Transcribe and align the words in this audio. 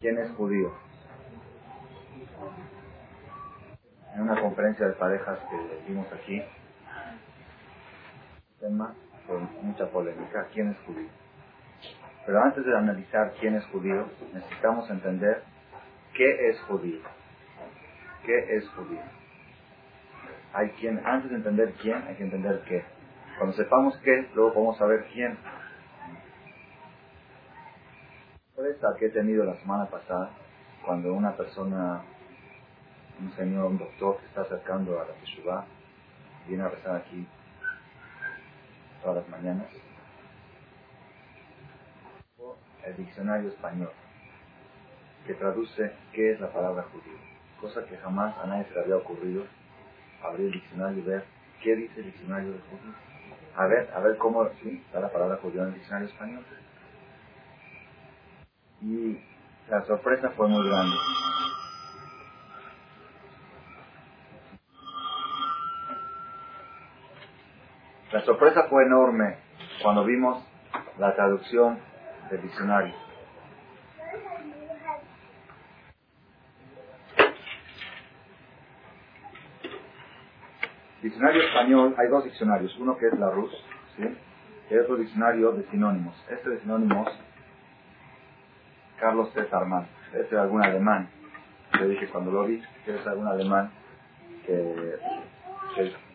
¿Quién 0.00 0.16
es 0.16 0.30
judío? 0.30 0.72
En 4.14 4.22
una 4.22 4.40
conferencia 4.40 4.86
de 4.86 4.94
parejas 4.94 5.38
que 5.50 5.88
vimos 5.92 6.10
aquí, 6.10 6.42
tema 8.60 8.94
con 9.26 9.46
mucha 9.60 9.86
polémica, 9.90 10.48
¿quién 10.54 10.70
es 10.70 10.78
judío? 10.86 11.10
Pero 12.24 12.42
antes 12.42 12.64
de 12.64 12.74
analizar 12.74 13.34
quién 13.40 13.56
es 13.56 13.66
judío, 13.66 14.06
necesitamos 14.32 14.88
entender 14.88 15.42
qué 16.14 16.48
es 16.48 16.58
judío. 16.62 17.02
¿Qué 18.24 18.56
es 18.56 18.66
judío? 18.70 19.02
Hay 20.54 20.70
quien, 20.80 21.06
antes 21.06 21.30
de 21.30 21.36
entender 21.36 21.74
quién, 21.74 22.02
hay 22.08 22.14
que 22.14 22.24
entender 22.24 22.62
qué. 22.66 22.82
Cuando 23.36 23.54
sepamos 23.54 23.98
qué, 23.98 24.30
luego 24.34 24.54
podemos 24.54 24.78
saber 24.78 25.04
quién 25.12 25.36
sorpresa 28.60 28.94
que 28.98 29.06
he 29.06 29.10
tenido 29.10 29.44
la 29.44 29.56
semana 29.56 29.86
pasada, 29.86 30.30
cuando 30.84 31.14
una 31.14 31.34
persona, 31.34 32.02
un 33.18 33.32
señor, 33.32 33.66
un 33.66 33.78
doctor 33.78 34.18
que 34.18 34.26
está 34.26 34.42
acercando 34.42 35.00
a 35.00 35.06
la 35.06 35.12
Teshuvah, 35.14 35.64
viene 36.46 36.64
a 36.64 36.68
rezar 36.68 36.96
aquí 36.96 37.26
todas 39.02 39.16
las 39.16 39.28
mañanas, 39.28 39.66
el 42.84 42.96
diccionario 42.96 43.48
español, 43.48 43.90
que 45.26 45.34
traduce 45.34 45.92
qué 46.12 46.32
es 46.32 46.40
la 46.40 46.52
palabra 46.52 46.84
judío, 46.92 47.18
cosa 47.60 47.84
que 47.86 47.96
jamás 47.96 48.36
a 48.38 48.46
nadie 48.46 48.64
se 48.64 48.74
le 48.74 48.80
había 48.80 48.96
ocurrido 48.96 49.44
abrir 50.22 50.46
el 50.46 50.52
diccionario 50.52 50.98
y 50.98 51.02
ver 51.02 51.24
qué 51.62 51.76
dice 51.76 52.00
el 52.00 52.06
diccionario 52.06 52.52
de 52.52 52.58
judío. 52.58 52.94
A 53.56 53.66
ver, 53.66 53.90
a 53.94 54.00
ver 54.00 54.18
cómo 54.18 54.46
¿sí? 54.62 54.82
está 54.86 55.00
la 55.00 55.10
palabra 55.10 55.38
judío 55.38 55.62
en 55.62 55.68
el 55.68 55.74
diccionario 55.74 56.08
español 56.08 56.44
y 58.82 59.18
la 59.68 59.84
sorpresa 59.86 60.30
fue 60.30 60.48
muy 60.48 60.68
grande. 60.68 60.96
La 68.12 68.20
sorpresa 68.22 68.64
fue 68.68 68.84
enorme 68.84 69.36
cuando 69.82 70.04
vimos 70.04 70.44
la 70.98 71.14
traducción 71.14 71.78
del 72.30 72.42
diccionario. 72.42 72.94
Diccionario 81.02 81.42
español, 81.42 81.94
hay 81.96 82.08
dos 82.08 82.24
diccionarios, 82.24 82.76
uno 82.78 82.96
que 82.98 83.06
es 83.06 83.18
la 83.18 83.30
RUS, 83.30 83.50
¿sí? 83.96 84.04
y 84.70 84.76
otro 84.76 84.96
diccionario 84.96 85.52
de 85.52 85.64
sinónimos. 85.70 86.14
Este 86.28 86.50
de 86.50 86.60
sinónimos 86.60 87.08
Carlos 89.00 89.32
César 89.32 89.64
Mann. 89.64 89.86
Este 90.12 90.34
es 90.34 90.40
algún 90.40 90.62
alemán. 90.62 91.08
Le 91.78 91.88
dije 91.88 92.08
cuando 92.08 92.30
lo 92.30 92.44
vi 92.44 92.62
que 92.84 92.94
es 92.94 93.06
algún 93.06 93.26
alemán 93.26 93.70
que, 94.46 94.98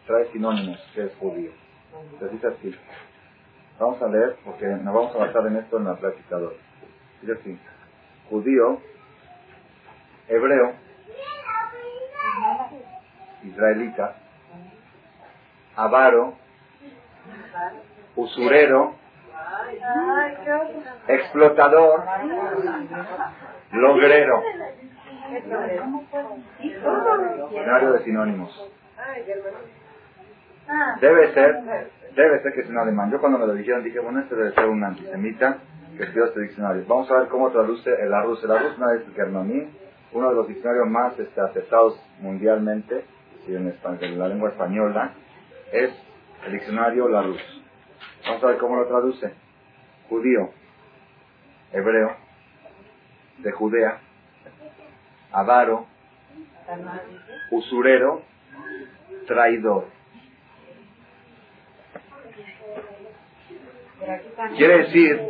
trae 0.06 0.32
sinónimos, 0.32 0.80
que 0.94 1.06
es 1.06 1.16
judío. 1.16 1.52
Dice 2.32 2.48
así. 2.48 2.76
Vamos 3.80 4.02
a 4.02 4.08
leer 4.08 4.38
porque 4.46 4.68
nos 4.68 4.94
vamos 4.94 5.16
a 5.16 5.20
basar 5.20 5.48
en 5.48 5.58
esto 5.58 5.78
en 5.78 5.86
la 5.86 5.96
práctica 5.96 6.38
de. 6.38 6.50
Dice 7.22 7.34
así. 7.34 7.60
Judío, 8.30 8.80
hebreo, 10.28 10.74
israelita, 13.44 14.16
avaro, 15.76 16.36
usurero, 18.16 18.96
explotador, 21.08 22.04
logrero. 23.72 24.44
Diccionario 26.60 27.94
de 27.94 28.00
sinónimos. 28.04 28.72
Debe 31.00 31.34
ser, 31.34 31.56
debe 32.16 32.42
ser 32.42 32.54
que 32.54 32.62
es 32.62 32.70
un 32.70 32.78
alemán. 32.78 33.12
Yo 33.12 33.20
cuando 33.20 33.38
me 33.38 33.48
lo 33.48 33.54
dijeron 33.54 33.84
dije, 33.84 34.00
bueno, 34.00 34.20
este 34.20 34.36
debe 34.36 34.54
ser 34.54 34.66
un 34.66 34.84
antisemita 34.84 35.58
que 35.98 36.04
escribió 36.04 36.26
este 36.26 36.42
diccionario. 36.42 36.84
Vamos 36.88 37.10
a 37.12 37.20
ver 37.20 37.28
cómo 37.28 37.52
traduce 37.52 37.90
el 37.90 38.14
arroz. 38.14 38.44
El 38.44 38.52
arroz 38.52 38.78
no 38.78 38.90
es 38.92 39.02
Germaní, 39.16 39.70
uno 40.14 40.30
de 40.30 40.36
los 40.36 40.48
diccionarios 40.48 40.88
más 40.88 41.20
este, 41.20 41.42
aceptados 41.42 42.00
mundialmente, 42.20 43.06
en, 43.48 43.74
en 44.02 44.20
la 44.20 44.28
lengua 44.28 44.50
española, 44.50 45.12
es 45.72 45.92
el 46.46 46.54
diccionario 46.54 47.08
Larousse. 47.08 47.55
Vamos 48.26 48.44
a 48.44 48.48
ver 48.48 48.58
cómo 48.58 48.76
lo 48.76 48.88
traduce. 48.88 49.34
Judío, 50.10 50.50
hebreo, 51.72 52.16
de 53.40 53.52
Judea, 53.52 54.00
avaro, 55.32 55.86
usurero, 57.52 58.22
traidor. 59.28 59.86
Quiere 64.56 64.78
decir, 64.80 65.22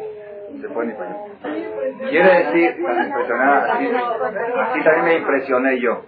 se 0.61 0.69
puede 0.69 0.95
Quiere 2.09 2.43
decir, 2.43 2.85
así, 4.59 4.83
también 4.83 5.05
me 5.05 5.15
impresioné 5.17 5.79
yo. 5.79 6.05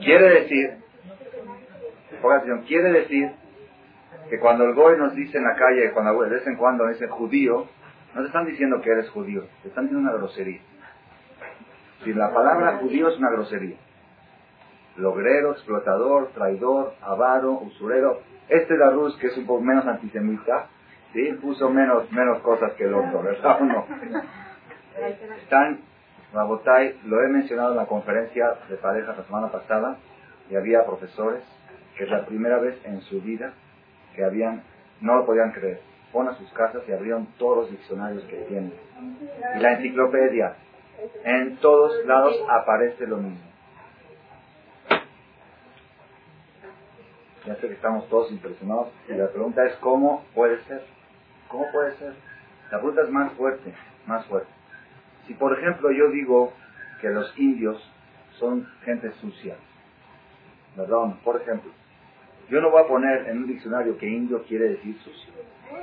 Quiere 0.00 0.28
decir, 0.40 0.78
quiere 2.66 2.92
decir 2.92 3.41
que 4.32 4.38
cuando 4.38 4.64
el 4.64 4.72
Goy 4.72 4.96
nos 4.96 5.14
dice 5.14 5.36
en 5.36 5.44
la 5.44 5.54
calle, 5.56 5.90
cuando 5.92 6.22
de 6.22 6.30
vez 6.30 6.46
en 6.46 6.56
cuando 6.56 6.86
dicen 6.86 7.10
judío, 7.10 7.66
no 8.14 8.20
te 8.22 8.28
están 8.28 8.46
diciendo 8.46 8.80
que 8.80 8.90
eres 8.90 9.10
judío, 9.10 9.44
te 9.60 9.68
están 9.68 9.84
diciendo 9.84 10.08
una 10.08 10.18
grosería. 10.18 10.62
Si 12.02 12.14
la 12.14 12.32
palabra 12.32 12.78
judío 12.78 13.08
es 13.08 13.18
una 13.18 13.30
grosería. 13.30 13.76
Logrero, 14.96 15.52
explotador, 15.52 16.30
traidor, 16.32 16.94
avaro, 17.02 17.60
usurero. 17.60 18.22
Este 18.48 18.78
Darus, 18.78 19.14
que 19.18 19.26
es 19.26 19.36
un 19.36 19.44
poco 19.44 19.60
menos 19.60 19.86
antisemita, 19.86 20.68
¿sí? 21.12 21.30
puso 21.34 21.68
menos, 21.68 22.10
menos 22.10 22.40
cosas 22.40 22.72
que 22.72 22.84
el 22.84 22.94
otro, 22.94 23.22
¿verdad 23.22 23.60
o 23.60 23.64
no? 23.66 23.86
Están, 25.42 25.80
Rabotay, 26.32 27.00
lo 27.04 27.22
he 27.22 27.28
mencionado 27.28 27.72
en 27.72 27.76
la 27.76 27.86
conferencia 27.86 28.54
de 28.70 28.76
parejas 28.76 29.14
la 29.14 29.24
semana 29.24 29.52
pasada, 29.52 29.98
y 30.48 30.56
había 30.56 30.86
profesores 30.86 31.44
que 31.98 32.04
es 32.04 32.10
la 32.10 32.24
primera 32.24 32.56
vez 32.56 32.80
en 32.86 33.02
su 33.02 33.20
vida 33.20 33.52
que 34.14 34.24
habían, 34.24 34.62
no 35.00 35.16
lo 35.16 35.26
podían 35.26 35.52
creer. 35.52 35.80
Fueron 36.12 36.34
a 36.34 36.38
sus 36.38 36.50
casas 36.52 36.82
y 36.86 36.92
abrieron 36.92 37.26
todos 37.38 37.58
los 37.58 37.70
diccionarios 37.70 38.22
que 38.24 38.36
tienen. 38.48 38.74
Y 39.56 39.60
la 39.60 39.72
enciclopedia, 39.72 40.56
en 41.24 41.56
todos 41.56 42.04
lados 42.04 42.36
aparece 42.48 43.06
lo 43.06 43.16
mismo. 43.16 43.52
Ya 47.46 47.56
sé 47.56 47.66
que 47.66 47.74
estamos 47.74 48.08
todos 48.08 48.30
impresionados 48.30 48.88
y 49.08 49.14
la 49.14 49.28
pregunta 49.28 49.64
es 49.64 49.74
¿cómo 49.76 50.24
puede 50.32 50.62
ser? 50.64 50.84
¿Cómo 51.48 51.66
puede 51.72 51.96
ser? 51.96 52.14
La 52.70 52.78
pregunta 52.78 53.02
es 53.02 53.10
más 53.10 53.32
fuerte, 53.32 53.74
más 54.06 54.24
fuerte. 54.26 54.50
Si 55.26 55.34
por 55.34 55.58
ejemplo 55.58 55.90
yo 55.90 56.08
digo 56.10 56.52
que 57.00 57.08
los 57.08 57.36
indios 57.36 57.82
son 58.38 58.68
gente 58.84 59.10
sucia, 59.20 59.56
¿verdad? 60.76 61.16
Por 61.24 61.40
ejemplo, 61.40 61.72
yo 62.52 62.60
no 62.60 62.70
voy 62.70 62.82
a 62.82 62.86
poner 62.86 63.28
en 63.30 63.38
un 63.38 63.46
diccionario 63.46 63.96
que 63.96 64.06
indio 64.06 64.42
quiere 64.42 64.68
decir 64.68 64.94
sucio. 64.98 65.32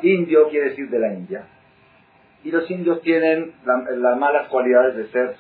Indio 0.04 0.50
quiere 0.50 0.70
decir 0.70 0.88
de 0.88 1.00
la 1.00 1.12
India. 1.12 1.48
Y 2.44 2.52
los 2.52 2.70
indios 2.70 3.02
tienen 3.02 3.54
las 3.66 4.20
malas 4.20 4.50
cualidades 4.50 4.96
de 4.96 5.08
ser. 5.08 5.36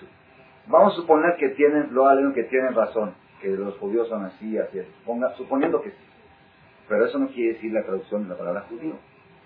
Vamos 0.66 0.94
a 0.94 0.96
suponer 0.96 1.36
que 1.38 1.50
tienen, 1.50 1.94
lo 1.94 2.08
hacen 2.08 2.34
que 2.34 2.46
tienen 2.46 2.74
razón, 2.74 3.14
que 3.44 3.50
los 3.50 3.78
judíos 3.78 4.10
son 4.10 4.26
así, 4.26 4.58
así, 4.58 4.80
así. 4.80 4.90
suponiendo 5.38 5.84
que 5.84 5.92
sí. 5.92 5.98
Pero 6.88 7.06
eso 7.06 7.20
no 7.20 7.28
quiere 7.28 7.54
decir 7.54 7.74
la 7.74 7.84
traducción 7.84 8.24
de 8.24 8.30
la 8.30 8.36
palabra 8.36 8.62
judío. 8.62 8.96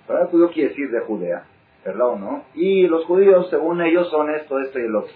La 0.04 0.08
palabra 0.08 0.30
judío 0.30 0.52
quiere 0.52 0.70
decir 0.70 0.90
de 0.90 1.02
Judea, 1.02 1.44
¿verdad 1.84 2.08
o 2.08 2.16
no? 2.18 2.46
Y 2.54 2.88
los 2.88 3.04
judíos, 3.04 3.50
según 3.50 3.82
ellos, 3.82 4.10
son 4.10 4.34
esto, 4.34 4.58
esto 4.62 4.80
y 4.80 4.84
el 4.84 4.96
otro. 4.96 5.14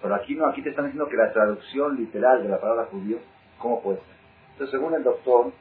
Pero 0.00 0.14
aquí 0.14 0.36
no, 0.36 0.46
aquí 0.46 0.62
te 0.62 0.70
están 0.70 0.84
diciendo 0.84 1.08
que 1.08 1.16
la 1.16 1.32
traducción 1.32 1.96
literal 1.96 2.44
de 2.44 2.50
la 2.50 2.60
palabra 2.60 2.84
judío, 2.84 3.18
¿cómo 3.58 3.82
puede 3.82 3.98
ser? 3.98 4.16
Entonces, 4.52 4.78
según 4.78 4.94
el 4.94 5.02
doctor, 5.02 5.52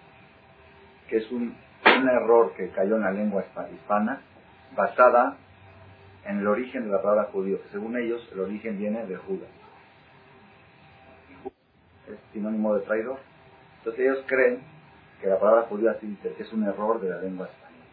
que 1.08 1.18
es 1.18 1.32
un, 1.32 1.56
error 1.86 2.54
que 2.56 2.70
cayó 2.70 2.96
en 2.96 3.04
la 3.04 3.12
lengua 3.12 3.46
hispana, 3.74 4.22
basada 4.76 5.38
en 6.26 6.40
el 6.40 6.48
origen 6.48 6.84
de 6.86 6.92
la 6.92 7.02
palabra 7.02 7.30
judío, 7.32 7.62
que 7.64 7.70
según 7.70 7.98
ellos 7.98 8.28
el 8.34 8.42
origen 8.42 8.78
viene 8.78 9.06
de 9.06 9.16
Judas. 9.16 9.50
Es 12.08 12.20
sinónimo 12.34 12.76
de 12.76 12.82
traidor. 12.82 13.20
Entonces 13.80 14.06
ellos 14.06 14.26
creen 14.28 14.60
que 15.22 15.28
la 15.28 15.40
palabra 15.40 15.64
judío 15.64 15.92
es 16.38 16.54
un 16.54 16.64
error 16.64 17.02
de 17.02 17.10
la 17.10 17.22
lengua 17.22 17.48
española, 17.48 17.86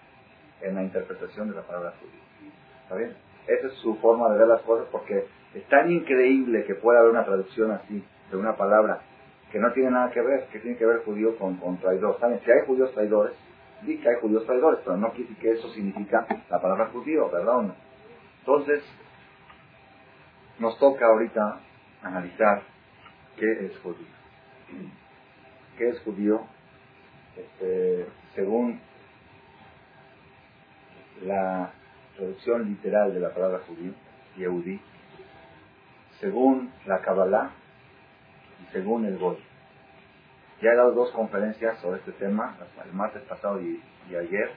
en 0.61 0.75
la 0.75 0.83
interpretación 0.83 1.49
de 1.49 1.57
la 1.57 1.63
palabra 1.63 1.95
judío. 2.01 2.53
¿Está 2.83 2.97
bien? 2.97 3.17
Esa 3.47 3.67
es 3.69 3.75
su 3.75 3.97
forma 3.97 4.31
de 4.31 4.39
ver 4.39 4.49
las 4.49 4.63
cosas 4.63 4.87
porque 4.91 5.27
es 5.55 5.69
tan 5.69 5.91
increíble 5.91 6.65
que 6.65 6.75
pueda 6.75 7.01
haber 7.01 7.13
una 7.13 7.25
traducción 7.25 7.71
así 7.71 8.05
de 8.31 8.37
una 8.37 8.57
palabra 8.57 9.01
que 9.55 9.61
no 9.61 9.73
tiene 9.73 9.93
nada 9.93 10.11
que 10.11 10.21
ver, 10.21 10.49
que 10.49 10.59
tiene 10.59 10.77
que 10.77 10.85
ver 10.85 11.05
judío 11.05 11.39
con, 11.39 11.79
traidor. 11.79 12.19
¿Saben? 12.19 12.41
Si 12.45 12.51
hay 12.51 12.67
judíos 12.67 12.93
traidores, 12.93 13.37
di 13.83 13.99
que 13.99 14.09
hay 14.09 14.17
judíos 14.21 14.45
traidores, 14.47 14.81
pero 14.85 14.97
no 14.97 15.11
decir 15.11 15.37
que 15.37 15.53
eso 15.53 15.71
significa 15.71 16.27
la 16.51 16.61
palabra 16.61 16.87
judío, 16.87 17.31
¿verdad 17.31 17.59
o 17.59 17.63
no? 17.63 17.77
Entonces, 18.41 18.83
nos 20.59 20.77
toca 20.81 21.07
ahorita 21.07 21.61
analizar 22.03 22.63
qué 23.37 23.67
es 23.67 23.79
judío. 23.79 24.09
¿Qué 25.79 25.89
es 25.89 26.01
judío? 26.01 26.49
Este, 27.37 28.07
según 28.35 28.81
la 31.23 31.71
traducción 32.17 32.71
literal 32.71 33.15
de 33.15 33.21
la 33.21 33.33
palabra 33.33 33.61
judío, 33.69 33.93
Yehudi, 34.37 34.81
según 36.19 36.73
la 36.87 37.01
Kabbalah 37.03 37.53
según 38.73 39.05
el 39.07 39.19
Gol. 39.19 39.39
Ya 40.61 40.71
he 40.71 40.77
dado 40.77 40.93
dos 40.93 41.11
conferencias 41.13 41.79
sobre 41.81 41.99
este 41.99 42.13
tema, 42.13 42.57
el 42.85 42.93
martes 42.93 43.23
pasado 43.23 43.61
y, 43.61 43.83
ayer. 44.09 44.51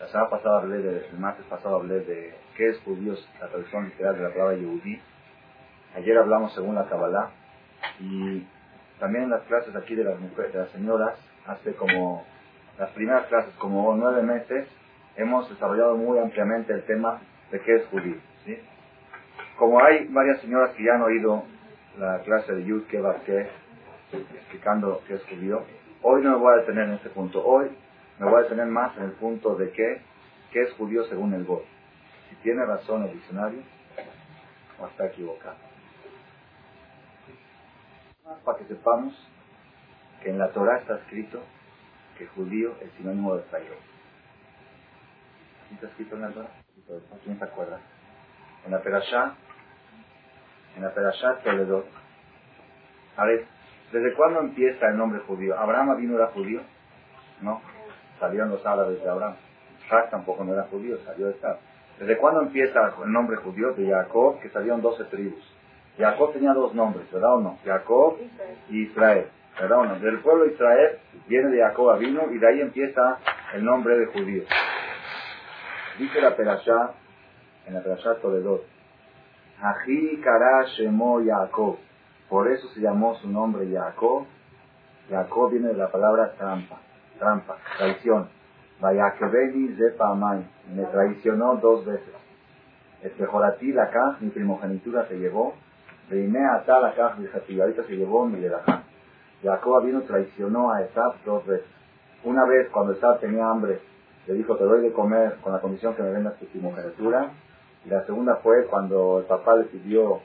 La 0.00 0.08
semana 0.08 0.30
pasada 0.30 0.58
hablé 0.58 0.78
de, 0.78 1.06
el 1.06 1.18
martes 1.18 1.44
pasado 1.46 1.76
hablé 1.76 2.00
de 2.00 2.34
qué 2.56 2.70
es 2.70 2.80
judío, 2.80 3.14
la 3.40 3.48
traducción 3.48 3.84
literal 3.84 4.16
de 4.16 4.22
la 4.22 4.30
palabra 4.30 4.56
Yehudi. 4.56 5.00
Ayer 5.96 6.18
hablamos 6.18 6.54
según 6.54 6.74
la 6.74 6.88
Kabbalah 6.88 7.30
y 8.00 8.44
también 8.98 9.24
en 9.24 9.30
las 9.30 9.42
clases 9.42 9.74
aquí 9.76 9.94
de 9.94 10.04
las 10.04 10.18
mujeres, 10.18 10.52
de 10.52 10.58
las 10.58 10.70
señoras, 10.70 11.18
hace 11.46 11.74
como 11.74 12.24
las 12.78 12.90
primeras 12.90 13.26
clases, 13.26 13.52
como 13.58 13.94
nueve 13.94 14.22
meses, 14.22 14.66
hemos 15.16 15.48
desarrollado 15.50 15.96
muy 15.96 16.18
ampliamente 16.18 16.72
el 16.72 16.84
tema 16.84 17.20
de 17.50 17.60
qué 17.60 17.76
es 17.76 17.86
judío. 17.86 18.16
¿sí? 18.44 18.58
Como 19.58 19.82
hay 19.82 20.06
varias 20.08 20.40
señoras 20.40 20.70
que 20.74 20.84
ya 20.84 20.94
han 20.94 21.02
oído 21.02 21.44
la 21.98 22.20
clase 22.20 22.54
de 22.54 22.64
Yud 22.64 22.86
Kebarke 22.86 23.48
explicando 24.12 25.02
qué 25.06 25.14
es 25.14 25.22
judío, 25.24 25.64
hoy 26.02 26.22
no 26.22 26.30
me 26.30 26.36
voy 26.36 26.54
a 26.54 26.60
detener 26.60 26.84
en 26.84 26.94
este 26.94 27.10
punto. 27.10 27.44
Hoy 27.44 27.70
me 28.18 28.26
voy 28.26 28.40
a 28.40 28.42
detener 28.42 28.66
más 28.66 28.96
en 28.96 29.04
el 29.04 29.12
punto 29.12 29.54
de 29.54 29.70
qué, 29.72 30.02
qué 30.52 30.62
es 30.62 30.72
judío 30.74 31.04
según 31.04 31.34
el 31.34 31.44
God. 31.44 31.62
Si 32.28 32.36
tiene 32.36 32.64
razón 32.64 33.04
el 33.04 33.12
diccionario 33.12 33.60
o 34.78 34.86
está 34.86 35.06
equivocado. 35.06 35.56
Para 38.44 38.58
que 38.58 38.64
sepamos 38.64 39.14
que 40.22 40.30
en 40.30 40.38
la 40.38 40.50
Torah 40.52 40.78
está 40.78 40.96
escrito 40.96 41.42
que 42.16 42.26
judío 42.28 42.74
es 42.80 42.90
sinónimo 42.92 43.36
de 43.36 43.42
traidor. 43.42 43.76
¿Así 45.64 45.74
está 45.74 45.86
escrito 45.88 46.16
en 46.16 46.22
la 46.22 46.30
Torah? 46.30 46.50
¿Quién 47.24 47.38
se 47.38 47.44
acuerda? 47.44 47.80
En 48.64 48.72
la 48.72 48.82
Perashá, 48.82 49.34
en 50.76 50.82
la 50.82 50.90
Perashá 50.92 51.36
Toledot. 51.44 51.86
A 53.16 53.24
ver, 53.24 53.46
¿desde 53.92 54.14
cuándo 54.14 54.40
empieza 54.40 54.88
el 54.88 54.96
nombre 54.96 55.20
judío? 55.20 55.58
¿Abraham 55.58 55.96
vino 55.98 56.16
era 56.16 56.28
judío? 56.28 56.60
No, 57.40 57.60
salieron 58.18 58.50
los 58.50 58.64
árabes 58.64 59.02
de 59.02 59.08
Abraham. 59.08 59.34
Isaac 59.84 60.10
tampoco 60.10 60.44
no 60.44 60.54
era 60.54 60.64
judío, 60.64 60.98
salió 61.04 61.26
de 61.26 61.32
estar. 61.32 61.58
¿Desde 61.98 62.16
cuándo 62.16 62.42
empieza 62.42 62.92
el 63.04 63.12
nombre 63.12 63.36
judío? 63.36 63.72
De 63.74 63.88
Jacob, 63.88 64.40
que 64.40 64.48
salieron 64.50 64.80
doce 64.80 65.04
tribus. 65.04 65.42
Jacob 65.98 66.32
tenía 66.32 66.52
dos 66.52 66.74
nombres, 66.74 67.10
¿verdad 67.12 67.34
o 67.34 67.40
no? 67.40 67.58
Jacob 67.64 68.16
y 68.70 68.82
Israel. 68.82 69.26
¿verdad 69.60 69.78
o 69.78 69.84
no? 69.84 69.98
Del 69.98 70.20
pueblo 70.20 70.46
Israel 70.46 70.98
viene 71.28 71.50
de 71.50 71.60
Jacob 71.60 71.98
vino 71.98 72.30
y 72.32 72.38
de 72.38 72.48
ahí 72.48 72.60
empieza 72.60 73.18
el 73.54 73.64
nombre 73.64 73.98
de 73.98 74.06
judío. 74.06 74.44
Dice 75.98 76.20
la 76.20 76.34
Perashá, 76.34 76.92
en 77.66 77.74
la 77.74 77.82
Perashá 77.82 78.14
Toledot, 78.16 78.64
Aji 79.62 80.20
Shemo 80.76 81.20
Jacob. 81.24 81.76
Por 82.28 82.50
eso 82.50 82.66
se 82.74 82.80
llamó 82.80 83.14
su 83.16 83.28
nombre 83.30 83.64
Jacob. 83.72 84.24
Jacob 85.08 85.52
viene 85.52 85.68
de 85.68 85.74
la 85.74 85.88
palabra 85.88 86.32
trampa, 86.36 86.80
trampa, 87.16 87.58
traición. 87.78 88.28
Vayakebeni 88.80 89.76
Zepa 89.76 90.10
Amay. 90.10 90.44
Me 90.74 90.82
traicionó 90.86 91.54
dos 91.56 91.86
veces. 91.86 92.12
Espejoratí 93.02 93.72
la 93.72 93.88
caja, 93.90 94.16
mi 94.20 94.30
primogenitura 94.30 95.06
se 95.06 95.16
llevó. 95.16 95.54
Reine 96.10 96.44
Ata 96.44 96.80
la 96.80 96.94
caja, 96.94 97.16
mi 97.18 97.60
ahorita 97.60 97.84
se 97.84 97.96
llevó 97.96 98.26
mi 98.26 98.40
verajá. 98.40 98.82
Jacob 99.44 99.84
vino 99.84 100.02
traicionó 100.02 100.72
a 100.72 100.82
Esab 100.82 101.22
dos 101.24 101.46
veces. 101.46 101.68
Una 102.24 102.44
vez 102.46 102.68
cuando 102.70 102.94
Esab 102.94 103.20
tenía 103.20 103.48
hambre, 103.48 103.80
le 104.26 104.34
dijo, 104.34 104.56
te 104.56 104.64
doy 104.64 104.82
de 104.82 104.92
comer 104.92 105.36
con 105.40 105.52
la 105.52 105.60
condición 105.60 105.94
que 105.94 106.02
me 106.02 106.10
vendas 106.10 106.36
tu 106.40 106.46
primogenitura. 106.46 107.30
Y 107.84 107.88
la 107.88 108.04
segunda 108.04 108.36
fue 108.36 108.66
cuando 108.66 109.20
el 109.20 109.24
papá 109.24 109.56
le 109.56 109.64
pidió, 109.64 110.20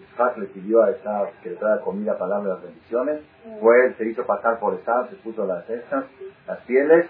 Isaac 0.00 0.36
le 0.38 0.46
pidió 0.46 0.82
a 0.82 0.90
Esab 0.90 1.30
que 1.42 1.50
le 1.50 1.56
traiga 1.56 1.80
comida 1.82 2.16
las 2.18 2.62
bendiciones. 2.62 3.20
Fue 3.60 3.86
él, 3.86 3.94
se 3.96 4.08
hizo 4.08 4.24
pasar 4.24 4.58
por 4.58 4.74
Esab, 4.74 5.08
se 5.10 5.16
puso 5.16 5.44
las 5.46 5.64
cestas, 5.66 6.04
las 6.46 6.58
pieles 6.60 7.06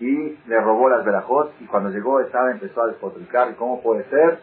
y 0.00 0.38
le 0.46 0.60
robó 0.60 0.88
las 0.88 1.04
verajot. 1.04 1.52
Y 1.60 1.66
cuando 1.66 1.90
llegó 1.90 2.20
Esab 2.20 2.48
empezó 2.50 2.82
a 2.82 2.88
despotricar. 2.88 3.50
¿Y 3.50 3.54
cómo 3.54 3.82
puede 3.82 4.04
ser? 4.04 4.40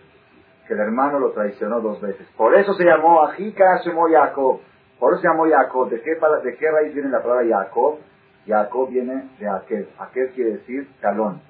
Que 0.68 0.76
el 0.76 0.80
hermano 0.80 1.20
lo 1.20 1.32
traicionó 1.32 1.82
dos 1.82 2.00
veces. 2.00 2.28
Por 2.38 2.56
eso 2.56 2.74
se 2.74 2.84
llamó 2.84 3.24
Ajika 3.24 3.82
Shemo 3.84 4.08
Jacob 4.10 4.62
por 5.00 5.14
eso 5.14 5.22
se 5.22 5.28
llamó 5.30 5.50
Jacob. 5.50 5.90
¿De 5.90 6.02
qué, 6.02 6.12
¿De 6.44 6.58
qué 6.58 6.72
raíz 6.72 6.94
viene 6.94 7.10
la 7.10 7.24
palabra 7.24 7.46
Jacob? 7.48 8.00
Jacob 8.46 8.90
viene 8.90 9.30
de 9.40 9.48
aquel. 9.48 9.90
Aquel 9.98 10.32
quiere 10.32 10.52
decir 10.58 10.90
talón. 11.00 11.42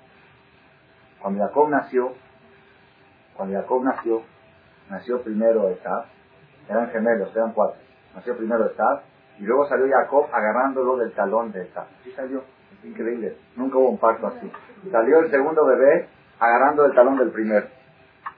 Cuando 1.20 1.44
Jacob 1.44 1.70
nació, 1.70 2.14
cuando 3.40 3.58
Jacob 3.58 3.82
nació, 3.86 4.22
nació 4.90 5.22
primero 5.22 5.70
Esab. 5.70 6.08
Eran 6.68 6.90
gemelos, 6.90 7.34
eran 7.34 7.54
cuatro. 7.54 7.80
Nació 8.14 8.36
primero 8.36 8.66
Esab 8.66 9.04
y 9.40 9.44
luego 9.44 9.66
salió 9.70 9.88
Jacob 9.90 10.28
agarrándolo 10.34 10.98
del 10.98 11.14
talón 11.14 11.54
de 11.54 11.62
Esab. 11.62 11.86
Sí 12.04 12.12
salió. 12.12 12.44
Es 12.74 12.84
increíble. 12.84 13.38
Nunca 13.56 13.78
hubo 13.78 13.92
un 13.92 13.98
parto 13.98 14.28
así. 14.28 14.52
Salió 14.92 15.20
el 15.20 15.32
segundo 15.32 15.66
bebé 15.66 16.10
agarrando 16.38 16.84
del 16.84 16.94
talón 16.94 17.18
del 17.18 17.32
primero. 17.32 17.66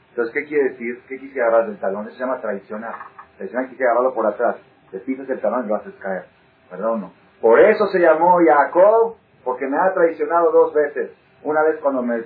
Entonces, 0.10 0.36
¿qué 0.36 0.46
quiere 0.46 0.70
decir? 0.70 1.02
¿Qué 1.10 1.18
quise 1.18 1.42
agarrar 1.42 1.66
del 1.66 1.80
talón? 1.80 2.06
Eso 2.06 2.18
se 2.18 2.20
llama 2.20 2.40
traicionar. 2.40 2.94
Traicionar 3.38 3.70
quise 3.70 3.84
agarrarlo 3.84 4.14
por 4.14 4.28
atrás 4.28 4.58
te 4.92 5.00
pisas 5.00 5.28
el 5.28 5.42
talón 5.42 5.66
y 5.66 5.70
lo 5.70 5.78
haces 5.78 5.96
caer. 5.96 6.26
¿Verdad 6.70 6.92
o 6.92 6.98
no? 6.98 7.12
Por 7.42 7.60
eso 7.60 7.88
se 7.88 7.98
llamó 7.98 8.38
Jacob, 8.46 9.16
porque 9.44 9.66
me 9.66 9.78
ha 9.78 9.94
traicionado 9.96 10.52
dos 10.52 10.74
veces. 10.76 11.10
Una 11.44 11.64
vez 11.64 11.80
cuando 11.80 12.04
me 12.04 12.24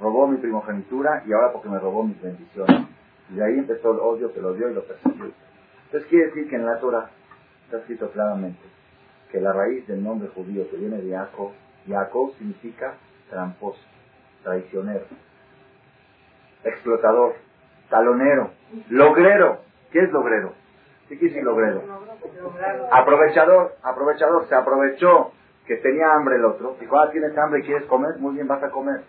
robó 0.00 0.26
mi 0.26 0.38
primogenitura 0.38 1.22
y 1.26 1.32
ahora 1.32 1.52
porque 1.52 1.68
me 1.68 1.78
robó 1.78 2.04
mis 2.04 2.20
bendiciones. 2.20 2.86
Y 3.30 3.34
de 3.34 3.44
ahí 3.44 3.58
empezó 3.58 3.92
el 3.92 3.98
odio 3.98 4.32
que 4.32 4.40
lo 4.40 4.54
dio 4.54 4.70
y 4.70 4.74
lo 4.74 4.84
persiguió. 4.84 5.30
Entonces 5.86 6.08
quiere 6.08 6.26
decir 6.26 6.48
que 6.48 6.56
en 6.56 6.66
la 6.66 6.78
Torah 6.80 7.10
está 7.64 7.78
escrito 7.78 8.10
claramente 8.10 8.60
que 9.30 9.40
la 9.40 9.52
raíz 9.52 9.86
del 9.86 10.02
nombre 10.02 10.28
judío 10.28 10.68
que 10.70 10.76
viene 10.76 10.98
de 10.98 11.14
Jacob, 11.14 11.52
Jacob 11.86 12.32
significa 12.38 12.94
tramposo, 13.28 13.80
traicionero, 14.42 15.04
explotador, 16.64 17.34
talonero, 17.90 18.50
logrero. 18.88 19.60
¿Qué 19.92 20.00
es 20.00 20.12
logrero? 20.12 20.52
¿Qué 21.08 21.18
quiere 21.18 21.34
decir 21.34 21.44
logrero? 21.44 21.82
Aprovechador, 22.92 23.76
aprovechador, 23.82 24.46
se 24.48 24.54
aprovechó 24.54 25.32
que 25.66 25.76
tenía 25.76 26.12
hambre 26.12 26.36
el 26.36 26.44
otro. 26.44 26.76
Dijo, 26.80 26.98
ah, 26.98 27.10
tienes 27.10 27.36
hambre 27.36 27.60
y 27.60 27.62
quieres 27.64 27.84
comer, 27.86 28.18
muy 28.18 28.34
bien, 28.34 28.46
vas 28.46 28.62
a 28.62 28.70
comer. 28.70 29.02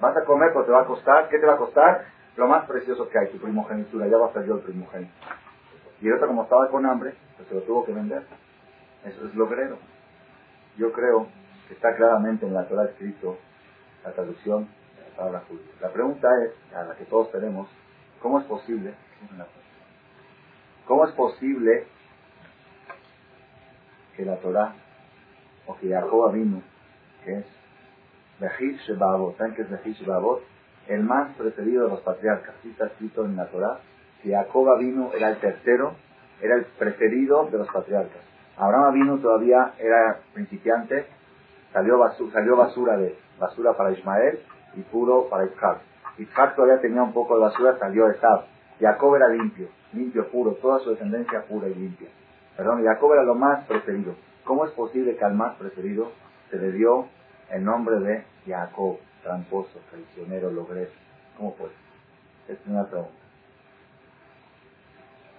Vas 0.00 0.16
a 0.16 0.24
comer, 0.24 0.50
pero 0.52 0.64
te 0.64 0.72
va 0.72 0.82
a 0.82 0.86
costar. 0.86 1.28
¿Qué 1.28 1.38
te 1.38 1.46
va 1.46 1.54
a 1.54 1.58
costar? 1.58 2.06
Lo 2.36 2.46
más 2.46 2.66
precioso 2.66 3.08
que 3.08 3.18
hay, 3.18 3.28
tu 3.28 3.38
primogenitura. 3.38 4.06
Ya 4.06 4.18
va 4.18 4.26
a 4.26 4.32
ser 4.32 4.44
yo 4.44 4.56
el 4.56 4.60
primogénito. 4.60 5.12
Y 6.00 6.08
el 6.08 6.14
otro, 6.14 6.28
como 6.28 6.42
estaba 6.42 6.68
con 6.68 6.84
hambre, 6.84 7.14
pues 7.36 7.48
se 7.48 7.54
lo 7.54 7.62
tuvo 7.62 7.84
que 7.84 7.92
vender. 7.92 8.22
Eso 9.04 9.26
es 9.26 9.34
logrero. 9.34 9.78
Yo 10.76 10.92
creo 10.92 11.28
que 11.68 11.74
está 11.74 11.96
claramente 11.96 12.46
en 12.46 12.54
la 12.54 12.68
Torah 12.68 12.84
escrito 12.84 13.38
la 14.04 14.12
traducción 14.12 14.64
de 14.64 15.10
la 15.10 15.16
palabra 15.16 15.42
judía. 15.48 15.72
La 15.80 15.90
pregunta 15.90 16.28
es, 16.44 16.74
a 16.74 16.84
la 16.84 16.94
que 16.96 17.04
todos 17.04 17.32
tenemos, 17.32 17.68
¿cómo 18.20 18.40
es 18.40 18.46
posible? 18.46 18.94
¿Cómo 20.86 21.04
es 21.06 21.12
posible 21.12 21.86
que 24.16 24.24
la 24.24 24.36
Torah 24.36 24.74
o 25.66 25.76
que 25.76 25.88
Jacob 25.88 26.32
vino, 26.32 26.62
que 27.24 27.38
es 27.38 27.46
Bejir 28.40 28.76
Shebabot, 28.78 29.36
¿saben 29.36 29.54
qué 29.54 29.62
es 29.62 29.70
Bejir 29.70 29.94
Shebabot? 29.94 30.42
El 30.88 31.02
más 31.02 31.34
preferido 31.36 31.84
de 31.84 31.90
los 31.90 32.00
patriarcas, 32.00 32.54
así 32.58 32.70
está 32.70 32.86
escrito 32.86 33.24
en 33.24 33.36
la 33.36 33.46
Torah, 33.46 33.80
que 34.22 34.30
Jacob 34.30 34.78
vino 34.78 35.10
era 35.14 35.30
el 35.30 35.38
tercero, 35.38 35.94
era 36.40 36.56
el 36.56 36.64
preferido 36.78 37.48
de 37.50 37.58
los 37.58 37.68
patriarcas. 37.68 38.22
Abraham 38.56 38.94
vino 38.94 39.18
todavía 39.18 39.72
era 39.78 40.20
principiante, 40.32 41.06
salió 41.72 41.98
basura, 41.98 42.32
salió 42.32 42.56
basura 42.56 42.96
de 42.96 43.18
basura 43.38 43.76
para 43.76 43.92
Ismael 43.92 44.38
y 44.74 44.80
puro 44.82 45.28
para 45.28 45.46
Isaac. 45.46 45.80
Isaac 46.18 46.54
todavía 46.56 46.80
tenía 46.80 47.02
un 47.02 47.12
poco 47.12 47.34
de 47.34 47.42
basura, 47.42 47.78
salió 47.78 48.06
de 48.06 48.18
Sab. 48.18 48.44
Jacob 48.80 49.16
era 49.16 49.28
limpio 49.28 49.68
limpio, 49.96 50.28
puro, 50.28 50.52
toda 50.54 50.80
su 50.80 50.90
descendencia 50.90 51.42
pura 51.42 51.68
y 51.68 51.74
limpia. 51.74 52.08
Perdón, 52.56 52.84
Jacob 52.84 53.12
era 53.12 53.22
lo 53.22 53.34
más 53.34 53.64
preferido. 53.66 54.14
¿Cómo 54.44 54.64
es 54.64 54.72
posible 54.72 55.16
que 55.16 55.24
al 55.24 55.34
más 55.34 55.56
preferido 55.56 56.12
se 56.50 56.58
le 56.58 56.72
dio 56.72 57.06
el 57.50 57.64
nombre 57.64 57.98
de 58.00 58.24
Jacob, 58.46 58.98
tramposo, 59.22 59.80
traicionero, 59.90 60.50
logrero? 60.50 60.90
¿Cómo 61.36 61.54
puede? 61.54 61.72
Es 62.48 62.58
una 62.66 62.84
pregunta. 62.86 63.12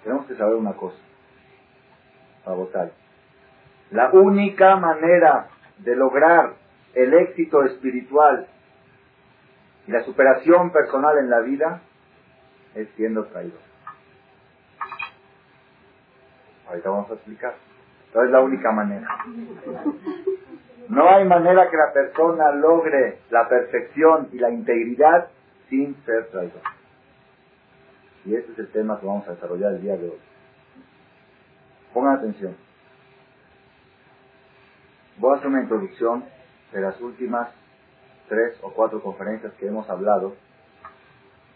Tenemos 0.04 0.26
que 0.26 0.36
saber 0.36 0.56
una 0.56 0.74
cosa, 0.74 0.98
para 2.44 2.56
votar. 2.56 2.92
La 3.92 4.12
única 4.12 4.76
manera 4.76 5.48
de 5.80 5.96
lograr 5.96 6.54
el 6.94 7.14
éxito 7.14 7.64
espiritual 7.64 8.48
y 9.88 9.92
la 9.92 10.04
superación 10.04 10.72
personal 10.72 11.18
en 11.18 11.30
la 11.30 11.40
vida 11.40 11.82
es 12.76 12.90
siendo 12.96 13.26
traído. 13.26 13.58
Ahorita 16.68 16.90
vamos 16.90 17.10
a 17.12 17.14
explicar. 17.14 17.56
Esa 18.10 18.24
es 18.26 18.32
la 18.32 18.42
única 18.42 18.72
manera. 18.72 19.08
No 20.90 21.10
hay 21.10 21.26
manera 21.26 21.70
que 21.70 21.78
la 21.78 21.92
persona 21.92 22.52
logre 22.52 23.20
la 23.30 23.48
perfección 23.50 24.30
y 24.32 24.40
la 24.40 24.50
integridad 24.50 25.28
sin 25.70 25.96
ser 26.06 26.28
traidor. 26.28 26.62
Y 28.26 28.36
ese 28.36 28.52
es 28.52 28.60
el 28.60 28.72
tema 28.72 29.00
que 29.00 29.06
vamos 29.06 29.28
a 29.28 29.32
desarrollar 29.32 29.74
el 29.74 29.82
día 29.82 29.98
de 29.98 30.10
hoy. 30.10 30.20
Pongan 31.94 32.18
atención. 32.18 32.56
Voy 35.18 35.34
a 35.34 35.38
hacer 35.38 35.48
una 35.48 35.62
introducción 35.62 36.26
de 36.72 36.82
las 36.82 37.00
últimas 37.02 37.50
tres 38.30 38.58
o 38.62 38.72
cuatro 38.72 39.02
conferencias 39.02 39.54
que 39.54 39.68
hemos 39.68 39.90
hablado, 39.90 40.36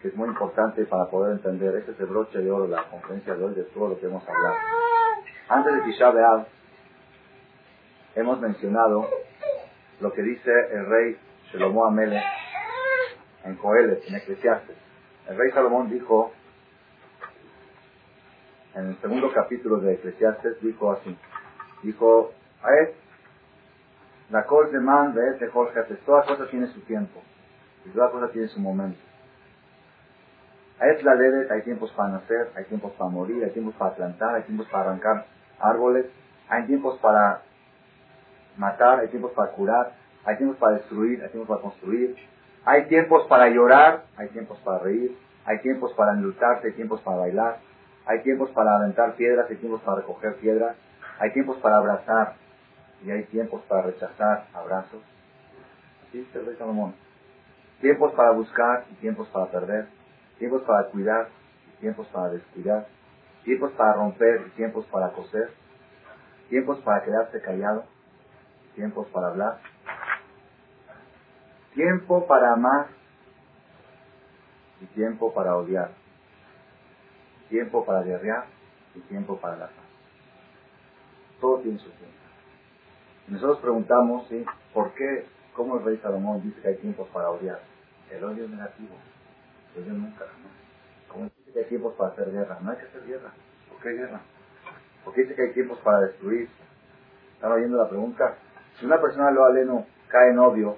que 0.01 0.07
es 0.07 0.15
muy 0.15 0.29
importante 0.29 0.83
para 0.85 1.05
poder 1.05 1.33
entender. 1.33 1.75
Este 1.75 1.91
es 1.91 1.99
el 1.99 2.07
broche 2.07 2.39
de 2.39 2.51
oro 2.51 2.63
de 2.63 2.71
la 2.71 2.83
conferencia 2.89 3.35
de 3.35 3.43
hoy, 3.43 3.53
de 3.53 3.63
todo 3.65 3.89
lo 3.89 3.99
que 3.99 4.07
hemos 4.07 4.27
hablado. 4.27 4.55
Antes 5.47 5.73
de 5.75 5.81
Tisha 5.81 6.09
B'Av, 6.09 6.45
hemos 8.15 8.39
mencionado 8.39 9.07
lo 9.99 10.13
que 10.13 10.21
dice 10.21 10.51
el 10.71 10.85
rey 10.87 11.17
Shlomo 11.51 11.85
Amele 11.85 12.21
en 13.43 13.55
Coeles, 13.55 13.99
en 14.07 14.15
Eclesiastes. 14.15 14.75
El 15.27 15.37
rey 15.37 15.51
Salomón 15.51 15.89
dijo, 15.89 16.31
en 18.75 18.87
el 18.87 18.97
segundo 19.01 19.31
capítulo 19.33 19.77
de 19.77 19.93
Eclesiastes, 19.93 20.61
dijo 20.61 20.91
así, 20.91 21.17
dijo, 21.83 22.31
a 22.63 22.69
la 24.29 24.45
col 24.45 24.71
de 24.71 24.79
man 24.79 25.13
de 25.13 25.29
este 25.31 25.47
Jorge, 25.47 25.81
toda 26.05 26.25
cosa 26.25 26.47
tiene 26.49 26.67
su 26.67 26.81
tiempo, 26.81 27.21
y 27.85 27.89
toda 27.89 28.11
cosa 28.11 28.29
tiene 28.29 28.47
su 28.47 28.59
momento. 28.59 28.99
A 30.79 30.85
la 30.85 31.15
leve, 31.15 31.47
hay 31.51 31.61
tiempos 31.61 31.91
para 31.91 32.09
nacer, 32.09 32.49
hay 32.55 32.65
tiempos 32.65 32.91
para 32.93 33.09
morir, 33.09 33.43
hay 33.43 33.51
tiempos 33.51 33.75
para 33.75 33.93
plantar, 33.93 34.35
hay 34.35 34.43
tiempos 34.43 34.67
para 34.69 34.89
arrancar 34.89 35.25
árboles, 35.59 36.07
hay 36.49 36.65
tiempos 36.65 36.97
para 36.99 37.43
matar, 38.57 38.99
hay 38.99 39.07
tiempos 39.07 39.31
para 39.33 39.51
curar, 39.51 39.93
hay 40.25 40.37
tiempos 40.37 40.57
para 40.57 40.77
destruir, 40.77 41.23
hay 41.23 41.29
tiempos 41.29 41.47
para 41.47 41.61
construir, 41.61 42.15
hay 42.65 42.85
tiempos 42.85 43.27
para 43.27 43.49
llorar, 43.49 44.03
hay 44.17 44.27
tiempos 44.29 44.59
para 44.59 44.79
reír, 44.79 45.17
hay 45.45 45.59
tiempos 45.59 45.93
para 45.93 46.13
enlutarse, 46.13 46.67
hay 46.67 46.73
tiempos 46.73 47.01
para 47.01 47.17
bailar, 47.17 47.57
hay 48.05 48.21
tiempos 48.21 48.49
para 48.51 48.75
aventar 48.75 49.15
piedras, 49.15 49.47
hay 49.49 49.57
tiempos 49.57 49.81
para 49.81 49.97
recoger 50.01 50.35
piedras, 50.35 50.75
hay 51.19 51.31
tiempos 51.33 51.57
para 51.57 51.77
abrazar 51.77 52.35
y 53.03 53.11
hay 53.11 53.23
tiempos 53.25 53.61
para 53.67 53.83
rechazar 53.83 54.45
abrazos. 54.53 55.01
Así 56.07 56.27
rey 56.33 56.55
Salomón. 56.57 56.93
Tiempos 57.79 58.13
para 58.13 58.31
buscar 58.31 58.85
y 58.91 58.95
tiempos 58.95 59.27
para 59.29 59.47
perder, 59.47 59.87
tiempos 60.37 60.61
para 60.63 60.87
cuidar 60.89 61.29
y 61.67 61.81
tiempos 61.81 62.07
para 62.07 62.29
descuidar, 62.29 62.85
tiempos 63.43 63.71
para 63.71 63.93
romper 63.93 64.45
y 64.47 64.49
tiempos 64.51 64.85
para 64.87 65.09
coser, 65.11 65.49
tiempos 66.49 66.79
para 66.81 67.03
quedarse 67.03 67.41
callado, 67.41 67.85
tiempos 68.75 69.07
para 69.09 69.27
hablar, 69.27 69.59
tiempo 71.73 72.27
para 72.27 72.53
amar 72.53 72.87
y 74.81 74.85
tiempo 74.87 75.33
para 75.33 75.55
odiar, 75.55 75.91
tiempo 77.49 77.85
para 77.85 78.03
guerrear 78.03 78.45
y 78.95 78.99
tiempo 79.01 79.37
para 79.37 79.57
la 79.57 79.65
paz. 79.67 79.75
Todo 81.39 81.59
tiene 81.59 81.79
su 81.79 81.89
tiempo. 81.89 82.15
Y 83.27 83.31
nosotros 83.31 83.59
preguntamos, 83.59 84.27
¿sí? 84.27 84.45
¿por 84.73 84.93
qué, 84.93 85.25
cómo 85.55 85.77
el 85.77 85.85
rey 85.85 85.97
Salomón 85.97 86.41
dice 86.41 86.61
que 86.61 86.67
hay 86.69 86.77
tiempos 86.77 87.07
para 87.09 87.29
odiar? 87.29 87.59
El 88.09 88.23
odio 88.23 88.45
es 88.45 88.49
negativo. 88.49 88.95
El 89.75 89.83
odio 89.83 89.93
nunca, 89.93 90.25
¿no? 90.25 91.11
Como 91.11 91.25
dice 91.25 91.51
que 91.53 91.59
hay 91.59 91.65
tiempos 91.65 91.93
para 91.95 92.11
hacer 92.11 92.31
guerra, 92.31 92.59
no 92.61 92.71
hay 92.71 92.77
que 92.77 92.85
hacer 92.85 93.05
guerra. 93.05 93.31
¿Por 93.69 93.81
qué 93.81 93.89
guerra? 93.89 94.21
Porque 95.03 95.21
dice 95.21 95.35
que 95.35 95.41
hay 95.43 95.53
tiempos 95.53 95.79
para 95.79 96.01
destruir. 96.01 96.49
Estaba 97.33 97.55
viendo 97.55 97.77
la 97.77 97.89
pregunta, 97.89 98.37
si 98.81 98.87
una 98.87 98.99
persona 98.99 99.29
lo 99.29 99.45
aleno 99.45 99.85
cae 100.09 100.31
en 100.31 100.39
odio, 100.39 100.75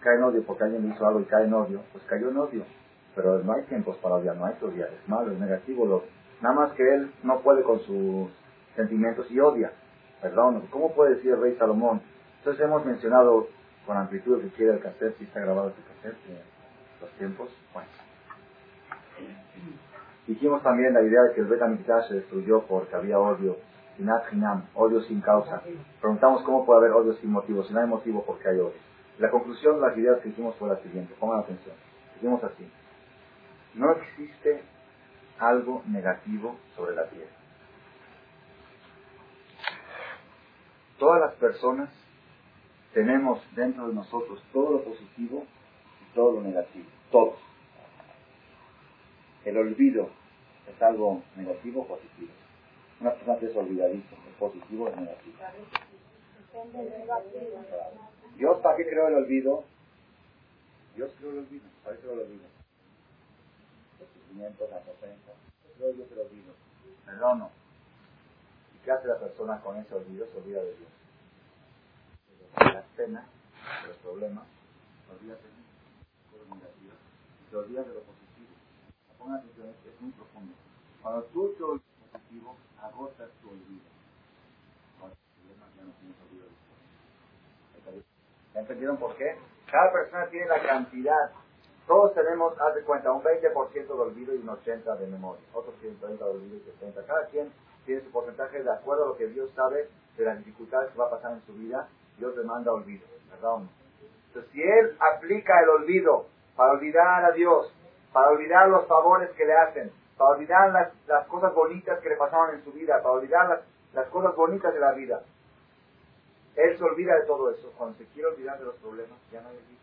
cae 0.00 0.16
en 0.16 0.22
odio 0.22 0.42
porque 0.46 0.64
alguien 0.64 0.90
hizo 0.90 1.06
algo 1.06 1.20
y 1.20 1.26
cae 1.26 1.44
en 1.44 1.52
odio, 1.52 1.82
pues 1.92 2.02
cayó 2.04 2.30
en 2.30 2.38
odio. 2.38 2.64
Pero 3.14 3.40
no 3.40 3.52
hay 3.52 3.64
tiempos 3.64 3.98
para 3.98 4.14
odiar, 4.14 4.34
no 4.36 4.46
hay 4.46 4.54
que 4.54 4.64
odiar, 4.64 4.88
es 4.88 5.08
malo, 5.08 5.32
es 5.32 5.38
negativo. 5.38 5.84
Lo, 5.84 6.04
nada 6.40 6.54
más 6.54 6.72
que 6.72 6.82
él 6.82 7.12
no 7.22 7.40
puede 7.40 7.62
con 7.62 7.80
sus 7.80 8.30
sentimientos 8.76 9.30
y 9.30 9.38
odia. 9.40 9.72
Perdón, 10.22 10.66
¿cómo 10.70 10.94
puede 10.94 11.16
decir 11.16 11.32
el 11.32 11.40
rey 11.42 11.54
Salomón? 11.56 12.00
Entonces 12.38 12.64
hemos 12.64 12.84
mencionado 12.86 13.48
con 13.86 13.96
amplitud 13.98 14.40
que 14.40 14.48
quiere 14.50 14.72
el 14.72 14.80
cassette, 14.80 15.18
si 15.18 15.24
está 15.24 15.40
grabado 15.40 15.68
este 15.68 15.82
cassette, 15.82 16.42
los 17.02 17.10
tiempos. 17.12 17.50
Bueno. 17.74 17.88
Dijimos 20.26 20.62
también 20.62 20.94
la 20.94 21.02
idea 21.02 21.22
de 21.24 21.34
que 21.34 21.40
el 21.42 21.46
Betamikdash 21.46 22.08
se 22.08 22.14
destruyó 22.14 22.62
porque 22.62 22.96
había 22.96 23.18
odio 23.18 23.56
odio 24.74 25.02
sin 25.02 25.20
causa. 25.20 25.62
Preguntamos 26.00 26.42
cómo 26.42 26.64
puede 26.64 26.80
haber 26.80 26.92
odio 26.92 27.14
sin 27.14 27.30
motivo. 27.30 27.64
Si 27.64 27.72
no 27.72 27.80
hay 27.80 27.86
motivo, 27.86 28.24
¿por 28.24 28.38
qué 28.38 28.48
hay 28.48 28.58
odio? 28.58 28.88
La 29.18 29.30
conclusión 29.30 29.76
de 29.76 29.88
las 29.88 29.98
ideas 29.98 30.20
que 30.20 30.28
hicimos 30.28 30.54
fue 30.56 30.68
la 30.68 30.76
siguiente. 30.76 31.14
Pongan 31.18 31.40
atención. 31.40 31.74
Dijimos 32.14 32.42
así. 32.44 32.70
No 33.74 33.92
existe 33.92 34.62
algo 35.38 35.82
negativo 35.86 36.56
sobre 36.76 36.94
la 36.94 37.08
tierra. 37.08 37.30
Todas 40.98 41.20
las 41.20 41.34
personas 41.34 41.88
tenemos 42.92 43.40
dentro 43.54 43.88
de 43.88 43.94
nosotros 43.94 44.42
todo 44.52 44.72
lo 44.72 44.84
positivo 44.84 45.44
y 46.02 46.14
todo 46.14 46.32
lo 46.32 46.42
negativo. 46.42 46.86
Todos. 47.10 47.38
El 49.44 49.56
olvido 49.56 50.10
es 50.66 50.82
algo 50.82 51.22
negativo 51.36 51.82
o 51.82 51.86
positivo. 51.86 52.32
Una 53.00 53.12
persona 53.12 53.38
que 53.38 53.46
es 53.46 53.56
olvidadiza, 53.56 54.16
es 54.28 54.34
positivo 54.38 54.84
o 54.84 54.88
es 54.88 54.96
negativo. 54.96 55.36
Dios, 58.36 58.60
¿para 58.60 58.76
qué 58.76 58.88
creó 58.88 59.08
el 59.08 59.14
olvido? 59.14 59.64
Dios 60.96 61.12
creó 61.18 61.30
el 61.30 61.38
olvido. 61.38 61.64
¿Para 61.84 61.96
qué 61.96 62.02
creó 62.02 62.14
el 62.14 62.20
olvido? 62.20 62.44
Los 64.00 64.08
sufrimientos, 64.08 64.70
las 64.70 64.88
ofensas. 64.88 65.34
Creo 65.76 65.92
Dios 65.92 66.10
el 66.10 66.18
olvido. 66.18 66.52
Perdono. 67.06 67.50
¿Y 68.74 68.84
qué 68.84 68.90
hace 68.90 69.06
la 69.06 69.18
persona 69.18 69.60
con 69.60 69.76
ese 69.76 69.94
olvido? 69.94 70.26
Se 70.26 70.38
olvida 70.38 70.62
de 70.62 70.74
Dios. 70.74 70.90
Las 72.74 72.84
penas, 72.96 73.24
los 73.86 73.96
problemas, 73.98 74.44
se 75.06 75.14
olvida 75.14 75.34
de 75.34 75.58
negativo, 76.54 76.92
se 77.50 77.56
olvida 77.56 77.82
de 77.82 77.94
lo 77.94 78.00
positivo. 78.00 78.48
Pongan 79.18 79.38
atención, 79.38 79.68
es 79.68 80.00
muy 80.00 80.10
profundo. 80.12 80.54
Cuando 81.02 81.22
tú 81.24 81.54
te 81.56 81.62
olvidas 81.62 81.97
agotas 82.82 83.30
tu 83.42 83.50
olvido. 83.50 83.88
¿Entendieron 88.54 88.96
por 88.96 89.14
qué? 89.16 89.36
Cada 89.70 89.92
persona 89.92 90.26
tiene 90.26 90.46
la 90.46 90.60
cantidad. 90.60 91.30
Todos 91.86 92.14
tenemos, 92.14 92.58
haz 92.60 92.74
de 92.74 92.82
cuenta, 92.82 93.12
un 93.12 93.22
20% 93.22 93.72
de 93.72 93.92
olvido 93.92 94.34
y 94.34 94.38
un 94.38 94.48
80% 94.48 94.98
de 94.98 95.06
memoria. 95.06 95.42
Otros 95.54 95.74
tienen 95.80 95.98
30 95.98 96.24
de 96.24 96.30
olvido 96.30 96.56
y 96.56 96.60
70. 96.60 97.06
Cada 97.06 97.26
quien 97.26 97.52
tiene 97.86 98.02
su 98.02 98.10
porcentaje 98.10 98.62
de 98.62 98.72
acuerdo 98.72 99.04
a 99.04 99.08
lo 99.08 99.16
que 99.16 99.28
Dios 99.28 99.50
sabe 99.54 99.88
de 100.16 100.24
las 100.24 100.38
dificultades 100.38 100.90
que 100.90 100.98
va 100.98 101.06
a 101.06 101.10
pasar 101.10 101.32
en 101.32 101.42
su 101.46 101.54
vida. 101.54 101.88
Dios 102.18 102.36
le 102.36 102.42
manda 102.42 102.72
olvido, 102.72 103.06
¿verdad 103.30 103.62
Entonces, 104.26 104.52
si 104.52 104.60
Él 104.60 104.96
aplica 104.98 105.60
el 105.62 105.68
olvido 105.68 106.26
para 106.56 106.72
olvidar 106.72 107.24
a 107.24 107.30
Dios, 107.30 107.72
para 108.12 108.30
olvidar 108.30 108.68
los 108.68 108.86
favores 108.88 109.30
que 109.30 109.44
le 109.44 109.54
hacen, 109.54 109.92
para 110.18 110.30
olvidar 110.32 110.72
las, 110.72 110.92
las 111.06 111.26
cosas 111.28 111.54
bonitas 111.54 112.00
que 112.00 112.08
le 112.08 112.16
pasaban 112.16 112.56
en 112.56 112.64
su 112.64 112.72
vida, 112.72 113.00
para 113.00 113.12
olvidar 113.12 113.48
las, 113.48 113.60
las 113.94 114.08
cosas 114.08 114.34
bonitas 114.34 114.74
de 114.74 114.80
la 114.80 114.92
vida. 114.92 115.22
Él 116.56 116.76
se 116.76 116.84
olvida 116.84 117.14
de 117.14 117.24
todo 117.24 117.50
eso. 117.52 117.72
Cuando 117.78 117.96
se 117.96 118.04
quiere 118.06 118.28
olvidar 118.28 118.58
de 118.58 118.64
los 118.64 118.74
problemas, 118.76 119.16
ya 119.30 119.40
no 119.40 119.48
hay 119.48 119.56
olvido. 119.56 119.78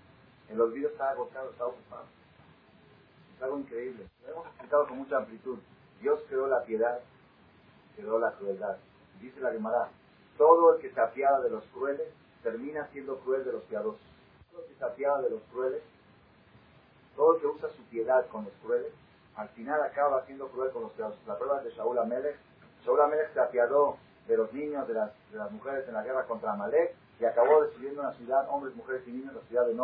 El 0.50 0.62
olvido 0.62 0.90
está 0.90 1.12
agotado, 1.12 1.50
está 1.52 1.66
ocupado. 1.66 2.04
Es 3.36 3.42
algo 3.42 3.60
increíble. 3.60 4.06
Lo 4.26 4.34
hemos 4.34 4.48
explicado 4.48 4.88
con 4.88 4.98
mucha 4.98 5.18
amplitud. 5.18 5.58
Dios 6.02 6.20
creó 6.28 6.48
la 6.48 6.64
piedad, 6.64 7.00
creó 7.96 8.20
la 8.20 8.34
crueldad. 8.34 8.76
Dice 9.22 9.40
la 9.40 9.54
Gemara, 9.54 9.88
todo 10.38 10.76
el 10.76 10.82
que 10.82 10.92
se 10.92 11.00
apiada 11.00 11.40
de 11.40 11.50
los 11.50 11.64
crueles 11.68 12.10
termina 12.44 12.86
siendo 12.88 13.20
cruel 13.20 13.46
de 13.46 13.54
los 13.54 13.64
piadosos. 13.64 14.02
Todo 14.52 14.64
el 14.64 14.68
que 14.68 14.76
se 14.76 14.84
apiada 14.84 15.22
de 15.22 15.30
los 15.30 15.42
crueles, 15.44 15.82
todo 17.16 17.36
el 17.36 17.42
que 17.42 17.48
usa 17.48 17.70
su 17.70 17.84
piedad 17.84 18.28
con 18.28 18.44
los 18.44 18.54
crueles, 18.62 18.92
al 19.36 19.50
final 19.50 19.82
acaba 19.82 20.26
siendo 20.26 20.48
cruel 20.50 20.72
con 20.72 20.84
los 20.84 20.92
piadosos. 20.94 21.20
La 21.28 21.38
prueba 21.38 21.60
es 21.60 21.66
de 21.66 21.72
Shaul 21.72 21.98
Amelech. 21.98 22.38
Shaul 22.86 23.02
Amelech 23.02 23.34
se 23.34 23.40
apiadó 23.40 23.98
de 24.28 24.38
los 24.38 24.52
niños, 24.54 24.88
de 24.88 24.94
las, 24.94 25.12
de 25.32 25.38
las 25.38 25.52
mujeres 25.52 25.88
en 25.88 25.94
la 25.94 26.04
guerra 26.04 26.26
contra 26.26 26.54
Amalek 26.54 26.96
y 27.20 27.26
acabó 27.26 27.62
destruyendo 27.64 28.02
una 28.02 28.14
ciudad, 28.14 28.48
hombres, 28.50 28.76
mujeres 28.76 29.04
y 29.08 29.12
niños, 29.12 29.34
la 29.34 29.42
ciudad 29.42 29.66
de 29.66 29.76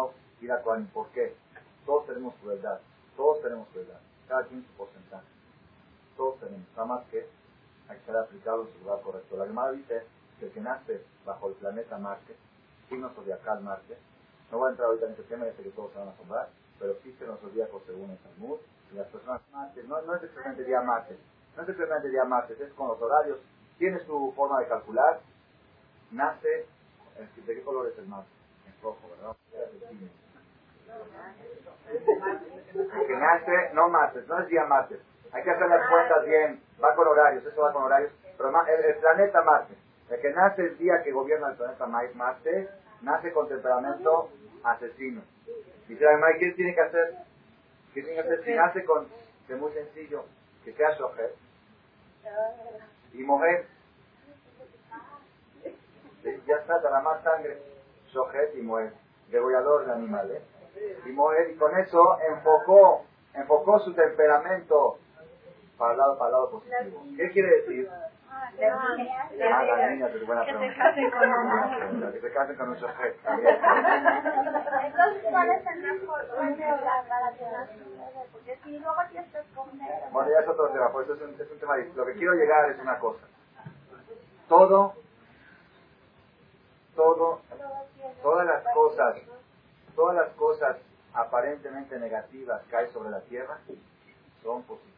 y 0.41 0.47
la 0.47 0.61
¿Por 0.93 1.07
qué? 1.09 1.35
Todos 1.85 2.07
tenemos 2.07 2.33
crueldad. 2.41 2.79
Todos 3.15 3.41
tenemos 3.41 3.67
crueldad. 3.69 3.99
Cada 4.27 4.43
quien 4.45 4.65
su 4.65 4.71
porcentaje. 4.73 5.27
Todos 6.17 6.39
tenemos. 6.39 6.67
Nada 6.75 6.85
más 6.85 7.05
que 7.09 7.27
hay 7.89 7.97
que 7.99 8.05
ser 8.05 8.17
aplicado 8.17 8.63
en 8.63 8.73
su 8.73 8.79
lugar 8.79 9.01
correcto. 9.01 9.37
La 9.37 9.45
Gemara 9.45 9.71
dice 9.71 10.03
que 10.39 10.45
el 10.45 10.51
que 10.51 10.61
nace 10.61 11.01
bajo 11.25 11.49
el 11.49 11.53
planeta 11.55 11.97
Marte, 11.97 12.35
signo 12.89 13.09
zodiacal 13.09 13.61
Marte, 13.61 13.97
no 14.51 14.57
voy 14.57 14.67
a 14.67 14.71
entrar 14.71 14.87
ahorita 14.87 15.05
en 15.05 15.11
este 15.11 15.23
tema, 15.23 15.45
ya 15.45 15.53
sé 15.53 15.63
que 15.63 15.69
todos 15.69 15.91
se 15.91 15.99
van 15.99 16.09
a 16.09 16.11
asombrar, 16.11 16.49
pero 16.79 16.93
existen 16.93 17.27
los 17.27 17.39
zodiacos 17.39 17.83
según 17.85 18.11
el 18.11 18.17
Talmud, 18.17 18.57
las 18.93 19.07
personas 19.07 19.41
Marte, 19.51 19.83
no, 19.83 20.01
no 20.01 20.15
es 20.15 20.23
exactamente 20.23 20.63
día 20.63 20.81
Marte, 20.81 21.17
no 21.55 21.63
es 21.63 21.69
exactamente 21.69 22.09
día 22.09 22.23
Marte, 22.25 22.53
es 22.59 22.73
con 22.73 22.87
los 22.87 23.01
horarios 23.01 23.39
tiene 23.81 23.97
su 24.05 24.31
forma 24.35 24.59
de 24.59 24.67
calcular, 24.67 25.21
nace, 26.11 26.67
¿de 27.35 27.55
qué 27.55 27.63
color 27.63 27.87
es 27.87 27.97
el 27.97 28.05
mar? 28.05 28.23
En 28.67 28.83
rojo, 28.83 29.09
¿verdad? 29.09 29.35
Que 33.07 33.15
nace, 33.15 33.73
no 33.73 33.89
mates, 33.89 34.27
no 34.27 34.39
es 34.39 34.47
día 34.49 34.65
mates. 34.65 34.99
Hay 35.31 35.41
que 35.43 35.49
hacer 35.49 35.67
las 35.67 35.89
cuentas 35.89 36.25
bien, 36.25 36.61
va 36.83 36.93
con 36.93 37.07
horarios, 37.07 37.43
eso 37.43 37.59
va 37.59 37.73
con 37.73 37.81
horarios. 37.85 38.11
Pero 38.37 38.49
el, 38.49 38.95
planeta 38.97 39.41
Marte, 39.41 39.73
el 40.11 40.21
que 40.21 40.29
nace 40.29 40.61
el 40.61 40.77
día 40.77 41.01
que 41.03 41.11
gobierna 41.11 41.49
el 41.49 41.57
planeta 41.57 41.87
Marte, 41.87 42.69
nace 43.01 43.33
con 43.33 43.49
temperamento 43.49 44.29
asesino. 44.63 45.23
Dice 45.87 46.05
Mike, 46.17 46.39
¿qué 46.39 46.51
tiene 46.51 46.75
que 46.75 46.81
hacer? 46.81 47.15
¿Qué 47.93 48.01
tiene 48.01 48.15
que 48.15 48.21
hacer? 48.21 48.43
Si 48.45 48.53
nace 48.53 48.85
con, 48.85 49.07
es 49.49 49.57
muy 49.57 49.71
sencillo, 49.73 50.25
que 50.63 50.73
sea 50.73 50.91
shoher 50.97 51.35
y 53.13 53.23
mover. 53.23 53.67
Ya 56.23 56.55
está, 56.55 56.79
la 56.89 57.01
más 57.01 57.23
sangre, 57.23 57.61
shohet 58.13 58.55
y 58.55 58.61
mover, 58.61 58.93
degollador 59.29 59.85
de 59.85 59.91
animales. 59.91 60.43
Y 61.05 61.09
mover, 61.09 61.51
y 61.51 61.55
con 61.55 61.77
eso 61.77 62.17
enfocó, 62.29 63.05
enfocó 63.33 63.79
su 63.79 63.93
temperamento 63.93 64.97
para 65.77 65.93
el 65.93 65.97
lado, 65.97 66.17
para 66.17 66.27
el 66.29 66.31
lado 66.33 66.51
positivo. 66.51 67.03
¿Qué 67.17 67.31
quiere 67.31 67.61
decir? 67.61 67.89
Ah, 68.33 68.49
las 68.57 68.97
niñas, 68.97 70.15
es 70.15 70.25
buena 70.25 70.43
pregunta. 70.43 70.71
Que 70.71 70.71
se 70.71 70.77
casen 70.77 71.11
con 71.11 71.29
un 71.29 72.11
Que 72.11 72.21
se 72.21 72.31
casen 72.31 72.55
con 72.55 72.69
un 72.69 72.77
chofer. 72.77 73.15
Entonces, 74.85 75.23
¿cuál 75.29 75.49
es 75.49 75.67
el 75.67 75.81
mejor 75.81 76.27
Porque 78.31 78.59
si 78.63 78.79
luego 78.79 79.01
tienes 79.09 79.31
que 79.31 79.39
esconder... 79.39 80.09
Bueno, 80.11 80.31
ya 80.31 80.39
es 80.39 80.47
otro 80.47 80.69
tema, 80.69 80.91
por 80.91 81.03
eso 81.03 81.13
es 81.15 81.21
un, 81.21 81.41
es 81.41 81.51
un 81.51 81.59
tema 81.59 81.77
Lo 81.77 82.05
que 82.05 82.13
quiero 82.13 82.33
llegar 82.33 82.69
es 82.71 82.79
una 82.79 82.99
cosa. 82.99 83.25
Todo, 84.47 84.93
todo, 86.95 87.41
todas 88.21 88.45
las 88.45 88.63
cosas, 88.73 89.17
todas 89.95 90.15
las 90.15 90.29
cosas 90.35 90.77
aparentemente 91.13 91.99
negativas 91.99 92.61
que 92.63 92.75
hay 92.75 92.87
sobre 92.91 93.09
la 93.11 93.21
tierra 93.21 93.59
son 94.43 94.63
positivas 94.63 94.91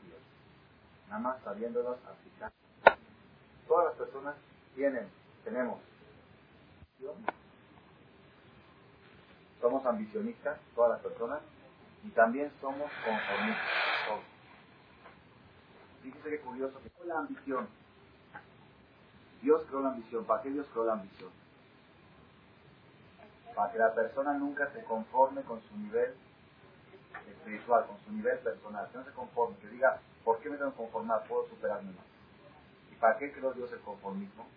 nada 1.13 1.19
más 1.19 1.43
sabiéndonos 1.43 1.97
aplicar. 2.07 2.51
Todas 3.67 3.85
las 3.85 3.95
personas 3.95 4.35
tienen, 4.75 5.09
tenemos, 5.43 5.79
somos 9.61 9.85
ambicionistas, 9.85 10.59
todas 10.75 10.91
las 10.91 11.01
personas, 11.01 11.41
y 12.03 12.09
también 12.09 12.51
somos 12.59 12.91
conformistas. 13.05 13.69
Fíjese 16.01 16.29
qué 16.29 16.39
curioso 16.41 16.79
que 16.81 17.05
la 17.05 17.19
ambición. 17.19 17.67
Dios 19.41 19.63
creó 19.67 19.81
la 19.81 19.89
ambición. 19.89 20.25
¿Para 20.25 20.41
qué 20.41 20.49
Dios 20.49 20.67
creó 20.73 20.85
la 20.85 20.93
ambición? 20.93 21.29
Para 23.55 23.71
que 23.71 23.77
la 23.77 23.93
persona 23.93 24.33
nunca 24.33 24.69
se 24.73 24.83
conforme 24.83 25.41
con 25.43 25.61
su 25.61 25.77
nivel 25.77 26.13
espiritual, 27.29 27.85
con 27.87 27.97
su 28.03 28.11
nivel 28.11 28.37
personal. 28.39 28.89
Que 28.91 28.97
no 28.97 29.05
se 29.05 29.11
conforme, 29.11 29.57
que 29.57 29.67
diga, 29.67 30.01
¿Por 30.23 30.39
qué 30.39 30.49
me 30.49 30.57
tengo 30.57 30.71
que 30.71 30.77
conformar? 30.77 31.23
Puedo 31.27 31.47
superarme 31.49 31.91
más. 31.91 32.12
¿Y 33.03 33.05
para 33.05 33.17
qué 33.17 33.33
creó 33.33 33.51
Dios 33.51 33.69
el 33.73 33.81
conformismo? 33.81 34.47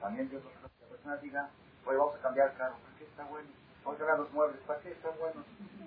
También 0.00 0.30
Dios 0.30 0.42
que 0.42 0.48
la 0.62 0.88
persona 0.88 1.16
diga, 1.18 1.50
oye, 1.84 1.98
vamos 1.98 2.14
a 2.14 2.22
cambiar 2.22 2.48
el 2.52 2.56
carro, 2.56 2.76
¿para 2.82 2.96
qué 2.96 3.04
está 3.04 3.24
bueno? 3.24 3.48
Vamos 3.84 3.96
a 3.96 3.98
cambiar 3.98 4.18
los 4.18 4.32
muebles, 4.32 4.60
¿para 4.66 4.80
qué 4.80 4.92
están 4.92 5.12
buenos? 5.20 5.44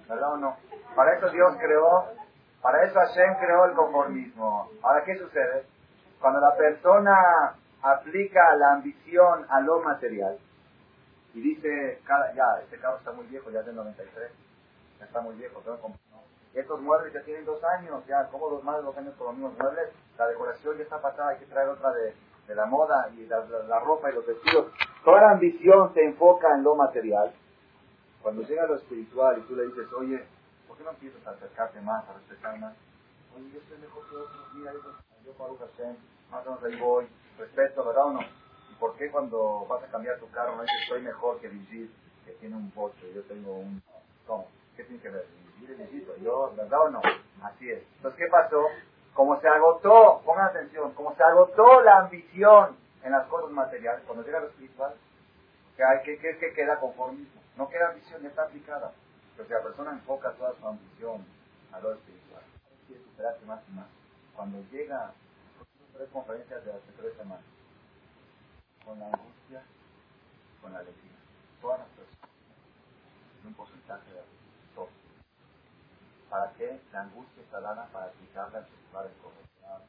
¿Verdad 0.07 0.33
o 0.33 0.37
no? 0.37 0.57
Para 0.95 1.17
eso 1.17 1.31
Dios 1.31 1.55
creó, 1.59 2.13
para 2.61 2.83
eso 2.83 2.93
Hashem 2.93 3.37
creó 3.39 3.65
el 3.65 3.73
conformismo. 3.73 4.69
Ahora, 4.83 5.03
¿qué 5.03 5.17
sucede? 5.17 5.65
Cuando 6.21 6.41
la 6.41 6.55
persona 6.55 7.55
aplica 7.81 8.55
la 8.55 8.73
ambición 8.73 9.47
a 9.49 9.59
lo 9.62 9.79
material 9.79 10.38
y 11.33 11.41
dice, 11.41 12.03
ya, 12.36 12.62
este 12.62 12.77
carro 12.77 12.97
está 12.97 13.13
muy 13.13 13.25
viejo, 13.25 13.49
ya 13.49 13.62
es 13.62 13.65
del 13.65 13.75
93, 13.75 14.31
ya 14.99 15.05
está 15.05 15.21
muy 15.21 15.36
viejo, 15.38 15.59
tengo 15.62 15.77
que 15.77 15.81
estos 16.53 16.79
muebles 16.81 17.13
ya 17.13 17.21
tienen 17.23 17.45
dos 17.45 17.63
años, 17.63 18.05
ya 18.07 18.27
como 18.29 18.49
dos 18.49 18.63
más 18.63 18.77
de 18.77 18.83
dos 18.83 18.97
años 18.97 19.15
con 19.17 19.27
los 19.27 19.35
mismos 19.35 19.57
muebles, 19.57 19.89
la 20.17 20.27
decoración 20.27 20.77
ya 20.77 20.83
está 20.83 21.01
pasada, 21.01 21.29
hay 21.29 21.39
que 21.39 21.45
traer 21.45 21.69
otra 21.69 21.91
de, 21.91 22.13
la 22.53 22.65
moda 22.65 23.09
y 23.17 23.25
la, 23.25 23.79
ropa 23.79 24.11
y 24.11 24.15
los 24.15 24.27
vestidos. 24.27 24.71
Toda 25.03 25.21
la 25.21 25.31
ambición 25.31 25.93
se 25.93 26.03
enfoca 26.03 26.53
en 26.53 26.63
lo 26.63 26.75
material. 26.75 27.33
Cuando 28.21 28.43
llega 28.43 28.67
lo 28.67 28.75
espiritual 28.75 29.39
y 29.39 29.41
tú 29.47 29.55
le 29.55 29.65
dices, 29.65 29.91
oye, 29.93 30.23
¿por 30.67 30.77
qué 30.77 30.83
no 30.83 30.91
empiezas 30.91 31.25
a 31.25 31.31
acercarte 31.31 31.81
más, 31.81 32.07
a 32.07 32.13
respetar 32.13 32.59
más? 32.59 32.75
Oye, 33.35 33.49
yo 33.51 33.59
estoy 33.59 33.77
mejor 33.79 34.07
que 34.07 34.15
otros, 34.15 34.53
mira, 34.53 34.71
yo, 34.73 34.79
yo 35.25 35.57
Hashem, 35.57 35.95
más 36.29 36.45
o 36.45 36.51
menos 36.51 36.63
ahí 36.63 36.79
voy, 36.79 37.07
respeto, 37.39 37.83
¿verdad 37.85 38.05
o 38.05 38.13
no? 38.13 38.21
¿Y 38.21 38.75
por 38.75 38.95
qué 38.95 39.09
cuando 39.09 39.65
vas 39.67 39.83
a 39.83 39.87
cambiar 39.87 40.19
tu 40.19 40.29
carro 40.29 40.55
no 40.55 40.61
dices, 40.61 40.77
estoy 40.83 41.01
mejor 41.01 41.39
que 41.39 41.47
Vigil, 41.47 41.91
que 42.25 42.33
tiene 42.33 42.55
un 42.55 42.71
bocho, 42.73 43.07
yo 43.13 43.23
tengo 43.23 43.55
un... 43.55 43.81
¿Cómo? 44.27 44.47
¿Qué 44.77 44.83
tiene 44.83 45.01
que 45.01 45.09
ver? 45.09 45.42
Yo, 46.23 46.54
¿verdad 46.56 46.82
o 46.82 46.89
no? 46.89 47.02
Así 47.41 47.69
es. 47.69 47.84
Entonces, 47.97 48.19
¿qué 48.19 48.28
pasó? 48.30 48.67
Como 49.13 49.39
se 49.39 49.47
agotó, 49.47 50.21
pongan 50.26 50.47
atención, 50.47 50.93
como 50.93 51.15
se 51.15 51.23
agotó 51.23 51.82
la 51.82 51.99
ambición 51.99 52.76
en 53.04 53.12
las 53.12 53.28
cosas 53.28 53.52
materiales, 53.52 54.04
cuando 54.06 54.23
llega 54.23 54.39
lo 54.39 54.47
espiritual, 54.47 54.95
que 55.76 55.84
hay 55.84 56.02
que, 56.04 56.17
que, 56.17 56.38
que 56.38 56.54
queda 56.54 56.80
conformismo. 56.80 57.41
No 57.58 57.69
queda 57.69 57.89
ambición, 57.89 58.21
ya 58.21 58.30
está 58.30 58.43
aplicada. 58.43 58.91
Pero 59.36 59.47
si 59.47 59.54
la 59.54 59.62
persona 59.62 59.91
enfoca 59.91 60.32
toda 60.32 60.54
su 60.60 60.67
ambición 60.67 61.26
a 61.71 61.80
lo 61.80 61.93
espiritual, 61.93 62.41
quiere 62.88 63.04
superarse 63.04 63.45
más 63.45 63.60
y 63.69 63.71
más. 63.73 63.88
Cuando 64.36 64.60
llega, 64.71 65.12
tres 65.93 66.10
conferencias 66.12 66.65
de 66.65 66.73
las 66.73 66.82
tres 66.97 67.13
semanas, 67.15 67.45
con 68.84 68.99
la 68.99 69.06
angustia, 69.06 69.62
con 70.62 70.73
la 70.73 70.80
alegría, 70.80 71.17
todas 71.62 71.80
las 71.80 71.88
personas, 71.89 72.30
un 73.45 73.54
porcentaje 73.54 74.12
de 74.12 74.33
¿Para 76.34 76.52
qué? 76.54 76.82
La 76.91 77.02
angustia 77.02 77.43
está 77.43 77.62
dada 77.62 77.86
para 77.93 78.08
aplicarla 78.08 78.58
en 78.58 78.65
su 78.65 78.74
lugar 78.89 79.06
de 79.06 79.13
corrección, 79.22 79.82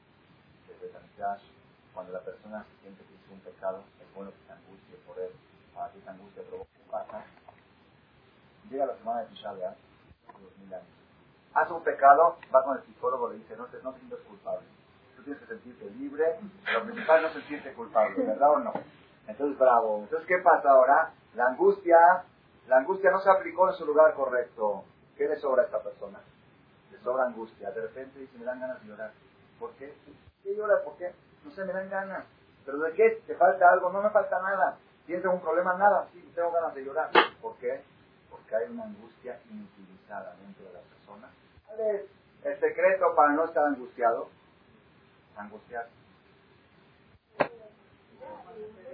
de 0.68 1.38
Cuando 1.94 2.12
la 2.12 2.20
persona 2.20 2.62
se 2.68 2.82
siente 2.82 3.02
que 3.02 3.14
hizo 3.14 3.32
un 3.32 3.40
pecado, 3.40 3.82
es 3.98 4.14
bueno 4.14 4.30
que 4.30 4.44
se 4.44 4.52
angustie 4.52 4.96
por 5.06 5.18
él, 5.20 5.32
para 5.74 5.90
que 5.90 6.00
esa 6.00 6.10
angustia 6.10 6.42
provoque 6.42 6.68
pasa. 6.90 7.24
Llega 8.68 8.84
la 8.84 8.94
semana 8.98 9.20
de 9.20 9.26
Tisha 9.28 9.52
B'Av, 9.54 9.74
dos 10.38 10.58
mil 10.58 10.74
años. 10.74 10.86
Hace 11.54 11.72
un 11.72 11.82
pecado, 11.82 12.36
va 12.54 12.62
con 12.62 12.76
el 12.76 12.84
psicólogo, 12.84 13.30
le 13.30 13.36
dice, 13.36 13.56
no 13.56 13.64
te, 13.64 13.82
no 13.82 13.94
te 13.94 14.00
sientes 14.00 14.20
culpable. 14.28 14.68
Tú 15.16 15.22
tienes 15.22 15.40
que 15.40 15.48
sentirte 15.48 15.90
libre, 15.92 16.40
lo 16.74 16.84
principal 16.84 17.22
no 17.22 17.32
sentirte 17.32 17.72
culpable, 17.72 18.22
¿verdad 18.22 18.50
o 18.50 18.58
no? 18.58 18.72
Entonces, 19.26 19.58
bravo. 19.58 20.00
Entonces, 20.00 20.28
¿qué 20.28 20.44
pasa 20.44 20.72
ahora? 20.72 21.14
La 21.36 21.46
angustia, 21.46 21.96
la 22.66 22.76
angustia 22.76 23.10
no 23.12 23.20
se 23.20 23.30
aplicó 23.30 23.70
en 23.70 23.76
su 23.76 23.86
lugar 23.86 24.12
correcto. 24.12 24.84
¿Qué 25.16 25.26
le 25.26 25.40
sobra 25.40 25.62
a 25.62 25.64
esta 25.66 25.80
persona? 25.80 26.18
Sobra 27.02 27.24
angustia. 27.24 27.70
De 27.70 27.82
repente 27.82 28.18
dice, 28.18 28.38
me 28.38 28.44
dan 28.44 28.60
ganas 28.60 28.80
de 28.80 28.88
llorar. 28.88 29.12
¿Por 29.58 29.72
qué? 29.72 29.94
¿Qué 30.42 30.54
llora? 30.56 30.82
¿Por 30.82 30.96
qué? 30.96 31.12
No 31.44 31.50
sé, 31.50 31.64
me 31.64 31.72
dan 31.72 31.90
ganas. 31.90 32.24
¿Pero 32.64 32.78
de 32.78 32.92
qué? 32.92 33.22
¿Te 33.26 33.34
falta 33.34 33.70
algo? 33.70 33.90
No 33.90 34.02
me 34.02 34.10
falta 34.10 34.40
nada. 34.40 34.76
¿Tienes 35.06 35.24
un 35.26 35.40
problema? 35.40 35.74
Nada. 35.74 36.08
Sí, 36.12 36.32
tengo 36.34 36.50
ganas 36.50 36.74
de 36.74 36.84
llorar. 36.84 37.10
¿Por 37.42 37.56
qué? 37.58 37.82
Porque 38.30 38.56
hay 38.56 38.70
una 38.70 38.84
angustia 38.84 39.38
inutilizada 39.50 40.34
dentro 40.40 40.66
de 40.66 40.72
la 40.72 40.80
persona. 40.80 41.28
¿Cuál 41.66 41.80
es 41.80 42.02
el 42.44 42.60
secreto 42.60 43.14
para 43.14 43.32
no 43.32 43.44
estar 43.44 43.64
angustiado? 43.64 44.28
Angustiarse. 45.36 45.90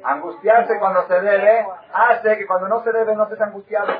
Angustiarse 0.02 0.78
cuando 0.78 1.06
se 1.06 1.20
debe 1.20 1.66
hace 1.92 2.38
que 2.38 2.46
cuando 2.46 2.68
no 2.68 2.82
se 2.82 2.92
debe 2.92 3.14
no 3.14 3.24
estés 3.24 3.40
angustiado. 3.40 3.92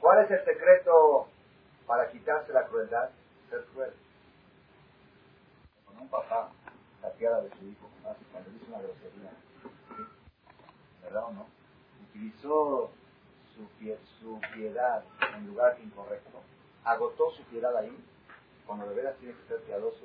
¿Cuál 0.00 0.24
es 0.24 0.30
el 0.30 0.44
secreto 0.44 1.28
para 1.86 2.10
quitarse 2.10 2.52
la 2.52 2.66
crueldad? 2.66 3.10
ser 3.48 3.64
cruel. 3.66 3.92
Cuando 5.84 6.02
un 6.02 6.08
papá 6.08 6.50
saqueara 7.00 7.42
de 7.42 7.50
su 7.50 7.64
hijo, 7.64 7.88
cuando 8.02 8.50
hizo 8.50 8.66
una 8.68 8.78
grosería, 8.78 9.30
¿verdad 11.02 11.24
o 11.24 11.32
no? 11.32 11.46
Utilizó 12.08 12.90
su, 13.54 13.68
su 14.20 14.40
piedad 14.54 15.04
en 15.36 15.46
lugar 15.46 15.78
incorrecto, 15.82 16.40
agotó 16.84 17.30
su 17.32 17.42
piedad 17.44 17.76
ahí, 17.76 17.96
cuando 18.66 18.88
de 18.88 18.94
veras 18.94 19.16
tiene 19.18 19.34
que 19.34 19.48
ser 19.48 19.60
piadoso. 19.62 20.04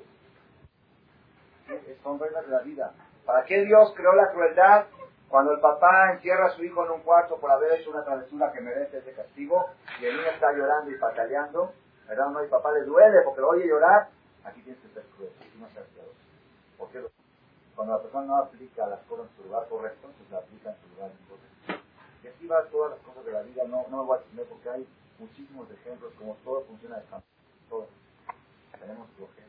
Son 2.02 2.18
reglas 2.18 2.44
de 2.44 2.52
la 2.52 2.60
vida. 2.60 2.94
¿Para 3.24 3.44
qué 3.44 3.64
Dios 3.64 3.92
creó 3.96 4.12
la 4.14 4.30
crueldad? 4.30 4.86
Cuando 5.32 5.52
el 5.52 5.60
papá 5.60 6.12
encierra 6.12 6.48
a 6.48 6.50
su 6.50 6.62
hijo 6.62 6.84
en 6.84 6.90
un 6.90 7.00
cuarto 7.00 7.38
por 7.38 7.50
haber 7.50 7.80
hecho 7.80 7.88
una 7.88 8.04
travesura 8.04 8.52
que 8.52 8.60
merece 8.60 8.98
ese 8.98 9.14
castigo 9.14 9.64
y 9.98 10.04
el 10.04 10.18
niño 10.18 10.28
está 10.28 10.52
llorando 10.52 10.90
y 10.90 10.98
pataleando, 10.98 11.72
¿verdad? 12.06 12.28
No, 12.28 12.44
y 12.44 12.48
papá 12.48 12.70
le 12.72 12.82
duele 12.82 13.22
porque 13.24 13.40
lo 13.40 13.48
oye 13.48 13.66
llorar, 13.66 14.10
aquí 14.44 14.60
tienes 14.60 14.82
que 14.82 14.88
ser 14.88 15.04
cruel, 15.16 15.32
y 15.40 15.58
no 15.58 15.70
ser 15.70 15.84
piadoso. 15.84 16.20
¿Por 16.76 16.90
qué? 16.90 17.00
Cuando 17.74 17.94
la 17.94 18.02
persona 18.02 18.26
no 18.26 18.36
aplica 18.36 18.86
las 18.86 19.00
cosas 19.04 19.24
en 19.30 19.36
su 19.38 19.44
lugar 19.44 19.66
correcto, 19.70 20.06
entonces 20.06 20.30
la 20.30 20.38
aplica 20.40 20.68
en 20.68 20.76
su 20.82 20.88
lugar 20.94 21.10
incorrecto. 21.16 21.88
Y 22.22 22.28
así 22.28 22.46
va 22.46 22.64
todas 22.64 22.90
las 22.90 23.00
cosas 23.00 23.24
de 23.24 23.32
la 23.32 23.40
vida, 23.40 23.64
no, 23.64 23.86
no 23.88 23.96
me 23.96 24.04
voy 24.04 24.18
a 24.18 24.20
extender 24.20 24.46
porque 24.48 24.68
hay 24.68 24.86
muchísimos 25.18 25.66
ejemplos 25.70 26.12
como 26.18 26.36
todo 26.44 26.60
funciona 26.68 26.98
de 26.98 27.06
campo. 27.06 27.26
Todo. 27.70 27.88
Tenemos 28.78 29.08
ejemplo. 29.08 29.42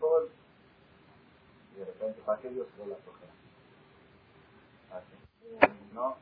todo 0.00 0.43
Y 1.74 1.78
de 1.78 1.84
repente, 1.86 2.22
¿para 2.24 2.40
qué 2.40 2.50
Dios 2.50 2.66
creó 2.74 2.86
la 2.86 2.96
flojera? 2.96 3.32
¿No? 5.92 6.16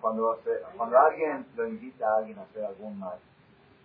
Cuando, 0.00 0.40
cuando 0.76 0.98
alguien 0.98 1.46
lo 1.56 1.66
invita 1.66 2.08
a 2.08 2.18
alguien 2.18 2.38
a 2.38 2.42
hacer 2.42 2.64
algún 2.64 2.98
mal, 2.98 3.18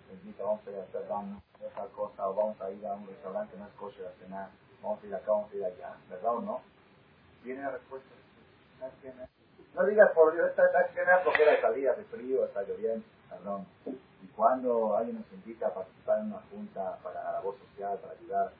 le 0.07 0.13
invita, 0.15 0.43
vamos 0.43 0.65
a 0.67 0.71
ir 0.71 0.77
a 0.77 0.83
hacer 0.83 1.07
daño, 1.07 1.41
esa 1.61 1.85
cosa, 1.87 2.29
o 2.29 2.33
vamos 2.33 2.59
a 2.61 2.69
ir 2.71 2.85
a 2.85 2.93
un 2.93 3.07
restaurante, 3.07 3.57
no 3.57 3.65
es 3.65 3.73
kosher 3.73 4.07
a 4.07 4.11
cenar, 4.23 4.49
vamos 4.81 5.03
a 5.03 5.07
ir 5.07 5.15
acá, 5.15 5.31
vamos 5.31 5.51
a 5.51 5.55
ir 5.55 5.65
allá, 5.65 5.95
¿verdad 6.09 6.35
o 6.35 6.41
no? 6.41 6.61
Viene 7.43 7.61
la 7.61 7.71
respuesta. 7.71 8.09
No 9.75 9.85
digas 9.85 10.11
por 10.11 10.33
Dios, 10.33 10.49
está 10.49 10.63
llena 10.93 11.19
flojera 11.19 11.51
de 11.53 11.61
salida, 11.61 11.93
de 11.93 12.03
frío, 12.05 12.45
está 12.45 12.63
lloviendo, 12.63 13.05
perdón. 13.29 13.65
Y 13.85 14.27
cuando 14.35 14.95
alguien 14.95 15.17
nos 15.17 15.31
invita 15.31 15.67
a 15.67 15.73
participar 15.73 16.19
en 16.19 16.25
una 16.27 16.41
junta 16.51 16.97
para 17.01 17.31
la 17.31 17.39
voz 17.39 17.57
social, 17.57 17.97
para 17.99 18.13
ayudar 18.13 18.53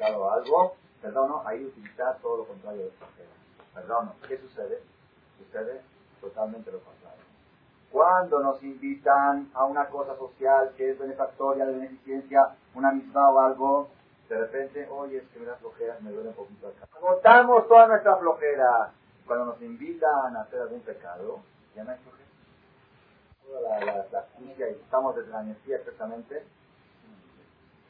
a 0.00 0.18
o 0.18 0.30
algo, 0.30 0.76
perdón, 1.06 1.28
no, 1.28 1.42
ahí 1.46 1.64
utilizar 1.64 2.18
todo 2.18 2.38
lo 2.38 2.44
contrario 2.46 2.82
de 2.82 2.90
flojera. 2.90 3.30
Perdón, 3.74 4.12
¿qué 4.26 4.38
sucede? 4.38 4.82
Sucede 5.38 5.80
totalmente 6.20 6.72
lo 6.72 6.80
contrario. 6.80 7.22
Cuando 7.92 8.40
nos 8.40 8.60
invitan 8.64 9.48
a 9.54 9.66
una 9.66 9.86
cosa 9.86 10.16
social 10.16 10.72
que 10.76 10.90
es 10.90 10.98
benefactoria, 10.98 11.64
de 11.64 11.74
beneficencia, 11.74 12.56
una 12.74 12.90
misma 12.90 13.30
o 13.30 13.38
algo, 13.38 13.88
de 14.28 14.36
repente, 14.36 14.88
oye, 14.90 15.18
es 15.18 15.28
que 15.28 15.38
me 15.38 15.46
da 15.46 15.54
flojera, 15.54 15.96
me 16.00 16.10
duele 16.10 16.30
un 16.30 16.34
poquito 16.34 16.66
acá. 16.66 16.88
Agotamos 16.96 17.68
toda 17.68 17.86
nuestra 17.86 18.16
flojera 18.16 18.90
cuando 19.28 19.44
nos 19.44 19.62
invitan 19.62 20.36
a 20.36 20.40
hacer 20.40 20.60
algún 20.60 20.80
pecado, 20.80 21.38
ya 21.76 21.84
no 21.84 21.92
hay 21.92 21.98
Toda 23.46 23.60
la, 23.60 23.84
la, 23.84 23.94
la 24.10 24.26
y 24.40 24.62
estamos 24.62 25.14
desde 25.14 25.30
la 25.30 25.42
energía 25.42 25.76
exactamente. 25.76 26.44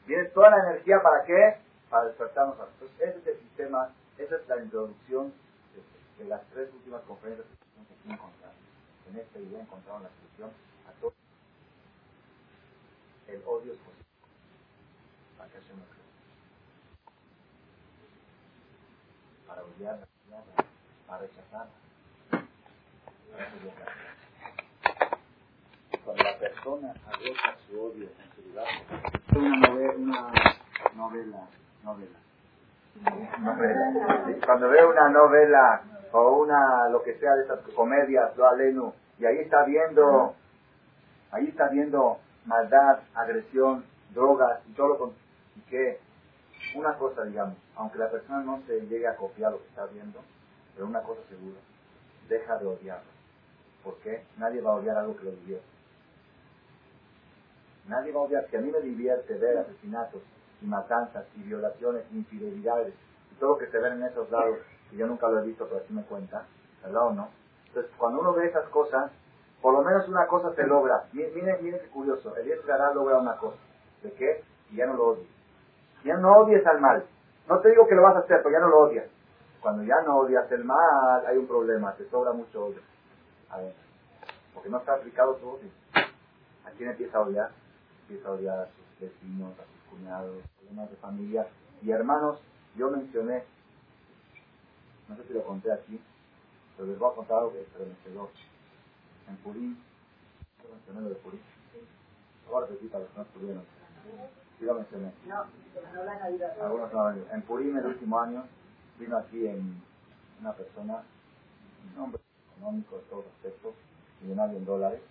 Viene 0.05 0.25
toda 0.25 0.51
la 0.51 0.69
energía 0.69 1.01
para 1.01 1.23
qué? 1.25 1.66
Para 1.89 2.05
despertarnos. 2.05 2.57
Entonces, 2.59 2.99
ese 2.99 3.19
es 3.19 3.27
el 3.27 3.39
sistema, 3.39 3.93
esa 4.17 4.35
es 4.35 4.47
la 4.47 4.63
introducción 4.63 5.33
de, 6.17 6.25
las 6.25 6.41
tres 6.49 6.69
últimas 6.73 7.01
conferencias 7.03 7.47
que 7.47 7.81
aquí 7.81 8.11
encontrar. 8.11 8.51
En 9.09 9.17
esta 9.17 9.39
idea 9.39 9.61
encontraron 9.61 10.03
la 10.03 10.09
solución 10.09 10.51
a 10.87 10.91
todo. 10.99 11.13
El 13.27 13.41
odio 13.45 13.73
es 13.73 13.79
posible. 13.79 14.05
Para 15.37 15.49
que 15.49 15.59
se 15.59 15.73
Para 19.47 19.63
odiar, 19.63 20.07
a 21.07 21.17
rechazar. 21.17 21.67
Cuando 26.03 26.23
la 26.23 26.37
persona 26.37 26.93
agota 27.05 27.57
su 27.67 27.81
odio 27.81 28.09
en 28.09 28.35
su 28.35 28.49
lugar, 28.49 28.67
una 29.35 29.69
una 29.95 30.33
novela, 30.95 31.47
novela. 31.83 32.17
Cuando 34.45 34.69
ve 34.69 34.85
una 34.85 35.09
novela 35.09 35.81
o 36.11 36.37
una, 36.41 36.89
lo 36.89 37.03
que 37.03 37.17
sea 37.19 37.35
de 37.35 37.43
esas 37.43 37.59
comedias, 37.75 38.35
lo 38.35 38.47
aleno, 38.47 38.93
y 39.19 39.25
ahí 39.25 39.37
está 39.39 39.63
viendo, 39.63 40.35
ahí 41.31 41.47
está 41.47 41.67
viendo 41.69 42.19
maldad, 42.45 42.99
agresión, 43.13 43.85
drogas 44.13 44.59
y 44.67 44.73
todo 44.73 44.87
lo 44.87 45.13
y 45.55 45.61
que 45.69 45.99
una 46.75 46.93
cosa 46.95 47.23
digamos, 47.23 47.55
aunque 47.75 47.97
la 47.97 48.09
persona 48.09 48.39
no 48.39 48.61
se 48.67 48.81
llegue 48.81 49.07
a 49.07 49.15
copiar 49.15 49.51
lo 49.51 49.59
que 49.59 49.67
está 49.67 49.85
viendo, 49.85 50.19
pero 50.73 50.87
una 50.87 51.01
cosa 51.01 51.21
segura, 51.29 51.59
deja 52.29 52.57
de 52.57 52.65
odiarlo. 52.65 53.11
¿Por 53.83 53.97
qué? 53.99 54.23
Nadie 54.37 54.61
va 54.61 54.71
a 54.71 54.75
odiar 54.75 54.97
algo 54.97 55.15
que 55.17 55.25
lo 55.25 55.31
divierte. 55.31 55.65
Nadie 57.87 58.11
va 58.11 58.19
a 58.19 58.23
odiar. 58.23 58.45
que 58.47 58.57
a 58.57 58.61
mí 58.61 58.69
me 58.69 58.81
divierte 58.81 59.33
ver 59.35 59.59
asesinatos 59.59 60.21
y 60.61 60.65
matanzas 60.65 61.25
y 61.35 61.43
violaciones 61.43 62.03
infidelidades 62.11 62.93
y 63.31 63.35
todo 63.35 63.51
lo 63.51 63.57
que 63.57 63.67
se 63.67 63.77
ven 63.79 63.93
en 63.93 64.03
esos 64.03 64.29
lados, 64.31 64.57
que 64.89 64.97
yo 64.97 65.07
nunca 65.07 65.27
lo 65.27 65.39
he 65.39 65.45
visto, 65.45 65.65
pero 65.65 65.81
así 65.83 65.93
me 65.93 66.03
cuenta, 66.03 66.45
¿verdad 66.83 67.07
o 67.07 67.13
no? 67.13 67.29
Entonces, 67.67 67.91
cuando 67.97 68.21
uno 68.21 68.33
ve 68.33 68.47
esas 68.47 68.67
cosas, 68.69 69.11
por 69.61 69.73
lo 69.73 69.83
menos 69.83 70.07
una 70.07 70.27
cosa 70.27 70.53
se 70.53 70.65
logra. 70.65 71.05
Miren, 71.13 71.63
miren 71.63 71.79
qué 71.79 71.89
curioso. 71.89 72.35
El 72.37 72.45
Yetzirah 72.45 72.93
logra 72.93 73.17
una 73.17 73.35
cosa. 73.37 73.57
¿De 74.03 74.11
qué? 74.13 74.43
Y 74.71 74.77
ya 74.77 74.85
no 74.85 74.93
lo 74.93 75.07
odies. 75.09 75.27
Ya 76.03 76.15
no 76.17 76.37
odies 76.37 76.65
al 76.65 76.79
mal. 76.79 77.05
No 77.47 77.59
te 77.59 77.69
digo 77.69 77.87
que 77.87 77.95
lo 77.95 78.03
vas 78.03 78.15
a 78.15 78.19
hacer, 78.19 78.41
pero 78.43 78.51
ya 78.51 78.59
no 78.59 78.69
lo 78.69 78.79
odias. 78.79 79.05
Cuando 79.61 79.83
ya 79.83 80.01
no 80.01 80.17
odias 80.19 80.51
el 80.51 80.63
mal, 80.63 81.25
hay 81.25 81.37
un 81.37 81.47
problema, 81.47 81.93
te 81.93 82.07
sobra 82.09 82.31
mucho 82.31 82.65
odio. 82.65 82.81
A 83.49 83.57
ver, 83.57 83.73
porque 84.53 84.69
no 84.69 84.77
está 84.77 84.93
aplicado 84.93 85.35
tu 85.35 85.49
odio. 85.49 85.69
¿A 85.93 86.71
quién 86.77 86.91
empieza 86.91 87.17
a 87.17 87.21
odiar? 87.21 87.51
Empieza 88.03 88.29
a 88.29 88.31
odiar 88.31 88.59
a 88.59 88.65
sus 88.65 88.99
vecinos, 88.99 89.53
cuñados, 89.89 90.43
problemas 90.57 90.89
de 90.89 90.95
familia. 90.97 91.47
Y 91.81 91.91
hermanos, 91.91 92.39
yo 92.75 92.89
mencioné, 92.89 93.43
no 95.07 95.15
sé 95.15 95.23
si 95.27 95.33
lo 95.33 95.43
conté 95.43 95.71
aquí, 95.71 95.99
pero 96.75 96.89
les 96.89 96.99
voy 96.99 97.11
a 97.11 97.15
contar 97.15 97.39
algo 97.39 97.53
que 97.53 97.59
me 97.59 97.95
quedó. 98.03 98.29
En 99.27 99.37
Purín, 99.37 99.77
yo 100.63 100.69
mencioné 100.69 101.01
lo 101.01 101.09
de 101.09 101.15
Purín. 101.15 101.41
Ahora 102.47 102.67
repito 102.67 102.91
para 102.91 103.03
los 103.03 103.11
que 103.11 103.17
no 103.17 103.23
estuvieron. 103.23 103.63
Sí 104.57 104.65
lo 104.65 104.73
mencioné. 104.75 105.11
No, 105.25 105.43
no 105.93 106.03
la 106.03 106.19
Navidad. 106.19 106.61
Algunos 106.61 106.93
no 106.93 107.11
En 107.33 107.41
Purín, 107.43 107.77
el 107.77 107.85
último 107.85 108.19
año, 108.19 108.43
vino 108.99 109.17
aquí 109.17 109.47
en 109.47 109.81
una 110.39 110.53
persona, 110.53 111.03
un 111.95 112.03
hombre 112.03 112.21
económico 112.51 112.97
de 112.97 113.03
todos 113.03 113.25
aspectos, 113.25 113.73
millonario 114.21 114.57
en 114.57 114.65
dólares, 114.65 115.01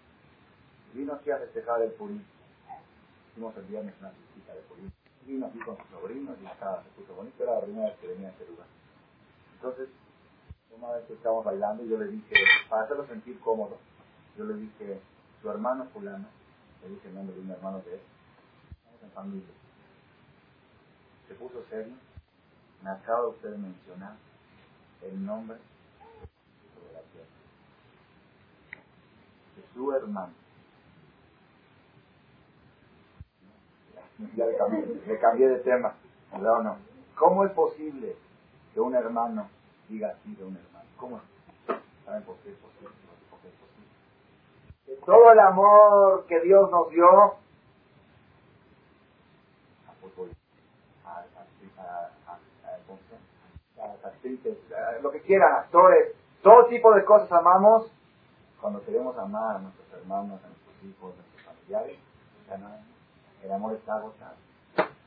vino 0.94 1.14
aquí 1.14 1.30
a 1.30 1.38
festejar 1.38 1.82
el 1.82 1.92
Purim. 1.92 2.22
Hicimos 3.37 3.55
el 3.59 3.64
viernes 3.64 3.94
una 4.01 4.09
visita 4.12 4.55
de 4.55 4.62
Purim. 4.62 4.90
Vino 5.27 5.44
aquí 5.44 5.59
con 5.59 5.77
sus 5.77 5.87
sobrinos 5.88 6.38
y 6.40 6.46
estaba, 6.46 6.83
se 6.83 6.88
puso 6.88 7.14
bonito, 7.14 7.42
era 7.42 7.57
la 7.57 7.61
primera 7.61 7.88
vez 7.88 7.99
que 7.99 8.07
venía 8.07 8.29
a 8.29 8.31
este 8.31 8.46
lugar. 8.46 8.66
Entonces, 9.57 9.88
una 10.70 10.92
vez 10.92 11.05
que 11.05 11.12
estábamos 11.12 11.44
bailando, 11.44 11.85
yo 11.85 11.99
le 11.99 12.07
dije, 12.07 12.35
para 12.70 12.85
hacerlo 12.85 13.07
sentir 13.07 13.38
cómodo, 13.40 13.77
yo 14.38 14.44
le 14.46 14.55
dije, 14.55 15.03
su 15.42 15.51
hermano 15.51 15.85
fulano, 15.92 16.27
le 16.83 16.88
dije 16.88 17.09
el 17.09 17.14
nombre 17.14 17.37
de 17.37 17.42
un 17.42 17.51
hermano 17.51 17.83
de 17.83 17.96
él, 17.96 18.01
estamos 18.70 19.03
en 19.03 19.11
familia. 19.11 19.55
Se 21.29 21.35
puso 21.35 21.62
serio 21.68 21.92
me 22.83 22.88
acaba 22.88 23.29
usted 23.29 23.51
de 23.51 23.59
mencionar 23.59 24.16
el 25.03 25.27
nombre 25.27 25.57
de 25.57 26.92
la 26.94 27.01
tierra. 27.12 27.29
De 29.57 29.75
su 29.75 29.92
hermano. 29.92 30.45
Ya 34.35 34.46
le 34.46 34.57
cambié, 34.57 34.87
le 35.07 35.18
cambié 35.18 35.48
de 35.48 35.59
tema. 35.59 35.94
¿Cómo 37.16 37.44
es 37.44 37.52
posible 37.52 38.16
que 38.72 38.81
un 38.81 38.94
hermano 38.94 39.48
diga 39.88 40.09
así 40.09 40.35
de 40.35 40.44
un 40.44 40.57
hermano? 40.57 40.85
¿Cómo 40.96 41.16
es? 41.18 41.22
¿Saben 42.05 42.22
por 42.22 42.37
qué 42.37 42.50
es 42.50 42.57
posible? 42.57 42.94
¿Por 43.31 43.40
qué 43.40 43.48
es 43.48 43.55
posible? 43.55 45.05
Todo 45.05 45.33
el 45.33 45.38
amor 45.38 46.26
que 46.26 46.40
Dios 46.40 46.70
nos 46.70 46.88
dio 46.90 47.07
a, 51.05 51.24
a, 51.79 52.38
actrices, 54.09 54.59
lo 55.02 55.11
que 55.11 55.20
quieran, 55.20 55.55
actores, 55.55 56.14
todo 56.42 56.66
tipo 56.66 56.94
de 56.94 57.05
cosas 57.05 57.31
amamos 57.33 57.90
cuando 58.61 58.83
queremos 58.85 59.16
amar 59.18 59.57
a 59.57 59.59
nuestros 59.59 59.92
hermanos, 59.92 60.40
a 60.42 60.48
nuestros 60.48 60.85
hijos, 60.85 61.12
a 61.12 61.16
nuestros 61.16 61.42
familiares. 61.42 61.98
El 63.46 63.52
amor 63.52 63.74
está 63.74 63.94
agotado. 63.94 64.35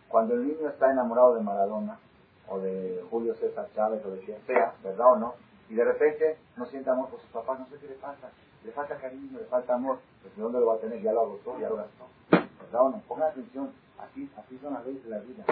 Cuando 0.08 0.34
el 0.34 0.48
niño 0.48 0.70
está 0.70 0.90
enamorado 0.90 1.36
de 1.36 1.42
Maradona, 1.42 2.00
o 2.48 2.58
de 2.58 3.04
Julio 3.12 3.36
César 3.36 3.68
Chávez, 3.76 4.04
o 4.06 4.12
de 4.12 4.20
quien 4.22 4.42
sea, 4.48 4.74
¿verdad 4.82 5.12
o 5.12 5.16
no? 5.18 5.36
Y 5.68 5.76
de 5.76 5.84
repente 5.84 6.38
no 6.56 6.66
siente 6.66 6.90
amor 6.90 7.10
por 7.10 7.20
sus 7.20 7.30
papás, 7.32 7.60
no 7.60 7.68
sé 7.68 7.78
qué 7.80 7.88
le 7.88 7.96
pasa. 7.96 8.30
Le 8.64 8.72
falta 8.72 8.96
cariño, 8.96 9.38
le 9.38 9.46
falta 9.46 9.76
amor. 9.76 10.00
Pues 10.22 10.34
¿de 10.38 10.42
dónde 10.42 10.60
lo 10.62 10.68
va 10.68 10.76
a 10.76 10.80
tener? 10.80 11.02
Ya 11.02 11.12
lo 11.12 11.22
agotó, 11.22 11.60
ya 11.60 11.68
lo 11.68 11.76
gastó. 11.76 12.08
¿Verdad 12.32 12.82
o 12.82 12.90
no? 12.90 13.02
Pongan 13.10 13.32
atención. 13.32 13.74
Así, 14.00 14.32
así 14.38 14.58
son 14.60 14.74
las 14.74 14.86
leyes 14.86 15.04
de 15.04 15.10
la 15.10 15.20
vida. 15.20 15.44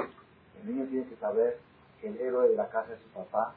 El 0.62 0.68
niño 0.70 0.88
tiene 0.88 1.10
que 1.10 1.18
saber 1.18 1.60
que 2.00 2.08
el 2.08 2.22
héroe 2.22 2.48
de 2.48 2.56
la 2.56 2.70
casa 2.70 2.94
es 2.94 3.02
su 3.02 3.10
papá 3.10 3.54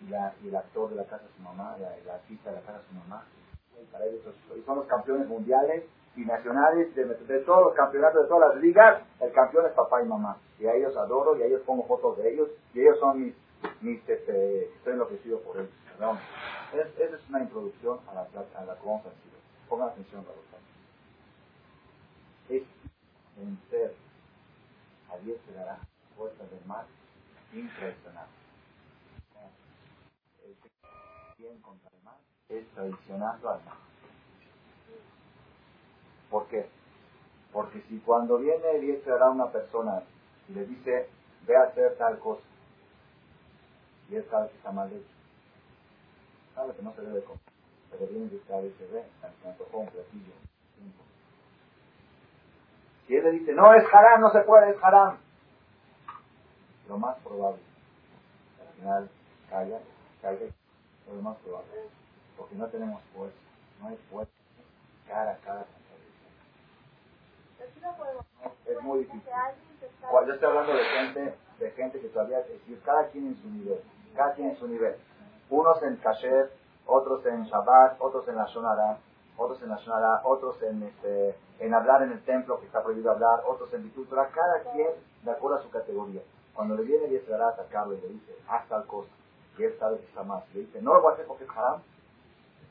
y, 0.00 0.08
la, 0.08 0.34
y 0.40 0.48
el 0.48 0.56
actor 0.56 0.88
de 0.88 0.96
la 0.96 1.04
casa 1.04 1.24
es 1.24 1.34
su 1.36 1.42
mamá, 1.42 1.76
la, 1.78 1.96
el 1.96 2.08
artista 2.08 2.50
de 2.50 2.56
la 2.56 2.62
casa 2.62 2.78
es 2.78 2.86
su 2.86 2.94
mamá. 2.94 3.24
Y 4.56 4.62
son 4.62 4.76
los 4.76 4.86
campeones 4.86 5.26
mundiales 5.26 5.84
y 6.16 6.24
nacionales 6.24 6.94
de, 6.94 7.40
todos 7.40 7.66
los 7.66 7.74
campeonatos, 7.74 8.22
de 8.22 8.28
todas 8.28 8.54
las 8.54 8.62
ligas, 8.62 9.02
el 9.20 9.32
campeón 9.32 9.66
es 9.66 9.72
papá 9.72 10.02
y 10.02 10.06
mamá. 10.06 10.36
Y 10.58 10.66
a 10.66 10.74
ellos 10.74 10.96
adoro, 10.96 11.36
y 11.36 11.42
a 11.42 11.46
ellos 11.46 11.62
pongo 11.62 11.86
fotos 11.86 12.18
de 12.18 12.32
ellos, 12.32 12.48
y 12.74 12.80
ellos 12.80 12.98
son 12.98 13.24
mis, 13.24 13.34
mis 13.80 14.08
este, 14.08 14.66
estoy 14.66 14.92
enloquecido 14.92 15.40
por 15.40 15.56
ellos. 15.56 15.70
Es, 16.74 16.86
esa 16.98 17.16
es 17.16 17.28
una 17.28 17.40
introducción 17.40 18.00
a 18.08 18.14
la, 18.14 18.28
a 18.56 18.64
la 18.64 18.74
cómo 18.76 19.02
Pongan 19.68 19.88
atención, 19.88 20.24
para 20.24 20.36
Es 22.50 22.62
vencer 23.36 23.94
a 25.10 25.16
Dios 25.18 25.38
se 25.46 25.54
dará 25.54 25.78
fuerzas 26.16 26.50
del 26.50 26.64
mal 26.66 26.84
impresionante. 27.52 28.32
El 30.44 30.56
bien 31.38 31.60
contra 31.62 31.90
el 31.90 32.02
mal 32.04 32.16
es 32.48 32.66
traicionando 32.74 33.50
al 33.50 33.64
mal. 33.64 33.91
¿Por 36.32 36.46
qué? 36.46 36.66
Porque 37.52 37.82
si 37.82 37.98
cuando 37.98 38.38
viene 38.38 38.78
y 38.78 39.02
a 39.06 39.30
una 39.30 39.52
persona 39.52 40.02
y 40.48 40.54
le 40.54 40.64
dice, 40.64 41.10
ve 41.46 41.56
a 41.56 41.64
hacer 41.64 41.94
tal 41.98 42.18
cosa. 42.20 42.40
Y 44.08 44.16
él 44.16 44.26
sabe 44.30 44.48
que 44.48 44.56
está 44.56 44.72
mal 44.72 44.90
hecho. 44.90 45.14
Sabe 46.54 46.74
que 46.74 46.82
no 46.82 46.94
se 46.94 47.02
debe 47.02 47.22
comer. 47.22 47.42
Pero 47.90 48.06
viene 48.06 48.24
y 48.24 48.28
dice, 48.30 48.66
y 48.66 48.70
se 48.78 48.86
ve, 48.86 49.04
se 49.20 49.48
antojó 49.48 49.78
un 49.78 49.88
platillo. 49.88 50.32
Si 53.06 53.14
él 53.14 53.24
le 53.24 53.30
dice, 53.32 53.52
no, 53.52 53.74
es 53.74 53.84
haram, 53.92 54.22
no 54.22 54.32
se 54.32 54.40
puede, 54.40 54.70
es 54.70 54.82
haram. 54.82 55.18
Lo 56.88 56.96
más 56.96 57.18
probable, 57.18 57.60
al 58.58 58.74
final, 58.74 59.10
calla, 59.50 59.80
calla, 60.22 60.46
lo 61.08 61.22
más 61.22 61.36
probable. 61.38 61.68
Porque 62.38 62.54
no 62.54 62.66
tenemos 62.68 63.02
fuerza, 63.14 63.36
no 63.82 63.88
hay 63.88 63.96
fuerza 64.10 64.32
cara 65.06 65.32
a 65.32 65.36
cara 65.36 65.66
es 68.66 68.82
muy 68.82 69.00
difícil. 69.00 69.22
Yo 70.26 70.32
estoy 70.32 70.48
hablando 70.48 70.72
de 70.72 70.84
gente, 70.84 71.34
de 71.58 71.70
gente 71.72 72.00
que 72.00 72.08
todavía, 72.08 72.40
es 72.40 72.78
cada 72.84 73.08
quien 73.08 73.28
en 73.28 73.42
su 73.42 73.48
nivel, 73.48 73.80
cada 74.14 74.34
quien 74.34 74.50
en 74.50 74.56
su 74.56 74.68
nivel. 74.68 74.96
Unos 75.50 75.82
en 75.82 75.96
Kasher, 75.96 76.50
otros 76.86 77.24
en 77.26 77.44
Shabbat, 77.44 78.00
otros 78.00 78.26
en 78.28 78.36
la 78.36 78.46
Shonara, 78.46 78.98
otros 79.36 79.62
en 79.62 79.68
la 79.68 79.76
Shonara, 79.76 80.22
otros 80.24 80.62
en, 80.62 80.82
este, 80.82 81.36
en 81.60 81.74
hablar 81.74 82.02
en 82.02 82.12
el 82.12 82.24
templo, 82.24 82.58
que 82.60 82.66
está 82.66 82.82
prohibido 82.82 83.10
hablar, 83.10 83.42
otros 83.46 83.72
en 83.74 83.84
Bitutra, 83.84 84.28
cada 84.28 84.72
quien 84.72 84.90
de 85.22 85.30
acuerdo 85.30 85.58
a 85.58 85.62
su 85.62 85.70
categoría. 85.70 86.22
Cuando 86.54 86.76
le 86.76 86.82
viene 86.82 87.06
Dios 87.06 87.22
a 87.30 87.48
atacarlo 87.48 87.94
y 87.94 88.00
le 88.00 88.08
dice, 88.08 88.36
haz 88.48 88.68
tal 88.68 88.86
cosa, 88.86 89.10
y 89.58 89.62
él 89.62 89.76
sabe 89.78 89.98
que 89.98 90.06
está 90.06 90.22
mal, 90.22 90.42
le 90.52 90.60
dice, 90.60 90.82
no 90.82 90.94
lo 90.94 91.02
voy 91.02 91.10
a 91.10 91.14
hacer 91.14 91.26
porque 91.26 91.44
es 91.44 91.50
haram, 91.50 91.82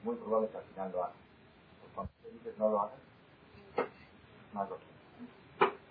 muy 0.04 0.16
probable 0.16 0.50
que 0.50 0.58
al 0.58 0.64
final 0.64 0.92
lo 0.92 1.04
haga. 1.04 1.14
Cuando 1.96 2.12
le 2.24 2.32
dices 2.32 2.58
no 2.58 2.70
lo 2.70 2.82
hagas, 2.82 3.00
más 4.54 4.70
lo 4.70 4.78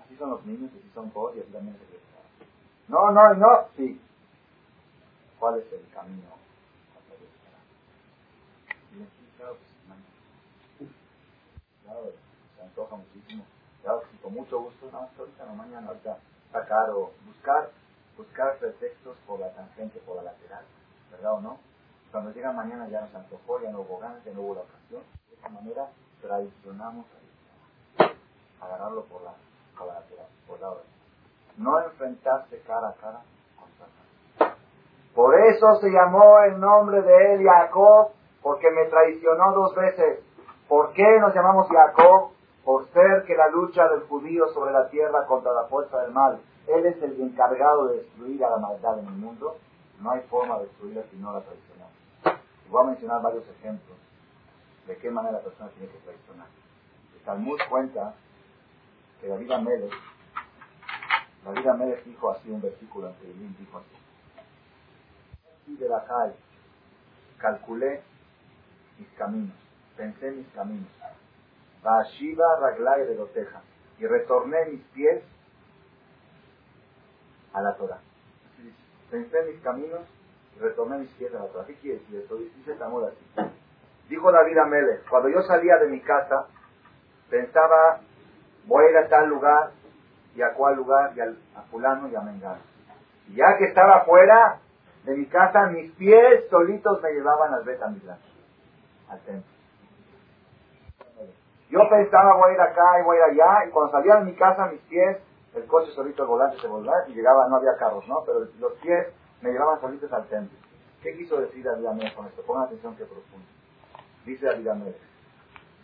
Así 0.03 0.17
son 0.17 0.31
los 0.31 0.45
niños, 0.45 0.71
así 0.73 0.91
son 0.95 1.11
todos 1.11 1.37
y 1.37 1.41
así 1.41 1.51
también 1.53 1.77
se 1.79 1.85
quiere 1.85 2.03
No, 2.89 3.11
no, 3.11 3.35
no, 3.35 3.69
sí. 3.77 4.01
¿Cuál 5.39 5.59
es 5.61 5.73
el 5.73 5.89
camino? 5.95 6.41
Se 12.57 12.63
antoja 12.63 12.97
muchísimo. 12.97 13.45
Claro, 13.83 14.03
sí, 14.11 14.19
con 14.23 14.35
mucho 14.35 14.61
gusto, 14.61 14.89
no, 14.93 15.09
ahorita 15.19 15.47
no, 15.47 15.55
mañana, 15.55 15.89
ahorita 15.89 16.19
está 16.47 16.67
caro. 16.67 17.13
Buscar, 17.27 17.71
buscar 18.17 18.59
pretextos 18.59 19.17
por 19.27 19.41
la 19.41 19.53
tangente, 19.55 19.99
por 20.01 20.17
la 20.17 20.23
lateral, 20.23 20.65
¿verdad 21.11 21.33
o 21.35 21.41
no? 21.41 21.59
Cuando 22.13 22.33
llega 22.33 22.53
mañana 22.53 22.89
ya 22.89 23.01
nos 23.01 23.15
antojó, 23.15 23.63
ya 23.63 23.71
no 23.71 23.81
hubo 23.81 23.99
ganas, 23.99 24.25
ya 24.25 24.33
no 24.33 24.43
hubo 24.43 24.55
la 24.57 24.61
ocasión. 24.63 25.03
De 25.29 25.37
esa 25.37 25.49
manera 25.49 25.89
traicionamos 26.21 27.07
a 27.07 27.20
agarrarlo 28.61 29.03
por 29.05 29.23
la, 29.23 29.33
por 29.77 29.89
por 30.47 30.61
la 30.61 30.71
hora. 30.71 30.81
No 31.57 31.81
enfrentarse 31.81 32.61
cara 32.67 32.89
a 32.89 32.95
cara 32.95 33.21
con 33.57 33.69
Satanás. 33.79 34.57
Por 35.15 35.39
eso 35.41 35.77
se 35.81 35.91
llamó 35.91 36.41
el 36.41 36.59
nombre 36.61 37.03
de 37.03 37.35
él 37.35 37.45
Jacob, 37.45 38.11
porque 38.43 38.71
me 38.71 38.87
traicionó 38.87 39.53
dos 39.53 39.75
veces. 39.75 40.21
¿Por 40.69 40.93
qué 40.93 41.19
nos 41.21 41.35
llamamos 41.35 41.69
Jacob? 41.69 42.31
Por 42.65 42.87
ser 42.93 43.25
que 43.25 43.35
la 43.35 43.49
lucha 43.49 43.89
del 43.89 44.03
judío 44.03 44.49
sobre 44.55 44.73
la 44.73 44.89
tierra 44.89 45.27
contra 45.27 45.53
la 45.53 45.65
fuerza 45.65 46.03
del 46.03 46.13
mal, 46.13 46.41
él 46.67 46.87
es 46.87 47.03
el 47.03 47.21
encargado 47.21 47.89
de 47.89 47.97
destruir 47.97 48.45
a 48.45 48.51
la 48.51 48.59
maldad 48.59 48.99
en 48.99 49.07
el 49.07 49.15
mundo. 49.15 49.57
No 50.01 50.11
hay 50.13 50.21
forma 50.23 50.59
de 50.59 50.65
destruirla 50.65 51.03
si 51.11 51.17
no 51.17 51.33
la 51.33 51.41
traicionamos. 51.41 52.41
voy 52.71 52.83
a 52.83 52.87
mencionar 52.87 53.23
varios 53.23 53.49
ejemplos 53.49 53.99
de 54.87 54.97
qué 54.97 55.11
manera 55.11 55.39
la 55.39 55.45
persona 55.45 55.71
tiene 55.71 55.93
que 55.93 55.99
traicionar. 55.99 56.47
El 57.15 57.23
Talmud 57.23 57.59
cuenta 57.69 58.15
que 59.21 59.29
David 59.29 59.51
Amelech, 59.53 59.93
David 61.45 61.67
Amelech 61.67 62.05
dijo 62.05 62.31
así 62.31 62.51
un 62.51 62.61
versículo 62.61 63.09
ante 63.09 63.27
el 63.27 63.57
dijo 63.57 63.79
así. 63.79 63.97
de 65.75 65.89
la 65.89 66.05
calle, 66.05 66.35
calculé 67.39 68.03
mis 68.99 69.09
caminos, 69.13 69.57
pensé 69.97 70.31
mis 70.33 70.49
caminos. 70.49 70.89
Vashiva 71.83 72.45
Raglay 72.61 73.07
de 73.07 73.15
Loteja. 73.15 73.63
Y 73.99 74.07
retorné 74.07 74.67
mis 74.67 74.83
pies 74.95 75.23
a 77.53 77.61
la 77.61 77.75
Torah. 77.77 78.01
Pensé 79.11 79.43
mis 79.45 79.61
caminos 79.63 80.01
y 80.57 80.61
retorné 80.61 80.99
mis 80.99 81.11
pies 81.13 81.35
a 81.35 81.41
la 81.41 81.47
Torah. 81.49 81.67
¿Qué 81.67 81.75
quiere 81.77 81.99
decir 81.99 82.21
esto? 82.21 82.37
Dice 82.37 82.75
Tamud 82.75 83.05
así. 83.05 83.53
Dijo 84.09 84.33
David 84.33 84.59
Amelech, 84.59 85.09
cuando 85.09 85.29
yo 85.29 85.43
salía 85.43 85.77
de 85.77 85.89
mi 85.89 86.01
casa, 86.01 86.47
pensaba, 87.29 88.01
voy 88.67 88.85
a 88.85 88.91
ir 88.91 88.97
a 88.99 89.09
tal 89.09 89.29
lugar, 89.29 89.71
y 90.35 90.43
a 90.43 90.55
cuál 90.55 90.77
lugar, 90.77 91.13
y 91.17 91.21
a 91.21 91.63
fulano 91.71 92.09
y 92.09 92.15
a 92.15 92.21
mengano. 92.21 92.61
Y 93.29 93.37
ya 93.37 93.57
que 93.59 93.65
estaba 93.65 94.05
fuera 94.05 94.59
de 95.05 95.17
mi 95.17 95.27
casa, 95.27 95.67
mis 95.67 95.93
pies 95.93 96.45
solitos 96.51 97.03
me 97.03 97.13
llevaban 97.13 97.55
al 97.55 97.65
Betamilán, 97.65 98.19
al 99.09 99.21
templo. 99.21 99.51
Yo 101.71 101.89
pensaba, 101.89 102.37
voy 102.37 102.51
a 102.51 102.55
ir 102.55 102.61
acá 102.61 103.01
y 103.01 103.05
voy 103.05 103.17
a 103.17 103.33
ir 103.33 103.41
allá, 103.41 103.67
y 103.67 103.71
cuando 103.71 103.93
salía 103.93 104.17
de 104.17 104.25
mi 104.25 104.35
casa, 104.35 104.67
mis 104.67 104.81
pies, 104.83 105.19
el 105.55 105.67
coche 105.67 105.91
solito, 105.93 106.23
el 106.23 106.29
volante 106.29 106.61
se 106.61 106.67
volvía, 106.67 106.93
y 107.09 107.15
llegaba, 107.15 107.49
no 107.49 107.57
había 107.57 107.77
carros, 107.77 108.07
¿no? 108.09 108.25
Pero 108.25 108.41
los 108.59 108.73
pies 108.83 109.07
me 109.41 109.51
llevaban 109.51 109.81
solitos 109.81 110.13
al 110.13 110.27
templo. 110.27 110.59
¿Qué 111.03 111.17
quiso 111.17 111.41
decir 111.41 111.67
Amelech 111.69 112.15
con 112.15 112.27
esto? 112.27 112.43
Pongan 112.43 112.65
atención 112.65 112.95
que 112.97 113.05
profundo. 113.05 113.47
Dice 114.25 114.49
Amelech, 114.49 114.99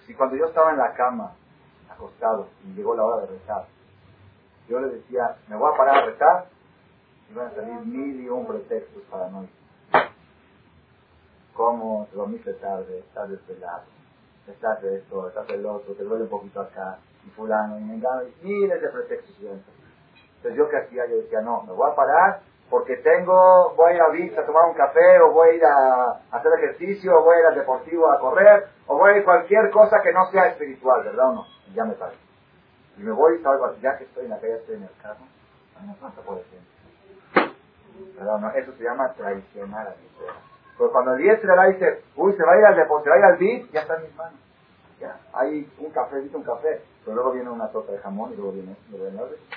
si 0.07 0.15
cuando 0.15 0.37
yo 0.37 0.47
estaba 0.47 0.73
en 0.73 0.79
la 0.79 0.93
cama, 0.93 1.33
acostado, 1.97 2.49
y 2.65 2.75
llegó 2.75 2.95
la 2.95 3.05
hora 3.05 3.23
de 3.23 3.39
rezar, 3.39 3.67
yo 4.69 4.81
le 4.81 4.89
decía, 4.89 5.37
me 5.49 5.57
voy 5.57 5.73
a 5.73 5.77
parar 5.77 5.99
a 5.99 6.07
rezar, 6.07 6.47
iban 7.31 7.49
a 7.49 7.55
salir 7.55 7.81
mil 7.87 8.21
y 8.21 8.29
un 8.29 8.47
pretextos 8.47 9.03
para 9.11 9.29
no 9.29 9.45
ir. 9.45 9.51
¿Cómo 11.55 12.07
te 12.11 12.17
dormiste 12.17 12.53
tarde? 12.55 12.99
Estás 12.99 13.31
desvelado 13.31 13.97
estás 14.53 14.81
de 14.83 14.97
esto, 14.97 15.29
estás 15.29 15.47
del 15.49 15.67
otro, 15.67 15.95
te 15.95 16.05
duele 16.05 16.25
un 16.25 16.31
poquito 16.31 16.61
acá, 16.61 16.99
y 17.27 17.31
fulano, 17.31 17.79
y 17.79 17.85
me 17.85 17.95
engano, 17.95 18.23
y 18.23 18.47
miles 18.47 18.81
de 18.81 18.89
pretextos. 18.89 19.37
Entonces 19.41 20.57
yo 20.57 20.69
que 20.69 20.77
hacía, 20.77 21.07
yo 21.07 21.17
decía, 21.17 21.41
no, 21.41 21.63
me 21.63 21.73
voy 21.73 21.91
a 21.91 21.95
parar 21.95 22.41
porque 22.71 22.97
tengo, 22.97 23.75
voy 23.77 23.93
a 23.93 23.95
ir 23.95 24.03
a 24.03 24.09
Vista 24.09 24.41
a 24.41 24.47
tomar 24.47 24.69
un 24.69 24.75
café, 24.75 25.21
o 25.21 25.33
voy 25.33 25.51
a 25.51 25.53
ir 25.53 25.65
a, 25.65 26.21
hacer 26.33 26.53
ejercicio, 26.59 27.17
o 27.17 27.23
voy 27.23 27.37
a 27.37 27.41
ir 27.41 27.47
al 27.47 27.55
deportivo 27.55 28.11
a 28.11 28.19
correr, 28.19 28.67
o 28.87 28.97
voy 28.97 29.13
a 29.13 29.17
ir 29.19 29.25
cualquier 29.25 29.71
cosa 29.71 30.01
que 30.03 30.13
no 30.13 30.27
sea 30.31 30.49
espiritual, 30.49 31.05
¿verdad 31.05 31.31
o 31.31 31.35
no? 31.35 31.47
Y 31.71 31.75
ya 31.75 31.85
me 31.85 31.95
paré. 31.95 32.17
Y 32.97 33.03
me 33.03 33.13
voy 33.13 33.39
y 33.39 33.43
salgo, 33.43 33.75
ya 33.81 33.99
que 33.99 34.05
estoy 34.05 34.25
en 34.25 34.31
la 34.31 34.41
calle, 34.41 34.57
estoy 34.57 34.77
en 34.77 34.85
el 34.85 34.91
carro, 35.03 35.21
no 35.85 35.95
pasa 35.95 36.21
por 36.23 36.39
el. 36.39 36.45
Eso 38.57 38.73
se 38.73 38.85
llama 38.85 39.13
traicionar 39.13 39.89
a 39.89 39.91
mi 39.91 40.07
pero 40.79 40.93
cuando 40.93 41.15
el 41.15 41.23
10 41.23 41.43
le 41.43 41.73
dice, 41.73 42.03
uy, 42.17 42.35
se 42.35 42.45
va 42.45 42.53
a 42.53 42.59
ir 42.59 42.65
al 42.67 42.77
depósito, 42.77 43.05
se 43.05 43.11
va 43.11 43.17
a 43.17 43.19
ir 43.19 43.25
al 43.25 43.37
beat, 43.39 43.71
ya 43.71 43.81
está 43.81 43.97
en 43.97 44.03
mis 44.03 44.15
manos. 44.15 44.41
Ya, 45.01 45.19
hay 45.33 45.71
un 45.79 45.91
café, 45.91 46.21
dice 46.21 46.37
un 46.37 46.43
café, 46.43 46.83
pero 47.05 47.15
luego 47.17 47.33
viene 47.33 47.51
una 47.51 47.69
torta 47.69 47.93
de 47.93 47.99
jamón 47.99 48.33
y 48.33 48.37
luego 48.37 48.53
viene, 48.53 48.77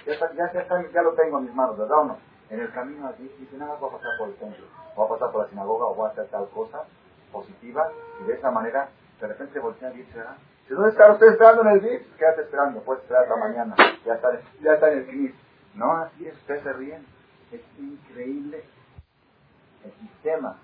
ya, 0.06 0.14
está, 0.14 0.34
ya, 0.34 0.46
está, 0.46 0.92
ya 0.92 1.02
lo 1.02 1.14
tengo 1.14 1.40
en 1.40 1.46
mis 1.46 1.56
manos, 1.56 1.78
¿verdad 1.78 2.00
o 2.00 2.06
no? 2.06 2.18
En 2.50 2.60
el 2.60 2.72
camino 2.72 3.08
allí 3.08 3.34
dice, 3.40 3.58
nada, 3.58 3.76
voy 3.76 3.90
a 3.90 3.94
pasar 3.94 4.12
por 4.18 4.30
el 4.30 4.36
templo, 4.36 4.66
voy 4.96 5.06
a 5.06 5.10
pasar 5.10 5.32
por 5.32 5.44
la 5.44 5.50
sinagoga 5.50 5.86
o 5.86 5.96
voy 5.96 6.08
a 6.08 6.12
hacer 6.12 6.28
tal 6.28 6.50
cosa 6.50 6.84
positiva 7.32 7.90
y 8.22 8.24
de 8.28 8.34
esa 8.34 8.52
manera 8.52 8.90
de 9.22 9.28
repente 9.28 9.60
voltea 9.60 9.94
y 9.94 9.98
dice, 9.98 10.20
si 10.70 10.76
¿dónde 10.76 10.92
está 10.92 11.12
usted 11.12 11.30
esperando 11.30 11.64
en 11.64 11.68
el 11.70 11.80
VIP? 11.80 12.16
Quédate 12.16 12.44
esperando, 12.44 12.84
puedes 12.84 13.02
esperar 13.02 13.24
hasta 13.24 13.36
mañana, 13.38 13.76
ya 14.06 14.14
está, 14.14 14.40
ya 14.62 14.74
está 14.74 14.92
en 14.92 15.00
el 15.00 15.06
CNIS. 15.08 15.36
No, 15.74 15.92
así 15.94 16.28
es, 16.28 16.36
ustedes 16.36 16.62
se. 16.62 17.56
Es 17.56 17.62
increíble 17.80 18.64
el 19.84 19.92
sistema 19.94 20.60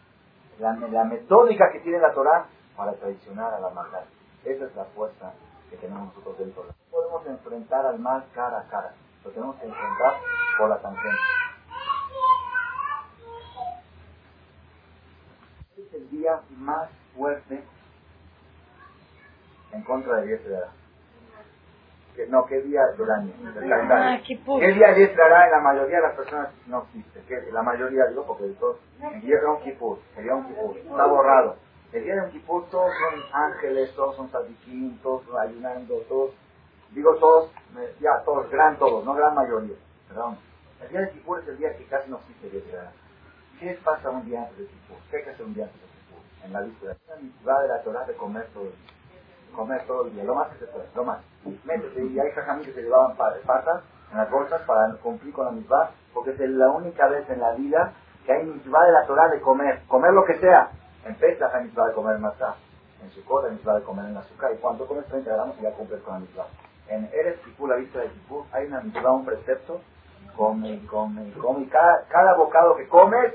la, 0.59 0.73
la 0.73 1.05
metódica 1.05 1.71
que 1.71 1.79
tiene 1.79 1.97
la 1.97 2.13
Torah 2.13 2.45
para 2.77 2.93
traicionar 2.93 3.51
a 3.55 3.59
la 3.59 3.71
maldad. 3.71 4.03
Esa 4.43 4.65
es 4.65 4.75
la 4.75 4.85
fuerza 4.85 5.33
que 5.71 5.77
tenemos 5.77 6.09
nosotros 6.09 6.37
dentro. 6.37 6.65
No 6.65 6.73
podemos 6.91 7.25
enfrentar 7.25 7.87
al 7.87 7.97
mal 7.97 8.25
cara 8.35 8.59
a 8.59 8.67
cara, 8.67 8.93
lo 9.23 9.31
tenemos 9.31 9.55
que 9.55 9.65
enfrentar 9.65 10.13
por 10.59 10.69
la 10.69 10.77
tangente. 10.83 11.19
Es 15.77 15.93
el 15.95 16.09
día 16.11 16.41
más 16.51 16.91
fuerte 17.15 17.63
en 19.75 19.83
contra 19.83 20.17
de 20.21 20.27
Dios 20.27 20.43
de 20.45 20.55
no, 22.29 22.45
¿qué 22.45 22.61
día 22.61 22.81
del 22.97 23.11
año? 23.11 23.33
Del 23.53 23.73
ah, 23.73 24.17
¿Qué 24.25 24.71
día 24.73 24.95
en 24.95 25.17
la 25.17 25.59
mayoría 25.59 25.97
de 25.97 26.01
las 26.01 26.15
personas? 26.15 26.49
No 26.65 26.83
existe. 26.83 27.51
La 27.51 27.61
mayoría, 27.61 28.05
digo, 28.07 28.25
porque 28.25 28.45
todos, 28.57 28.77
el 29.01 29.19
día 29.19 29.35
de 29.35 29.63
Kippur, 29.65 29.99
el 30.15 30.23
día 30.23 30.33
de 30.33 30.39
Yom 30.39 30.47
Kippur, 30.47 30.77
está 30.77 31.05
borrado. 31.07 31.57
El 31.91 32.05
día 32.05 32.15
de 32.15 32.21
Yom 32.21 32.31
Kippur 32.31 32.69
todos 32.69 32.89
son 32.89 33.21
ángeles, 33.33 33.93
todos 33.95 34.15
son 34.15 34.31
sadiquín, 34.31 34.97
todos 35.03 35.23
ayunando, 35.37 35.97
todos, 36.07 36.31
digo 36.91 37.15
todos, 37.17 37.51
ya 37.99 38.23
todos, 38.23 38.49
gran 38.49 38.77
todos, 38.77 39.03
no 39.03 39.13
gran 39.13 39.35
mayoría, 39.35 39.75
perdón. 40.07 40.37
El 40.83 40.89
día 40.89 41.01
de 41.01 41.11
Kippur 41.11 41.41
es 41.41 41.47
el 41.49 41.57
día 41.57 41.75
que 41.75 41.83
casi 41.85 42.09
no 42.09 42.19
existe 42.19 42.49
Yetzirah. 42.49 42.93
¿Qué 43.59 43.77
pasa 43.83 44.09
un 44.09 44.25
día 44.25 44.43
antes 44.43 44.57
de 44.57 44.67
Kippur? 44.67 44.97
¿Qué 45.11 45.17
hay 45.17 45.23
que 45.23 45.29
hacer 45.31 45.45
un 45.45 45.53
día 45.53 45.65
antes 45.65 45.81
de 45.81 45.87
Kippur? 45.87 46.45
En 46.45 46.53
la 46.53 46.61
lista 46.61 46.87
de 46.87 46.95
la 47.43 47.61
de 47.61 47.67
la 47.67 47.83
Torah 47.83 48.05
de 48.05 48.13
comer 48.13 48.47
todo 48.53 48.63
el 48.63 48.69
día 48.69 48.94
comer 49.55 49.83
todo 49.87 50.05
el 50.05 50.13
día, 50.13 50.23
lo 50.23 50.35
más 50.35 50.49
que 50.49 50.59
se 50.59 50.65
puede, 50.67 50.87
lo 50.95 51.03
más. 51.03 51.19
Métete, 51.63 52.05
y 52.05 52.19
hay 52.19 52.31
jajamí 52.31 52.63
que 52.65 52.73
se 52.73 52.83
llevaban 52.83 53.15
patas 53.15 53.81
en 54.11 54.17
las 54.17 54.29
bolsas 54.29 54.61
para 54.61 54.93
cumplir 54.95 55.33
con 55.33 55.45
la 55.45 55.51
mitzvah, 55.51 55.91
porque 56.13 56.31
es 56.31 56.39
la 56.39 56.69
única 56.69 57.07
vez 57.07 57.29
en 57.29 57.39
la 57.39 57.53
vida 57.53 57.93
que 58.25 58.33
hay 58.33 58.45
mitzvah 58.45 58.85
de 58.85 58.91
la 58.91 59.05
Torah 59.05 59.29
de 59.29 59.41
comer, 59.41 59.81
comer 59.87 60.13
lo 60.13 60.25
que 60.25 60.39
sea. 60.39 60.71
En 61.05 61.15
Pesach 61.15 61.53
hay 61.53 61.65
mitzvah 61.65 61.87
de 61.87 61.93
comer 61.93 62.19
matzah, 62.19 62.55
en 63.03 63.09
Sukkot 63.11 63.45
hay 63.45 63.51
mitzvah 63.51 63.75
de 63.75 63.83
comer 63.83 64.05
en 64.05 64.17
azúcar, 64.17 64.51
y 64.53 64.57
cuando 64.57 64.85
comes 64.87 65.05
30 65.05 65.31
gramos 65.31 65.59
ya 65.61 65.71
cumples 65.71 66.01
con 66.01 66.15
la 66.15 66.19
mitzvah. 66.19 66.47
En 66.87 67.09
Eres 67.13 67.39
Kipur, 67.39 67.69
la 67.69 67.77
vista 67.77 67.99
de 67.99 68.09
Kipur, 68.09 68.45
hay 68.51 68.67
una 68.67 68.81
mitzvah, 68.81 69.11
un 69.11 69.25
precepto, 69.25 69.81
come, 70.35 70.85
come, 70.87 71.33
come, 71.33 71.67
cada, 71.69 72.05
cada 72.09 72.35
bocado 72.35 72.75
que 72.75 72.87
comes, 72.87 73.33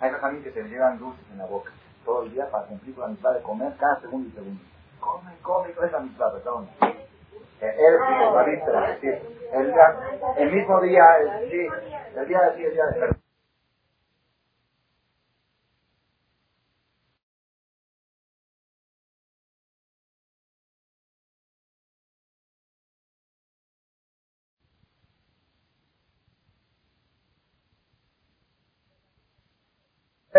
hay 0.00 0.10
familias 0.12 0.52
que 0.52 0.62
se 0.62 0.68
llevan 0.68 0.98
dulces 0.98 1.24
en 1.30 1.38
la 1.38 1.46
boca 1.46 1.72
todo 2.04 2.22
el 2.22 2.32
día 2.32 2.48
para 2.50 2.66
cumplir 2.66 2.94
con 2.94 3.02
la 3.02 3.08
mitzvah 3.10 3.32
de 3.34 3.42
comer 3.42 3.76
cada 3.78 4.00
segundo 4.00 4.28
y 4.28 4.32
segundo. 4.32 4.62
Come, 5.06 5.32
come, 5.42 5.74
con 5.74 5.86
esa 5.88 6.00
mitzvah, 6.00 6.32
perdón. 6.32 6.68
El, 7.60 7.70
el, 7.70 7.96
el, 9.52 9.74
el 10.38 10.52
mismo 10.52 10.80
día, 10.82 11.02
el, 11.20 11.50
sí, 11.50 11.58
el 12.16 12.28
día, 12.28 12.40
sí, 12.56 12.64
el 12.64 12.74
día 12.74 12.84
de 12.86 13.00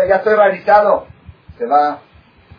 ya 0.08 0.16
estoy 0.16 0.36
realizado. 0.36 1.06
Se 1.58 1.66
va 1.66 2.00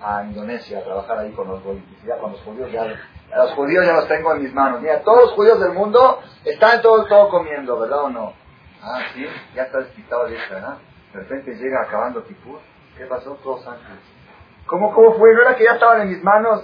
a 0.02 0.24
Indonesia 0.24 0.80
a 0.80 0.84
trabajar 0.84 1.20
ahí 1.20 1.32
con 1.32 1.48
los 1.48 1.62
judíos. 1.62 1.84
con 2.20 2.32
los 2.32 2.42
judíos 2.42 2.72
ya, 2.72 2.86
los 2.86 3.52
judíos 3.54 3.86
ya 3.86 3.94
los 3.94 4.08
tengo 4.08 4.34
en 4.34 4.44
mis 4.44 4.54
manos. 4.54 4.82
Mira, 4.82 5.02
todos 5.02 5.26
los 5.26 5.32
judíos 5.34 5.60
del 5.60 5.74
mundo 5.74 6.22
están 6.46 6.82
todos 6.82 7.08
todo 7.08 7.30
comiendo, 7.30 7.80
¿verdad 7.80 8.04
o 8.04 8.10
no? 8.10 8.34
Ah, 8.82 9.02
sí, 9.14 9.26
ya 9.56 9.64
está 9.64 9.80
despistado 9.80 10.28
de 10.28 10.38
eso, 10.38 10.54
¿verdad? 10.54 10.78
De 11.14 11.20
repente 11.20 11.56
llega 11.56 11.82
acabando 11.82 12.24
Tipur. 12.24 12.60
¿Qué 12.98 13.06
pasó? 13.06 13.36
Todos 13.44 13.66
ángeles. 13.68 14.00
¿Cómo, 14.66 14.94
¿Cómo 14.94 15.18
fue? 15.18 15.34
¿No 15.34 15.42
era 15.42 15.56
que 15.56 15.64
ya 15.64 15.74
estaban 15.74 16.02
en 16.02 16.10
mis 16.10 16.24
manos? 16.24 16.64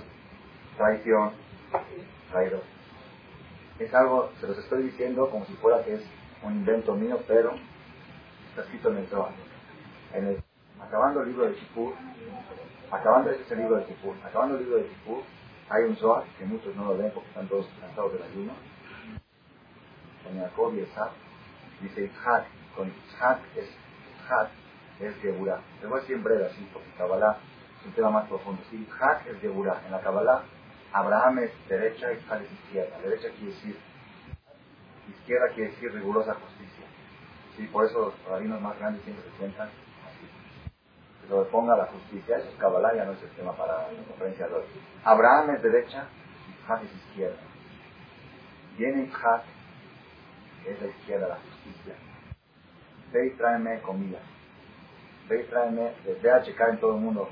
Traición. 0.78 1.32
Traidor. 2.32 2.62
Es 3.80 3.93
algo, 3.93 4.30
se 4.39 4.48
los 4.48 4.58
estoy 4.58 4.84
diciendo 4.84 5.30
como 5.30 5.45
si 5.45 5.54
fuera 5.54 5.84
que 5.84 5.95
es 5.95 6.02
un 6.43 6.54
invento 6.54 6.93
mío, 6.93 7.19
pero 7.28 7.52
está 8.50 8.62
escrito 8.62 8.89
en 8.89 8.98
el 8.98 9.08
trabajo. 9.08 9.34
En 10.13 10.28
el 10.28 10.43
acabando 10.82 11.21
el 11.21 11.30
libro 11.30 11.45
de 11.45 11.56
Kipur, 11.56 11.93
acabando, 12.91 13.32
este 13.32 13.56
libro 13.56 13.78
de 13.78 13.86
Kipur, 13.86 14.15
acabando 14.24 14.58
el 14.58 14.63
libro 14.63 14.78
de 14.78 14.88
Kipur, 14.88 15.24
hay 15.69 15.84
un 15.84 15.95
Zohar 15.95 16.24
que 16.38 16.45
muchos 16.45 16.76
no 16.76 16.86
lo 16.86 16.98
ven 16.98 17.12
porque 17.13 17.30
están 17.30 17.48
todos 17.48 17.67
cansados 17.80 18.13
del 18.13 18.24
ayuno, 18.24 18.54
con 20.24 20.39
Jacob 20.39 20.74
y 20.76 20.80
Esaf, 20.82 21.12
dice 21.82 22.06
Itzhak, 22.06 22.45
con 22.76 22.88
Itzhak 22.88 23.39
es 23.56 23.69
Itzhak, 23.69 24.50
es 25.00 25.15
Geburah. 25.21 25.62
Te 25.80 25.88
voy 25.88 25.98
a 25.98 26.02
decir 26.02 26.15
en 26.15 26.24
breve 26.24 26.45
así, 26.45 26.67
porque 26.74 26.89
Kabbalah 26.98 27.38
es 27.80 27.86
un 27.86 27.93
tema 27.93 28.10
más 28.10 28.28
profundo. 28.28 28.62
Sí, 28.69 28.78
Itzhak 28.78 29.28
es 29.28 29.39
Geburah. 29.39 29.82
En 29.86 29.91
la 29.91 30.02
Kabbalah, 30.02 30.43
Abraham 30.93 31.39
es 31.39 31.52
derecha, 31.69 32.12
Itzhak 32.13 32.41
es 32.41 32.52
izquierda. 32.52 33.00
Derecha 33.00 33.30
quiere 33.38 33.54
decir, 33.54 33.78
izquierda 35.10 35.48
quiere 35.54 35.71
decir 35.71 35.93
rigurosa 35.93 36.34
justicia. 36.34 36.86
Sí, 37.56 37.67
por 37.67 37.86
eso 37.86 38.00
los 38.00 38.13
rabinos 38.30 38.62
más 38.62 38.78
grandes 38.80 39.04
siempre 39.04 39.24
se 39.30 39.38
sientan 39.38 39.69
lo 41.29 41.47
ponga 41.49 41.75
la 41.75 41.85
justicia, 41.85 42.38
eso 42.38 42.49
es 42.49 42.55
Kabbalah, 42.55 42.95
ya 42.95 43.05
no 43.05 43.13
es 43.13 43.23
el 43.23 43.29
tema 43.29 43.53
para 43.53 43.91
la 43.91 44.03
conferencia 44.07 44.47
de 44.47 44.55
hoy. 44.55 44.63
Abraham 45.03 45.55
es 45.55 45.63
derecha, 45.63 46.07
Isaac 46.63 46.81
es 46.83 46.95
izquierda. 46.95 47.38
Viene 48.77 49.03
Isaac, 49.03 49.43
es 50.65 50.81
la 50.81 50.88
izquierda, 50.88 51.27
la 51.27 51.35
justicia. 51.35 51.95
Ve 53.11 53.27
y 53.27 53.29
tráeme 53.31 53.81
comida. 53.81 54.19
Ve 55.29 55.41
y 55.41 55.43
tráeme, 55.45 55.93
ve 56.21 56.31
a 56.31 56.43
checar 56.43 56.69
en 56.69 56.79
todo 56.79 56.95
el 56.95 57.01
mundo 57.01 57.29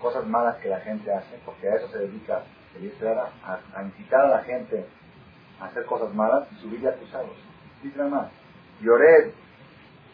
cosas 0.00 0.26
malas 0.26 0.56
que 0.56 0.68
la 0.68 0.80
gente 0.80 1.12
hace, 1.12 1.38
porque 1.44 1.68
a 1.68 1.76
eso 1.76 1.88
se 1.88 1.98
dedica 1.98 2.42
el 2.74 3.08
a, 3.08 3.60
a 3.74 3.82
incitar 3.82 4.26
a 4.26 4.28
la 4.28 4.44
gente 4.44 4.86
a 5.60 5.66
hacer 5.66 5.84
cosas 5.86 6.12
malas 6.14 6.46
y 6.52 6.56
subirle 6.56 6.90
acusados. 6.90 7.36
Dice 7.82 8.02
más. 8.02 8.30
Lloré 8.80 9.32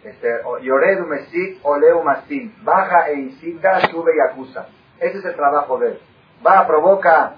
este, 0.05 0.29
Yoredu 0.63 1.07
Mesit 1.07 1.61
Oleu 1.63 2.03
Mastin. 2.03 2.55
Baja 2.65 3.09
e 3.09 3.15
incita, 3.15 3.81
sube 3.89 4.13
y 4.17 4.21
acusa. 4.21 4.67
Ese 4.99 5.19
es 5.19 5.25
el 5.25 5.35
trabajo 5.35 5.79
de 5.79 5.89
él. 5.89 6.01
Va, 6.45 6.67
provoca. 6.67 7.37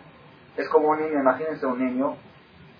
Es 0.57 0.68
como 0.68 0.88
un 0.88 1.00
niño, 1.00 1.20
imagínense 1.20 1.66
un 1.66 1.79
niño 1.79 2.16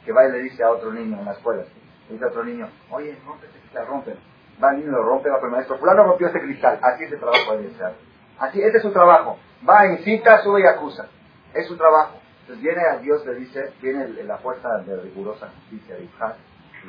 que 0.05 0.13
va 0.13 0.27
y 0.27 0.33
le 0.33 0.39
dice 0.39 0.63
a 0.63 0.71
otro 0.71 0.93
niño 0.93 1.19
en 1.19 1.25
la 1.25 1.33
escuela. 1.33 1.65
Le 2.09 2.13
dice 2.13 2.25
a 2.25 2.29
otro 2.29 2.45
niño, 2.45 2.69
oye, 2.91 3.19
rompe 3.27 3.47
ese 3.47 3.59
cristal, 3.59 3.87
rompe. 3.87 4.17
Va 4.63 4.71
el 4.71 4.79
niño, 4.79 4.93
lo 4.93 5.03
rompe, 5.03 5.29
va 5.29 5.39
el 5.43 5.51
maestro. 5.51 5.79
Fulano 5.79 6.05
rompió 6.05 6.29
ese 6.29 6.41
cristal. 6.41 6.79
Así 6.81 7.05
es 7.05 7.13
el 7.13 7.19
trabajo 7.19 7.57
de 7.57 7.71
ser. 7.75 7.93
Así, 8.39 8.63
ese 8.63 8.77
es 8.77 8.83
su 8.83 8.93
trabajo. 8.93 9.39
Va, 9.69 9.87
incita, 9.87 10.43
sube 10.43 10.61
y 10.61 10.67
acusa. 10.67 11.09
Es 11.53 11.67
su 11.67 11.77
trabajo. 11.77 12.21
Entonces 12.41 12.63
viene 12.63 12.83
a 12.83 12.99
Dios, 12.99 13.25
le 13.27 13.35
dice, 13.37 13.73
viene 13.81 14.07
la 14.25 14.39
fuerza 14.39 14.69
de 14.87 15.01
rigurosa 15.01 15.49
justicia 15.49 15.97
de 15.97 16.05
Ijad, 16.05 16.35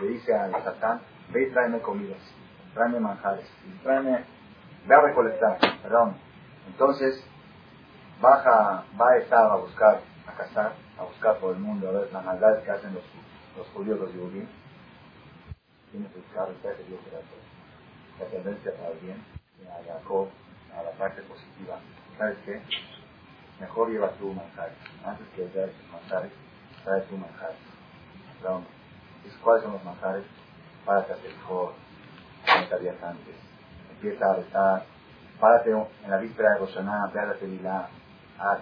le 0.02 0.08
dice 0.10 0.34
a 0.34 0.52
Satán, 0.62 1.00
ve 1.32 1.44
y 1.44 1.52
tráeme 1.52 1.80
comidas 1.80 2.20
tráeme 2.76 3.00
manjares, 3.00 3.48
tráeme, 3.84 4.26
ve 4.86 4.96
a 4.96 5.02
recolectar, 5.02 5.58
perdón. 5.82 6.18
Entonces, 6.68 7.24
baja, 8.22 8.84
va 9.00 9.10
a 9.12 9.18
estar 9.18 9.50
a 9.50 9.56
buscar, 9.56 10.02
a 10.28 10.32
cazar, 10.34 10.74
a 11.00 11.04
buscar 11.04 11.38
por 11.38 11.56
el 11.56 11.62
mundo, 11.62 11.88
a 11.88 11.92
ver 11.94 12.12
las 12.12 12.24
maldades 12.24 12.64
que 12.66 12.72
hacen 12.72 12.94
los, 12.94 13.68
judíos, 13.70 13.98
los 14.00 14.12
judíos. 14.12 14.50
Tiene 15.92 16.08
que 16.10 16.20
buscar 16.20 16.50
el 16.50 16.88
Dios 16.88 17.00
la 18.20 18.26
tendencia 18.28 18.72
para 18.76 18.90
el 18.90 19.00
bien, 19.00 19.24
a 19.70 19.94
Jacob, 19.94 20.28
a 20.78 20.84
la 20.84 20.92
parte 20.92 21.22
positiva. 21.24 21.80
¿Sabes 22.18 22.38
qué? 22.46 22.62
Mejor 23.62 23.90
lleva 23.90 24.10
tú 24.12 24.34
manjares. 24.34 24.76
Antes 25.06 25.28
que 25.30 25.46
ver 25.46 25.72
manjares, 25.92 26.32
trae 26.84 27.02
tu 27.02 27.18
manjares. 27.18 27.58
¿Cuáles 29.42 29.64
son 29.64 29.74
los 29.74 29.84
manjares? 29.84 30.26
Para 30.86 31.06
que 31.06 31.14
te 31.14 31.30
mejor 31.30 31.74
30 32.46 32.78
días 32.80 32.96
antes. 33.04 33.36
Empieza 33.92 34.26
a 34.26 34.36
rezar, 34.36 34.84
párate 35.40 35.72
en 35.72 36.12
la 36.12 36.18
víspera 36.18 36.54
de 36.54 36.60
Roshaná, 36.60 37.12
ve 37.14 37.20
a 37.20 37.26
la 37.26 37.34
Tevilá, 37.34 37.90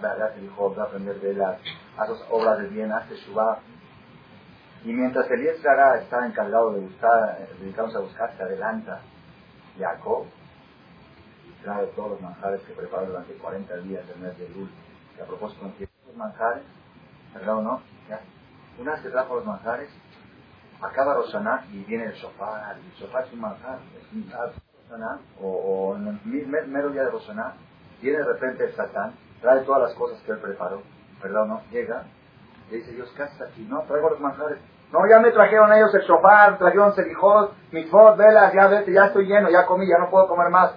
ve 0.00 0.08
a 0.08 0.14
ve 0.14 0.80
a 0.80 0.84
aprender 0.84 1.20
velas, 1.20 1.60
haz 1.96 2.10
obras 2.30 2.58
de 2.58 2.68
bien, 2.68 2.92
haz 2.92 3.08
Teshuvah. 3.08 3.58
Y 4.84 4.92
mientras 4.92 5.30
el 5.30 5.42
Yetzirah 5.42 5.98
está 5.98 6.26
encargado 6.26 6.72
de 6.72 6.80
buscar, 6.80 7.38
dedicamos 7.58 7.94
a 7.96 8.00
buscar, 8.00 8.36
se 8.36 8.42
adelanta 8.42 9.00
Jacob 9.78 10.26
trae 11.64 11.86
todos 11.96 12.10
los 12.12 12.20
manjares 12.20 12.60
que 12.62 12.74
preparó 12.74 13.06
durante 13.06 13.32
40 13.34 13.76
días 13.78 14.06
del 14.06 14.18
mes 14.18 14.38
de 14.38 14.48
Lul. 14.50 14.70
Que 15.16 15.22
a 15.22 15.26
propósito, 15.26 15.70
los 16.06 16.16
manjares, 16.16 16.62
¿verdad 17.32 17.56
o 17.56 17.62
no? 17.62 17.80
¿Ya? 18.08 18.20
Una 18.78 18.92
vez 18.92 19.00
que 19.00 19.08
trajo 19.08 19.36
los 19.36 19.46
manjares, 19.46 19.88
acaba 20.86 21.14
Roshaná 21.14 21.64
y 21.72 21.84
viene 21.84 22.04
el 22.04 22.12
shofar, 22.12 22.76
el 22.76 22.92
shofar 22.92 23.24
es 23.24 23.32
un 23.32 23.40
manjar, 23.40 23.78
es 23.98 24.12
un 24.12 24.30
Roshaná, 24.30 25.18
o, 25.40 25.48
o, 25.48 25.96
en 25.96 26.08
el 26.08 26.66
mero 26.68 26.90
día 26.90 27.04
de 27.04 27.10
Roshaná, 27.10 27.54
viene 28.00 28.18
de 28.18 28.24
repente 28.24 28.64
el 28.64 28.74
Satán, 28.74 29.14
trae 29.40 29.60
todas 29.60 29.82
las 29.82 29.94
cosas 29.94 30.20
que 30.22 30.32
él 30.32 30.38
preparó, 30.38 30.82
perdón, 31.20 31.48
no, 31.48 31.62
llega, 31.70 32.04
y 32.70 32.76
dice 32.76 32.92
Dios, 32.92 33.12
¿qué 33.16 33.22
haces 33.22 33.40
aquí? 33.40 33.66
No, 33.68 33.82
traigo 33.82 34.10
los 34.10 34.20
manjares. 34.20 34.58
No, 34.92 35.00
ya 35.08 35.18
me 35.18 35.32
trajeron 35.32 35.72
ellos 35.72 35.92
el 35.94 36.02
shofar, 36.02 36.58
trajeron 36.58 36.94
selijot, 36.94 37.52
mitzvot, 37.72 38.16
velas, 38.16 38.52
ya 38.52 38.68
vete, 38.68 38.92
ya 38.92 39.06
estoy 39.06 39.26
lleno, 39.26 39.50
ya 39.50 39.66
comí, 39.66 39.86
ya 39.88 39.98
no 39.98 40.08
puedo 40.08 40.28
comer 40.28 40.50
más. 40.50 40.74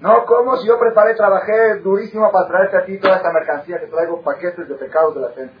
No, 0.00 0.26
¿cómo? 0.26 0.56
Si 0.58 0.68
yo 0.68 0.78
preparé, 0.78 1.14
trabajé 1.14 1.76
durísimo 1.76 2.30
para 2.30 2.46
traerte 2.46 2.76
a 2.76 2.84
ti 2.84 2.98
toda 2.98 3.16
esta 3.16 3.32
mercancía 3.32 3.80
que 3.80 3.86
traigo 3.86 4.20
paquetes 4.20 4.68
de 4.68 4.74
pecados 4.74 5.14
de 5.14 5.20
la 5.22 5.28
gente. 5.30 5.54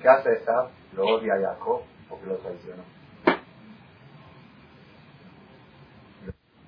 ¿Qué 0.00 0.08
hace 0.08 0.32
esta? 0.32 0.68
Lo 0.94 1.04
odia 1.04 1.34
Jacob 1.38 1.82
porque 2.08 2.26
lo 2.26 2.36
traicionó. 2.36 2.82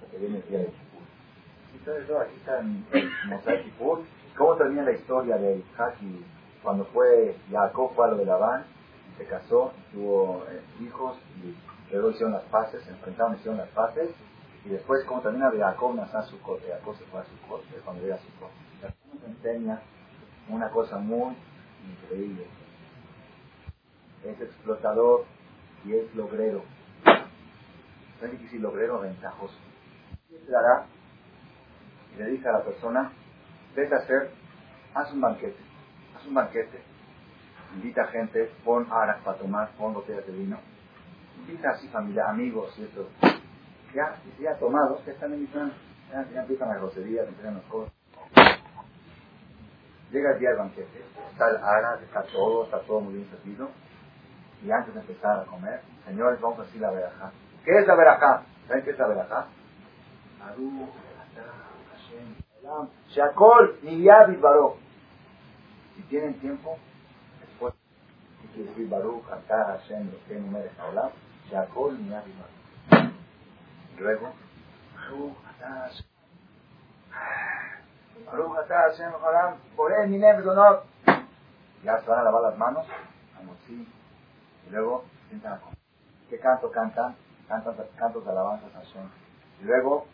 Porque 0.00 0.18
viene 0.18 0.38
el 0.38 0.48
día 0.48 0.58
de 0.58 0.66
Kippur. 0.66 1.02
Entonces, 1.74 2.16
aquí 2.16 2.36
está 2.36 2.60
en, 2.60 2.86
Mosai. 3.28 3.72
¿Cómo 4.36 4.56
termina 4.56 4.84
la 4.84 4.92
historia 4.92 5.36
de 5.36 5.58
Isaac 5.58 5.96
cuando 6.62 6.84
fue 6.86 7.36
Jacob 7.50 7.92
fue 7.94 8.06
a 8.06 8.10
lo 8.10 8.16
de 8.18 8.24
Labán, 8.24 8.64
se 9.16 9.24
casó, 9.24 9.72
tuvo 9.92 10.44
eh, 10.50 10.60
hijos 10.80 11.16
y 11.42 11.54
luego 11.92 12.10
hicieron 12.10 12.32
las 12.32 12.44
paces, 12.44 12.82
se 12.84 12.90
enfrentaron, 12.90 13.34
hicieron 13.36 13.58
las 13.58 13.68
paces 13.70 14.10
y 14.64 14.68
después 14.68 15.04
como 15.06 15.22
termina 15.22 15.50
de 15.50 15.58
Jacob 15.58 15.94
nació 15.94 16.22
su 16.22 16.40
corte, 16.40 16.68
Jacob 16.68 16.96
se 16.96 17.04
fue 17.06 17.20
a 17.20 17.24
su 17.24 17.48
corte, 17.48 17.68
cuando 17.84 18.02
llega 18.02 18.16
a 18.16 18.18
su 18.18 18.32
corte. 18.38 18.54
Nos 19.14 19.24
enseña 19.24 19.80
una 20.48 20.70
cosa 20.70 20.98
muy 20.98 21.34
increíble 21.90 22.46
es 24.30 24.40
explotador 24.40 25.24
y 25.84 25.94
es 25.94 26.14
logrero. 26.14 26.62
Es 28.22 28.30
difícil 28.30 28.62
logrero 28.62 29.00
ventajoso. 29.00 29.54
Se 30.28 30.50
dará 30.50 30.86
y 32.14 32.18
le 32.18 32.30
dice 32.30 32.48
a 32.48 32.52
la 32.52 32.64
persona, 32.64 33.12
vete 33.74 33.94
a 33.94 33.98
hacer, 33.98 34.30
haz 34.94 35.12
un 35.12 35.20
banquete, 35.20 35.58
haz 36.16 36.26
un 36.26 36.34
banquete, 36.34 36.82
invita 37.74 38.02
a 38.02 38.06
gente, 38.08 38.50
pon 38.64 38.86
aras 38.90 39.22
para 39.22 39.38
tomar, 39.38 39.70
pon 39.76 39.94
botellas 39.94 40.26
de 40.26 40.32
vino, 40.32 40.58
invita 41.38 41.70
así 41.70 41.88
familia, 41.88 42.28
amigos 42.28 42.74
y 42.78 42.84
eso. 42.84 43.08
Ya, 43.94 44.20
ya 44.40 44.58
tomados, 44.58 45.00
que 45.02 45.12
están 45.12 45.32
en 45.32 45.48
ya, 45.52 46.26
ya 46.32 46.40
empiezan 46.40 46.68
las 46.68 46.78
groserías, 46.78 47.28
empiezan 47.28 47.54
las 47.54 47.64
cosas. 47.64 47.92
Llega 50.10 50.32
el 50.32 50.38
día 50.38 50.48
del 50.50 50.58
banquete, 50.58 51.04
está 51.32 51.50
el 51.50 51.56
ara, 51.56 52.00
está 52.02 52.22
todo, 52.24 52.64
está 52.64 52.80
todo 52.80 53.00
muy 53.00 53.14
bien 53.14 53.28
servido. 53.30 53.70
Y 54.64 54.70
antes 54.70 54.94
de 54.94 55.00
empezar 55.00 55.40
a 55.40 55.44
comer, 55.44 55.82
señores, 56.06 56.40
vamos 56.40 56.58
a 56.58 56.62
decir 56.62 56.80
la 56.80 56.90
verajá. 56.90 57.30
¿Qué 57.64 57.78
es 57.78 57.86
la 57.86 57.94
verajá? 57.94 58.42
¿Saben 58.66 58.84
qué 58.84 58.90
es 58.90 58.98
la 58.98 59.06
verajá? 59.06 59.46
Shakol, 63.08 63.78
Niyabi, 63.82 64.36
Baró. 64.36 64.76
Si 65.96 66.02
tienen 66.02 66.34
tiempo, 66.40 66.78
después, 67.40 67.74
si 68.42 68.48
quiere 68.48 68.70
decir 68.70 68.88
Baruch, 68.88 69.24
Atah, 69.30 69.78
Hashem, 69.78 70.10
lo 70.10 70.24
que 70.26 70.34
número 70.34 70.68
Haolam, 70.78 71.10
Shakol, 71.50 71.98
Niyabi, 71.98 72.32
Baró. 72.32 73.10
Luego, 73.98 74.32
Atah, 75.48 75.80
Hashem. 75.82 76.06
Atah 78.28 78.90
Hashem 78.90 79.12
Olam, 79.14 79.56
por 79.76 79.92
él 79.92 80.08
mi 80.10 80.18
no. 80.18 80.82
Ya 81.84 82.00
se 82.00 82.10
van 82.10 82.20
a 82.20 82.22
lavar 82.24 82.42
las 82.42 82.58
manos, 82.58 82.86
así, 83.62 83.88
y 84.68 84.70
luego 84.70 85.04
sientan 85.28 85.54
a. 85.54 85.60
¿Qué 86.28 86.38
canto 86.38 86.70
cantan? 86.70 87.16
Cantan 87.48 87.74
cantos 87.96 88.24
de 88.24 88.30
alabanzas 88.30 88.74
a 88.74 88.78
Hashem. 88.78 89.08
Y 89.62 89.64
luego, 89.64 90.06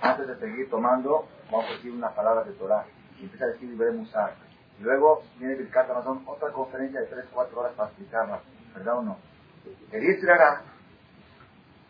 antes 0.00 0.28
de 0.28 0.36
seguir 0.36 0.68
tomando, 0.68 1.26
vamos 1.50 1.66
a 1.66 1.72
decir 1.72 1.92
unas 1.92 2.12
palabras 2.12 2.46
de 2.46 2.52
Torah. 2.52 2.84
Y 3.18 3.24
empieza 3.24 3.46
a 3.46 3.48
decir 3.48 3.70
Ibrahim 3.70 4.00
Musar. 4.00 4.34
Y 4.78 4.82
luego 4.82 5.22
viene 5.38 5.54
Birkat 5.54 5.90
Amazon, 5.90 6.22
otra 6.26 6.50
conferencia 6.52 7.00
de 7.00 7.10
3-4 7.10 7.54
horas 7.54 7.72
para 7.72 7.88
explicarla. 7.88 8.40
¿Verdad 8.74 8.98
o 8.98 9.02
no? 9.02 9.16
El 9.92 10.04
Israel 10.04 10.58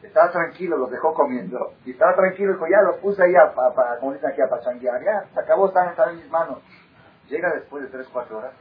estaba 0.03 0.31
tranquilo, 0.31 0.77
los 0.77 0.91
dejó 0.91 1.15
comiendo. 1.15 1.75
Y 1.85 1.93
estaba 1.93 2.15
tranquilo, 2.15 2.53
dijo, 2.53 2.67
ya 2.69 2.83
los 2.83 2.99
puse 2.99 3.23
ahí 3.23 3.33
para 3.55 3.99
como 3.99 4.13
dicen 4.13 4.31
aquí, 4.31 4.41
a 4.41 4.49
pachanguear. 4.49 5.03
Ya, 5.03 5.29
se 5.33 5.41
acabó, 5.41 5.69
están, 5.69 5.95
en 6.11 6.17
mis 6.17 6.31
manos. 6.31 6.59
Llega 7.29 7.53
después 7.55 7.85
de 7.85 7.89
3, 7.89 8.09
4 8.13 8.39
horas, 8.39 8.53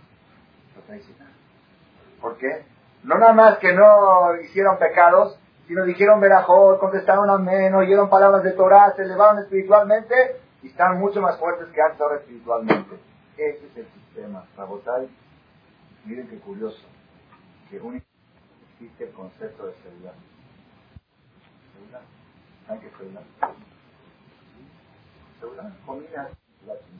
no 0.75 0.81
traicionaron. 0.83 1.33
¿Por 2.21 2.37
qué? 2.37 2.65
No 3.03 3.17
nada 3.17 3.33
más 3.33 3.57
que 3.57 3.73
no 3.73 4.35
hicieron 4.41 4.77
pecados, 4.77 5.37
sino 5.67 5.85
dijeron 5.85 6.19
verajot, 6.19 6.79
contestaron 6.79 7.29
amén, 7.29 7.73
oyeron 7.73 8.09
palabras 8.09 8.43
de 8.43 8.51
Torah, 8.51 8.93
se 8.95 9.03
elevaron 9.03 9.39
espiritualmente 9.39 10.13
y 10.61 10.67
están 10.67 10.99
mucho 10.99 11.21
más 11.21 11.37
fuertes 11.39 11.67
que 11.69 11.81
antes 11.81 11.99
ahora 12.01 12.17
espiritualmente. 12.17 12.99
Ese 13.37 13.65
es 13.65 13.77
el 13.77 13.87
sistema. 13.87 14.45
Rabotai, 14.57 15.09
miren 16.05 16.27
qué 16.27 16.37
curioso, 16.39 16.85
que 17.69 17.77
únicamente 17.77 18.05
existe 18.73 19.05
el 19.05 19.11
concepto 19.13 19.65
de 19.65 19.73
seguridad. 19.75 20.13
¿Saben 22.67 22.81
qué 22.81 22.87
es 22.87 22.93
seguridad? 22.93 23.21
Seguridad, 25.39 25.71
comida, 25.85 26.29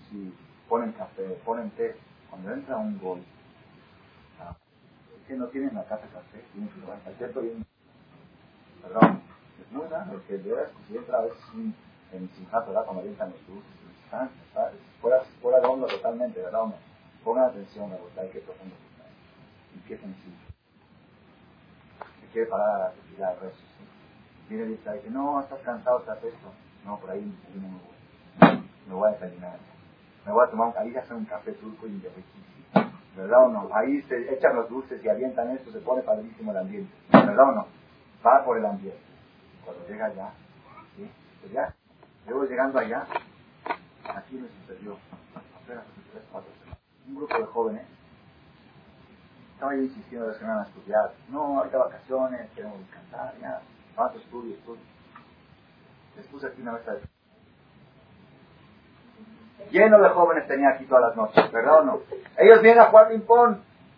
si 0.10 0.34
ponen 0.68 0.94
café, 0.94 1.24
ponen 1.46 1.70
té, 1.72 1.96
cuando 2.30 2.54
entra 2.54 2.78
un 2.78 2.98
gol, 3.00 3.24
que 5.32 5.38
no 5.38 5.48
tienen 5.48 5.74
la 5.74 5.86
casa 5.86 6.08
café, 6.12 6.44
tienen 6.52 6.70
que 6.72 6.82
llevar 6.82 7.00
cierto 7.18 7.40
bien 7.40 7.66
Perdón, 8.82 9.22
es 9.62 9.72
muy 9.72 9.88
raro, 9.88 10.12
porque 10.12 10.38
de 10.38 10.52
veras, 10.52 10.72
si 10.88 10.98
entra 10.98 11.20
a 11.20 11.22
veces 11.22 11.40
en 12.12 12.30
Simchat 12.36 12.66
Torah 12.66 12.84
cuando 12.84 13.00
avientan 13.00 13.32
los 13.32 13.48
dulces, 13.48 13.72
están, 14.04 14.30
está, 14.46 14.74
fuera, 15.00 15.24
fuera 15.42 15.62
de 15.62 15.68
onda 15.68 15.88
totalmente, 15.88 16.42
¿verdad? 16.42 16.76
Pongan 17.24 17.46
atención, 17.46 17.94
a 17.94 17.96
gustar 17.96 18.30
qué 18.32 18.40
profundo 18.40 18.76
está. 18.76 19.08
Y 19.78 19.80
qué 19.88 19.98
sencillo. 20.00 20.36
Se 22.20 22.28
quiere 22.34 22.50
parar 22.50 22.82
a 22.82 22.92
retirar 22.92 23.38
rezos. 23.40 23.60
¿sí? 23.78 23.86
Viene 24.50 24.66
y 24.66 24.70
dice, 24.76 25.10
no, 25.12 25.40
estás 25.40 25.60
cansado, 25.62 26.00
estás 26.00 26.22
esto. 26.24 26.52
No, 26.84 27.00
por 27.00 27.12
ahí 27.12 27.24
no 27.56 27.70
me 27.70 27.78
voy. 28.50 28.64
Me 28.88 28.94
voy 28.96 29.08
a 29.08 29.14
desayunar. 29.14 29.60
Me 30.26 30.32
voy 30.34 30.46
a 30.46 30.50
tomar 30.50 30.68
un, 30.70 30.78
ahí 30.78 30.94
hacer 30.98 31.16
un 31.16 31.26
café 31.26 31.54
turco 31.54 31.88
y 31.88 31.92
riquísimo. 31.92 32.51
¿Verdad 33.16 33.46
o 33.46 33.50
no? 33.50 33.70
Ahí 33.74 34.02
se 34.04 34.34
echan 34.34 34.56
los 34.56 34.70
dulces 34.70 35.04
y 35.04 35.10
avientan 35.10 35.52
esto, 35.52 35.72
se 35.72 35.80
pone 35.80 36.02
padrísimo 36.02 36.52
el 36.52 36.58
ambiente. 36.58 36.94
¿Verdad 37.12 37.50
o 37.50 37.52
no? 37.52 37.82
va 38.26 38.46
por 38.46 38.58
el 38.58 38.66
ambiente. 38.66 39.02
Cuando 39.66 39.88
llega 39.88 40.06
allá, 40.06 40.32
¿sí? 40.96 41.10
Pues 41.42 41.54
ya, 41.54 41.76
luego 42.28 42.46
llegando 42.46 42.80
allá, 42.80 43.06
aquí 44.16 44.36
me 44.36 44.48
sucedió, 44.50 44.98
apenas 45.64 45.84
cuatro 46.32 46.52
semanas, 46.60 46.80
un 47.08 47.16
grupo 47.16 47.38
de 47.38 47.46
jóvenes 47.46 47.86
estaba 49.54 49.76
yo 49.76 49.84
insistiendo 49.84 50.28
de 50.28 50.40
que 50.40 50.44
van 50.44 50.60
a 50.60 50.64
estudiar. 50.64 51.14
No, 51.30 51.60
ahorita 51.60 51.78
vacaciones, 51.78 52.50
queremos 52.56 52.80
descansar, 52.80 53.36
ya, 53.40 53.62
a 53.96 54.08
estudio, 54.16 54.56
estudio. 54.56 54.82
Les 56.16 56.26
puse 56.28 56.48
aquí 56.48 56.62
una 56.64 56.72
mesa 56.74 56.94
de... 56.94 57.02
Lleno 59.70 60.00
de 60.00 60.10
jóvenes 60.10 60.48
tenía 60.48 60.70
aquí 60.70 60.86
todas 60.86 61.10
las 61.10 61.16
noches, 61.16 61.52
¿verdad 61.52 61.80
o 61.80 61.84
no? 61.84 62.00
Ellos 62.38 62.62
vienen 62.62 62.82
a 62.82 62.86
jugar 62.86 63.10
ping-pong. 63.10 63.58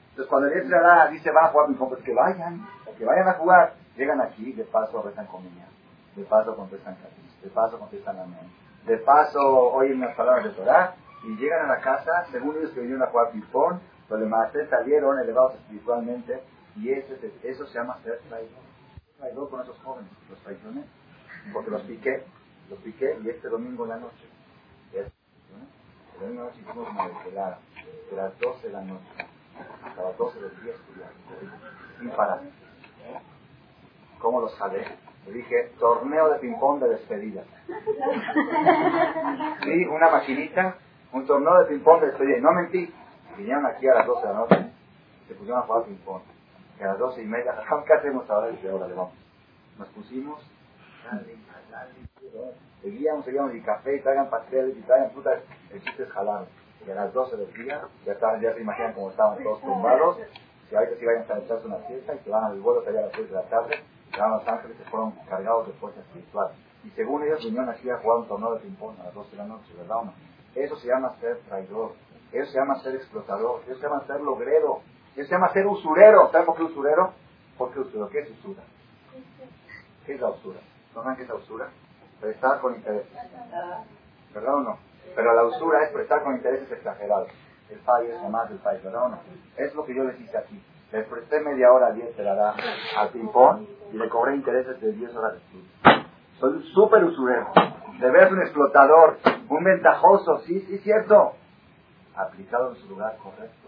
Entonces 0.10 0.30
cuando 0.30 0.50
el 0.50 1.12
dice 1.12 1.32
van 1.32 1.46
a 1.46 1.48
jugar 1.48 1.68
ping-pong, 1.68 1.90
pues 1.90 2.04
que 2.04 2.14
vayan, 2.14 2.68
que 2.98 3.06
vayan 3.06 3.28
a 3.28 3.34
jugar. 3.34 3.74
Llegan 3.96 4.22
aquí, 4.22 4.54
de 4.54 4.64
paso 4.64 5.02
rezan 5.04 5.28
comida, 5.28 5.68
de 6.16 6.24
paso 6.24 6.56
contestan 6.56 6.96
catis, 6.96 7.42
de 7.42 7.50
paso 7.50 7.78
contestan 7.78 8.20
amén, 8.20 8.52
de 8.86 8.98
paso 8.98 9.40
oyen 9.72 10.00
las 10.00 10.16
palabras 10.16 10.46
de 10.46 10.50
Torah 10.52 10.96
y 11.24 11.38
llegan 11.38 11.66
a 11.66 11.76
la 11.76 11.80
casa, 11.80 12.26
según 12.32 12.58
ellos 12.58 12.72
que 12.72 12.80
vinieron 12.80 13.04
a 13.04 13.12
jugar 13.12 13.32
ping-pong, 13.32 13.78
los 14.10 14.20
demás 14.20 14.52
salieron 14.70 15.20
elevados 15.20 15.54
espiritualmente 15.56 16.42
y 16.76 16.92
eso, 16.92 17.14
eso 17.44 17.68
se 17.68 17.74
llama 17.74 18.00
ser 18.04 18.20
traidor. 18.30 18.64
Traidor 19.18 19.50
con 19.50 19.62
esos 19.62 19.78
jóvenes, 19.80 20.12
los 20.30 20.40
traicioné, 20.40 20.84
porque 21.54 21.72
los 21.72 21.82
piqué, 21.84 22.24
los 22.70 22.80
piqué 22.80 23.18
y 23.24 23.30
este 23.30 23.48
domingo 23.48 23.84
en 23.84 23.90
la 23.90 23.98
noche, 23.98 24.28
en 26.26 26.36
la 26.38 26.44
noche 26.44 26.60
hicimos 26.62 26.90
una 26.90 27.08
desvelada, 27.08 27.60
de 28.10 28.16
las 28.16 28.40
12 28.40 28.68
de 28.68 28.74
la 28.74 28.82
noche 28.82 29.06
hasta 29.86 30.04
las 30.04 30.18
12 30.18 30.40
del 30.40 30.64
día 30.64 30.74
sin 32.00 32.10
parar. 32.12 32.42
¿Cómo 34.20 34.42
lo 34.42 34.50
sabe? 34.50 34.86
Le 35.28 35.34
dije, 35.34 35.72
torneo 35.80 36.30
de 36.30 36.40
ping-pong 36.40 36.82
de 36.82 36.90
despedida. 36.90 37.44
Sí, 39.64 39.86
una 39.86 40.10
maquinita, 40.10 40.76
un 41.14 41.26
torneo 41.26 41.60
de 41.60 41.66
ping-pong 41.66 42.02
de 42.02 42.08
despedida. 42.08 42.40
No 42.40 42.52
mentí. 42.52 42.94
Vinieron 43.38 43.66
aquí 43.66 43.88
a 43.88 43.96
las 43.96 44.08
12 44.08 44.28
de 44.28 44.34
la 44.34 44.40
noche, 44.40 44.72
se 45.28 45.34
pusieron 45.36 45.62
a 45.62 45.66
jugar 45.66 45.84
ping-pong. 45.86 46.22
Y 46.80 46.84
a 46.84 46.88
las 46.88 47.00
12 47.00 47.22
y 47.22 47.26
media, 47.26 47.56
¿qué 47.88 47.94
hacemos 47.94 48.30
ahora? 48.30 48.48
Dice, 48.48 48.70
ahora 48.70 48.88
le 48.88 48.94
vamos. 48.94 49.14
Nos 49.78 49.88
pusimos, 49.90 50.42
seguíamos, 52.84 53.26
seguíamos, 53.26 53.56
y 53.56 53.62
café, 53.62 53.96
y 53.96 54.02
traigan 54.02 54.30
pasteles, 54.30 54.78
y 54.78 54.82
traigan 54.82 55.12
frutas. 55.12 55.42
El 55.72 55.82
chiste 55.82 56.04
es 56.04 56.10
jalar. 56.12 56.46
Y 56.86 56.92
a 56.92 56.96
las 56.96 57.14
12 57.14 57.38
del 57.38 57.54
día, 57.54 57.82
ya, 58.06 58.12
estaban, 58.12 58.42
ya 58.42 58.54
se 58.54 58.62
imaginan 58.62 58.94
cómo 58.94 59.10
estaban 59.10 59.42
todos 59.42 59.62
tumbados. 59.62 60.18
Si 60.70 60.76
ahorita 60.76 60.98
se 60.98 61.06
vayan 61.06 61.22
a 61.32 61.40
echarse 61.40 61.66
una 61.66 61.78
fiesta 61.78 62.14
y 62.14 62.20
se 62.20 62.30
van 62.30 62.44
al 62.44 62.60
vuelo 62.60 62.84
allá 62.88 63.00
a 63.00 63.04
las 63.04 63.12
6 63.16 63.30
de 63.30 63.36
la 63.36 63.44
tarde, 63.44 63.84
los 64.12 64.48
ángeles 64.48 64.78
se 64.78 64.84
fueron 64.86 65.12
cargados 65.30 65.68
de 65.68 65.74
fuerza 65.74 66.02
espiritual. 66.02 66.52
Y 66.84 66.90
según 66.92 67.24
ellos 67.24 67.44
vinieron 67.44 67.70
aquí 67.70 67.90
a 67.90 67.98
jugar 67.98 68.20
un 68.20 68.28
torneo 68.28 68.54
de 68.56 68.60
ping-pong 68.60 69.00
a 69.00 69.06
las 69.06 69.14
12 69.14 69.32
de 69.32 69.38
la 69.38 69.46
noche, 69.46 69.74
¿verdad 69.78 69.98
o 69.98 70.06
no? 70.06 70.14
Eso 70.56 70.76
se 70.76 70.88
llama 70.88 71.16
ser 71.20 71.40
traidor, 71.48 71.94
eso 72.32 72.52
se 72.52 72.60
llama 72.60 72.80
ser 72.82 72.96
explotador, 72.96 73.62
eso 73.66 73.76
se 73.76 73.82
llama 73.82 74.06
ser 74.06 74.22
logrero, 74.22 74.82
eso 75.16 75.28
se 75.28 75.34
llama 75.34 75.54
ser 75.54 75.66
usurero. 75.66 76.30
¿Saben 76.32 76.46
por 76.46 76.58
qué 76.58 76.64
usurero? 76.64 77.14
¿Por 77.58 77.72
qué 77.72 77.80
usurero? 77.80 78.10
¿Qué 78.10 78.20
es 78.20 78.30
usura? 78.32 78.64
¿Qué 80.06 80.16
es 80.16 80.22
la 80.22 80.30
usura? 80.30 80.60
¿No 80.94 81.02
saben 81.02 81.18
qué 81.18 81.24
es 81.24 81.30
la 81.30 81.36
usura? 81.36 81.70
Prestar 82.24 82.62
con 82.62 82.74
intereses. 82.74 83.12
¿Verdad 84.34 84.56
o 84.56 84.60
no? 84.62 84.78
Pero 85.14 85.34
la 85.36 85.44
usura 85.44 85.84
es 85.84 85.92
prestar 85.92 86.24
con 86.24 86.36
intereses 86.36 86.72
exagerados. 86.72 87.28
El 87.70 87.80
país 87.80 88.12
es 88.12 88.30
más 88.30 88.48
del 88.48 88.60
país, 88.60 88.82
¿verdad 88.82 89.08
o 89.08 89.10
no? 89.10 89.20
Es 89.58 89.76
lo 89.76 89.84
que 89.84 89.94
yo 89.94 90.06
les 90.06 90.18
hice 90.22 90.38
aquí. 90.38 90.64
Le 90.94 91.04
presté 91.04 91.42
media 91.42 91.70
hora 91.74 91.88
a 91.88 91.92
10 91.92 92.16
te 92.16 92.24
la 92.24 92.34
da 92.34 92.56
al 92.96 93.10
ping-pong 93.10 93.68
y 93.92 93.98
le 93.98 94.08
cobré 94.08 94.36
intereses 94.36 94.80
de 94.80 94.94
10 94.94 95.14
horas 95.18 95.34
de 95.34 95.40
estudio. 95.40 96.06
Soy 96.40 96.54
un 96.54 96.64
súper 96.64 97.04
usurero. 97.04 97.52
De 98.00 98.10
ver 98.10 98.32
un 98.32 98.42
explotador, 98.42 99.18
un 99.50 99.64
ventajoso, 99.66 100.40
sí, 100.46 100.62
sí, 100.62 100.78
cierto. 100.78 101.34
Aplicado 102.16 102.72
en 102.72 102.78
su 102.78 102.88
lugar 102.88 103.18
correcto. 103.18 103.68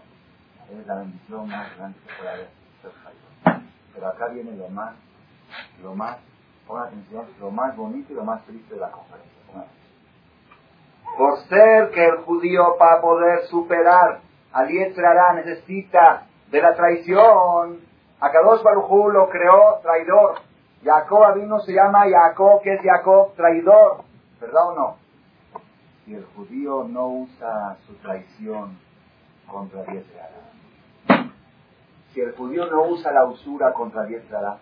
Es 0.72 0.86
la 0.86 0.94
bendición 0.94 1.46
más 1.46 1.76
grande 1.76 1.98
que 1.98 2.14
puede 2.14 2.30
haber. 2.30 2.48
Pero 3.92 4.08
acá 4.08 4.28
viene 4.28 4.56
lo 4.56 4.68
más, 4.68 4.94
lo 5.82 5.94
más, 5.94 6.16
pongan 6.66 6.88
atención, 6.88 7.26
lo 7.40 7.50
más 7.50 7.76
bonito 7.76 8.12
y 8.12 8.16
lo 8.16 8.24
más 8.24 8.44
triste 8.44 8.74
de 8.74 8.80
la 8.80 8.90
conferencia. 8.90 9.36
Por 11.16 11.38
ser 11.48 11.90
que 11.90 12.04
el 12.04 12.16
judío 12.18 12.76
para 12.78 13.00
poder 13.00 13.46
superar 13.46 14.20
al 14.52 14.68
Yetzirah 14.68 15.32
necesita 15.34 16.26
de 16.50 16.60
la 16.62 16.74
traición. 16.74 17.80
Akadosh 18.20 18.62
Barujú 18.62 19.10
lo 19.10 19.28
creó 19.28 19.78
traidor. 19.82 20.40
Jacob 20.84 21.34
vino 21.34 21.60
se 21.60 21.72
llama 21.72 22.04
Jacob, 22.08 22.60
que 22.62 22.74
es 22.74 22.80
Jacob 22.82 23.34
traidor. 23.34 24.02
¿Verdad 24.40 24.68
o 24.68 24.74
no? 24.74 24.96
Si 26.04 26.14
el 26.14 26.24
judío 26.36 26.84
no 26.84 27.08
usa 27.08 27.76
su 27.86 27.94
traición 27.94 28.78
contra 29.50 29.82
Diestra, 29.84 30.28
si 32.12 32.20
el 32.20 32.32
judío 32.34 32.66
no 32.66 32.84
usa 32.84 33.12
la 33.12 33.24
usura 33.24 33.72
contra 33.72 34.04
Diestra, 34.04 34.58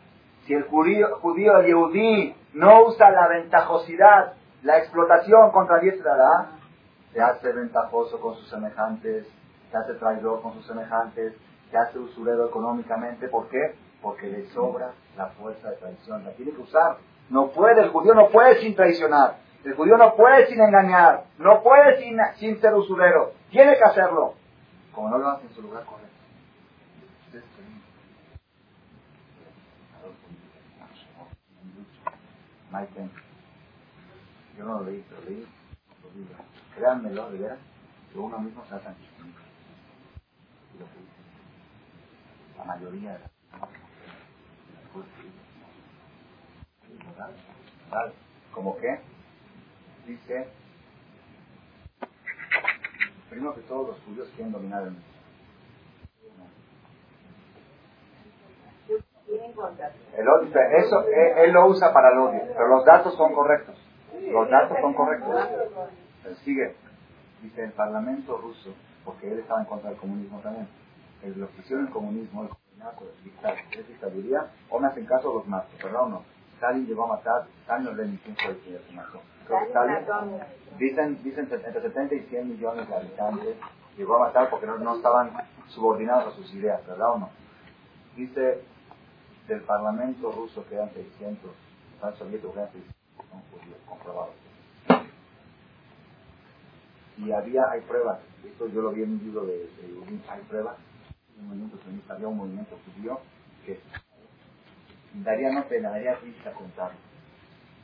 Si 0.46 0.52
el 0.52 0.64
judío, 0.64 1.16
judío 1.20 1.58
el 1.58 1.66
yehudí, 1.66 2.36
no 2.52 2.84
usa 2.84 3.10
la 3.10 3.28
ventajosidad, 3.28 4.34
la 4.62 4.78
explotación 4.78 5.50
contra 5.52 5.80
Yetzirah, 5.80 6.50
se 7.12 7.20
hace 7.20 7.52
ventajoso 7.52 8.20
con 8.20 8.34
sus 8.34 8.48
semejantes, 8.48 9.26
se 9.70 9.76
hace 9.76 9.94
traidor 9.94 10.42
con 10.42 10.54
sus 10.54 10.66
semejantes, 10.66 11.34
se 11.70 11.76
hace 11.78 11.98
usurero 11.98 12.46
económicamente. 12.46 13.28
¿Por 13.28 13.48
qué? 13.48 13.74
Porque 14.02 14.26
le 14.26 14.46
sobra 14.50 14.92
la 15.16 15.26
fuerza 15.28 15.70
de 15.70 15.76
traición. 15.76 16.24
La 16.24 16.32
tiene 16.32 16.52
que 16.52 16.60
usar. 16.60 16.98
No 17.30 17.48
puede, 17.48 17.82
el 17.82 17.90
judío 17.90 18.14
no 18.14 18.28
puede 18.28 18.60
sin 18.60 18.74
traicionar. 18.74 19.36
El 19.64 19.74
judío 19.74 19.96
no 19.96 20.14
puede 20.14 20.46
sin 20.46 20.60
engañar. 20.60 21.24
No 21.38 21.62
puede 21.62 22.02
sin, 22.02 22.18
sin 22.36 22.60
ser 22.60 22.74
usurero. 22.74 23.32
Tiene 23.50 23.76
que 23.76 23.84
hacerlo. 23.84 24.34
Como 24.94 25.08
no 25.08 25.18
lo 25.18 25.28
hace 25.28 25.46
en 25.46 25.54
su 25.54 25.62
lugar 25.62 25.84
correcto. 25.84 26.14
Yo 34.58 34.64
no 34.64 34.80
lo 34.80 34.84
leí, 34.84 35.04
pero 35.08 35.22
leí 35.22 35.46
los 36.02 36.14
libros. 36.16 36.40
Créanmelo, 36.74 37.30
de 37.30 37.38
veras, 37.38 37.58
que 38.12 38.18
uno 38.18 38.38
mismo 38.40 38.64
se 38.68 38.74
hace 38.74 38.88
Y 40.74 40.78
lo 40.78 40.86
que 40.86 40.98
dice. 40.98 42.58
La 42.58 42.64
mayoría 42.64 43.12
de 43.12 43.18
las 43.20 43.30
¿Vale? 47.90 48.12
¿Cómo 48.52 48.76
qué? 48.78 49.00
Dice, 50.06 50.48
primero 53.30 53.54
que 53.54 53.60
todos 53.62 53.88
los 53.88 54.00
judíos 54.00 54.28
quieren 54.34 54.52
dominar 54.52 54.82
el 54.82 54.90
mundo. 54.90 55.13
El 59.26 60.28
odio, 60.28 60.60
eso 60.78 61.04
él, 61.08 61.52
lo 61.52 61.66
usa 61.66 61.92
para 61.92 62.12
el 62.12 62.18
odio, 62.18 62.42
pero 62.52 62.68
los 62.68 62.84
datos 62.84 63.14
son 63.14 63.32
correctos. 63.32 63.76
Los 64.30 64.50
datos 64.50 64.78
son 64.80 64.94
correctos. 64.94 65.48
sigue. 66.44 66.76
Dice 67.42 67.64
el 67.64 67.72
Parlamento 67.72 68.38
ruso, 68.38 68.74
porque 69.04 69.30
él 69.30 69.40
estaba 69.40 69.60
en 69.60 69.66
contra 69.66 69.90
del 69.90 69.98
comunismo 69.98 70.40
también. 70.40 70.68
El, 71.22 71.38
lo 71.38 71.48
que 71.50 71.60
hicieron 71.60 71.86
el 71.86 71.92
comunismo, 71.92 72.42
el 72.42 72.48
comunismo, 72.48 73.50
es 73.72 73.88
dictaduría, 73.88 74.46
o 74.70 74.78
me 74.78 74.88
hacen 74.88 75.06
caso 75.06 75.32
los 75.32 75.46
matos, 75.46 75.72
¿verdad 75.82 76.02
o 76.02 76.08
no? 76.08 76.22
Stalin 76.54 76.86
llegó 76.86 77.04
a 77.04 77.16
matar, 77.16 77.46
Stalin 77.62 77.88
o 77.88 77.92
Lenin, 77.92 78.20
¿quién 78.24 78.36
fue 78.36 78.52
el 78.52 78.58
que 78.58 78.94
mató? 78.94 79.20
Stalin, 79.68 80.40
dicen, 80.78 81.22
dicen 81.22 81.48
entre 81.50 81.80
70 81.82 82.14
y 82.14 82.20
100 82.20 82.48
millones 82.48 82.88
de 82.88 82.94
habitantes 82.94 83.56
llegó 83.96 84.16
a 84.16 84.26
matar 84.26 84.50
porque 84.50 84.66
no, 84.66 84.78
no 84.78 84.96
estaban 84.96 85.32
subordinados 85.68 86.32
a 86.32 86.36
sus 86.36 86.52
ideas, 86.54 86.86
¿verdad 86.86 87.12
o 87.12 87.18
no? 87.18 87.30
Dice 88.16 88.62
del 89.48 89.60
Parlamento 89.62 90.32
ruso 90.32 90.64
quedan 90.68 90.90
600, 90.92 91.50
el 92.02 92.14
soviético 92.16 92.52
quedan 92.52 92.72
600, 92.72 92.96
son 93.30 93.42
judíos, 93.50 93.78
comprobados. 93.86 94.34
Y 97.18 97.30
había, 97.30 97.70
hay 97.70 97.80
pruebas, 97.82 98.20
esto 98.44 98.66
yo 98.68 98.82
lo 98.82 98.90
vi 98.90 99.02
en 99.02 99.12
un 99.12 99.18
libro 99.18 99.44
de, 99.44 99.58
de 99.58 100.20
hay 100.28 100.40
pruebas, 100.42 100.76
un 101.38 101.48
movimiento 101.48 101.78
había 102.08 102.28
un 102.28 102.36
movimiento 102.36 102.78
judío 102.84 103.20
que 103.64 103.80
daría 105.14 105.50
no 105.50 105.64
pena, 105.64 105.90
daría 105.90 106.16
risa 106.16 106.52
contarlo. 106.52 106.98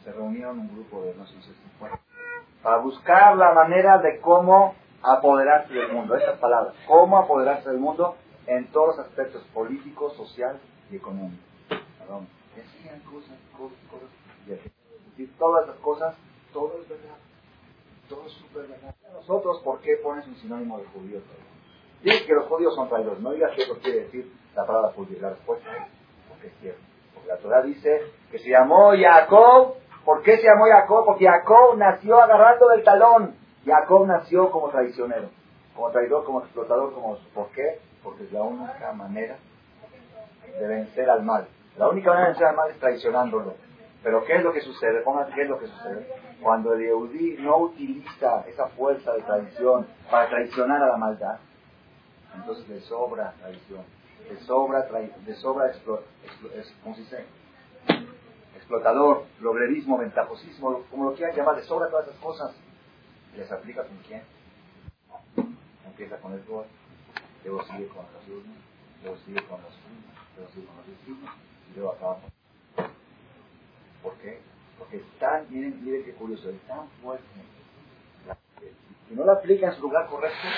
Se 0.04 0.12
reunieron 0.12 0.58
un 0.58 0.74
grupo 0.74 1.02
de 1.02 1.14
no 1.14 1.26
sé 1.26 1.34
si 1.42 1.52
fue, 1.78 1.90
para 2.62 2.78
buscar 2.78 3.36
la 3.36 3.52
manera 3.52 3.98
de 3.98 4.18
cómo 4.20 4.74
apoderarse 5.02 5.72
del 5.72 5.92
mundo, 5.92 6.16
esas 6.16 6.38
palabras, 6.38 6.74
cómo 6.86 7.18
apoderarse 7.18 7.70
del 7.70 7.78
mundo 7.78 8.16
en 8.46 8.66
todos 8.72 8.96
los 8.96 9.06
aspectos 9.06 9.42
políticos, 9.54 10.14
social 10.16 10.58
y 10.90 10.96
económicos 10.96 11.49
decían 12.56 13.00
cosas, 13.00 13.38
cosas, 13.56 13.78
cosas, 13.90 14.08
todas 15.38 15.66
las 15.66 15.76
cosas, 15.76 16.16
todo 16.52 16.78
es 16.80 16.88
verdad, 16.88 17.16
todo 18.08 18.26
es 18.26 18.32
súper 18.32 18.66
verdad. 18.66 18.94
Nosotros, 19.12 19.60
¿por 19.62 19.80
qué 19.80 19.96
pones 20.02 20.26
un 20.26 20.36
sinónimo 20.36 20.78
de 20.78 20.86
judío? 20.86 21.20
Dices 22.02 22.22
que 22.22 22.34
los 22.34 22.46
judíos 22.46 22.74
son 22.74 22.88
traidores, 22.88 23.20
no 23.20 23.32
digas 23.32 23.52
que 23.54 23.62
eso 23.62 23.78
quiere 23.78 24.00
decir 24.04 24.32
la 24.54 24.66
palabra 24.66 24.92
judío. 24.92 25.18
La 25.20 25.30
respuesta 25.30 25.70
es 25.76 25.82
porque 26.28 26.46
es 26.48 26.54
cierto. 26.60 26.80
Porque 27.14 27.28
la 27.28 27.36
Torah 27.36 27.62
dice 27.62 28.12
que 28.30 28.38
se 28.38 28.50
llamó 28.50 28.92
Jacob. 28.96 29.74
¿Por 30.04 30.22
qué 30.22 30.38
se 30.38 30.44
llamó 30.44 30.64
Jacob? 30.64 31.04
Porque 31.04 31.26
Jacob 31.26 31.76
nació 31.76 32.20
agarrando 32.20 32.68
del 32.68 32.82
talón. 32.82 33.34
Jacob 33.64 34.06
nació 34.06 34.50
como 34.50 34.70
traicionero, 34.70 35.28
como 35.74 35.90
traidor, 35.90 36.24
como 36.24 36.40
explotador, 36.40 36.94
como... 36.94 37.18
¿Por 37.34 37.50
qué? 37.50 37.78
Porque 38.02 38.24
es 38.24 38.32
la 38.32 38.42
única 38.42 38.92
manera 38.94 39.36
de 40.58 40.66
vencer 40.66 41.10
al 41.10 41.22
mal. 41.22 41.46
La 41.76 41.88
única 41.88 42.10
manera 42.10 42.26
de 42.26 42.32
vencer 42.32 42.48
al 42.48 42.56
mal 42.56 42.70
es 42.70 42.78
traicionándolo. 42.78 43.54
Pero 44.02 44.24
¿qué 44.24 44.36
es 44.36 44.42
lo 44.42 44.52
que 44.52 44.60
sucede? 44.60 45.00
Pónganse 45.00 45.34
qué 45.34 45.42
es 45.42 45.48
lo 45.48 45.58
que 45.58 45.66
sucede. 45.66 46.06
Cuando 46.40 46.72
el 46.72 46.80
Yehudi 46.80 47.36
no 47.40 47.58
utiliza 47.58 48.44
esa 48.48 48.68
fuerza 48.68 49.12
de 49.12 49.22
traición 49.22 49.86
para 50.10 50.28
traicionar 50.28 50.82
a 50.82 50.88
la 50.88 50.96
maldad, 50.96 51.38
entonces 52.34 52.66
le 52.68 52.80
sobra 52.80 53.34
traición, 53.40 53.84
le 54.28 54.40
sobra, 54.40 54.88
le 55.26 55.34
sobra 55.34 55.72
¿cómo 56.82 56.94
se 56.94 57.00
dice? 57.02 57.26
explotador, 58.70 59.24
logrerismo, 59.40 59.98
ventajosismo, 59.98 60.84
como 60.90 61.10
lo 61.10 61.16
quieran 61.16 61.34
llamar, 61.34 61.56
le 61.56 61.64
sobra 61.64 61.90
todas 61.90 62.06
esas 62.06 62.20
cosas. 62.20 62.54
¿Les 63.36 63.50
aplica 63.50 63.82
con 63.82 63.96
quién? 64.06 64.22
Empieza 65.86 66.16
con 66.18 66.32
el 66.32 66.44
gol, 66.44 66.66
luego 67.44 67.64
sigue 67.64 67.88
con 67.88 68.04
los 68.12 68.24
alumnos, 68.24 68.58
luego 69.02 69.16
sigue 69.24 69.42
con 69.46 69.60
los 69.60 69.74
primos, 69.74 70.14
luego 70.36 70.50
sigue 70.52 70.66
con 70.66 70.76
los 70.76 70.86
vecinos 71.74 71.96
¿Por 74.02 74.14
qué? 74.14 74.40
Porque 74.78 74.96
es 74.96 75.18
tan, 75.18 75.46
miren, 75.50 75.84
miren 75.84 76.04
qué 76.04 76.12
curioso, 76.12 76.50
es 76.50 76.60
tan 76.62 76.88
fuerte. 77.02 77.24
Si 79.08 79.14
no 79.14 79.24
lo 79.24 79.32
aplica 79.32 79.68
en 79.68 79.74
su 79.74 79.82
lugar 79.82 80.08
correcto, 80.08 80.48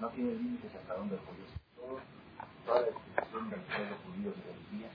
no 0.00 0.08
tiene 0.10 0.32
límites 0.32 0.74
hasta 0.74 0.94
donde 0.94 1.16
el 1.16 1.20
judío. 1.22 1.44
Todo, 1.76 1.98
toda 2.66 2.80
la 2.82 2.88
expresión 2.88 3.50
del 3.50 3.60
pueblo 3.60 3.96
judío 4.04 4.30
de 4.30 4.44
los 4.46 4.70
días, 4.70 4.92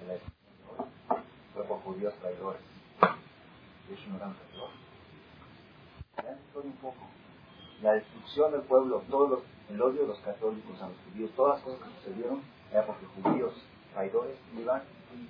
de 0.00 0.06
la 0.06 0.32
fue 1.54 1.64
por 1.64 1.80
judíos 1.82 2.14
traidores. 2.20 2.62
Ellos 3.88 4.08
no 4.08 4.16
eran 4.16 4.34
traidores. 4.34 4.76
Vean 6.22 6.38
un 6.64 6.72
poco. 6.72 7.06
La 7.82 7.92
destrucción 7.94 8.52
del 8.52 8.62
pueblo, 8.62 9.02
todo 9.10 9.28
los, 9.28 9.40
el 9.68 9.82
odio 9.82 10.02
de 10.02 10.08
los 10.08 10.18
católicos 10.20 10.80
a 10.80 10.88
los 10.88 10.96
judíos, 11.10 11.30
todas 11.36 11.56
las 11.56 11.64
cosas 11.64 11.80
que 11.80 11.94
sucedieron, 11.96 12.42
era 12.70 12.86
porque 12.86 13.06
judíos 13.06 13.52
traidores 13.92 14.36
iban 14.56 14.82
y 15.14 15.28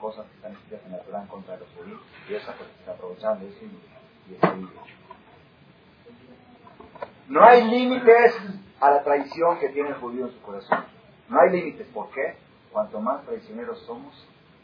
cosas 0.00 0.26
que 0.26 0.36
están 0.36 0.52
escritas 0.52 0.80
en 0.86 0.92
la 0.92 0.98
Torah 0.98 1.26
contra 1.28 1.56
los 1.56 1.68
judíos 1.70 2.00
y 2.28 2.34
esa 2.34 2.52
pues 2.54 2.68
se 2.84 2.90
aprovechan 2.90 3.40
de 3.40 3.48
eso 3.48 3.64
y, 3.64 3.80
No 7.28 7.44
hay 7.44 7.64
límites 7.64 8.34
a 8.80 8.90
la 8.90 9.02
traición 9.02 9.58
que 9.58 9.68
tiene 9.70 9.90
el 9.90 9.94
judío 9.96 10.26
en 10.26 10.32
su 10.32 10.40
corazón. 10.42 10.84
No 11.28 11.40
hay 11.40 11.50
límites. 11.50 11.86
¿Por 11.88 12.10
qué? 12.10 12.36
Cuanto 12.72 13.00
más 13.00 13.24
traicioneros 13.24 13.80
somos, 13.80 14.14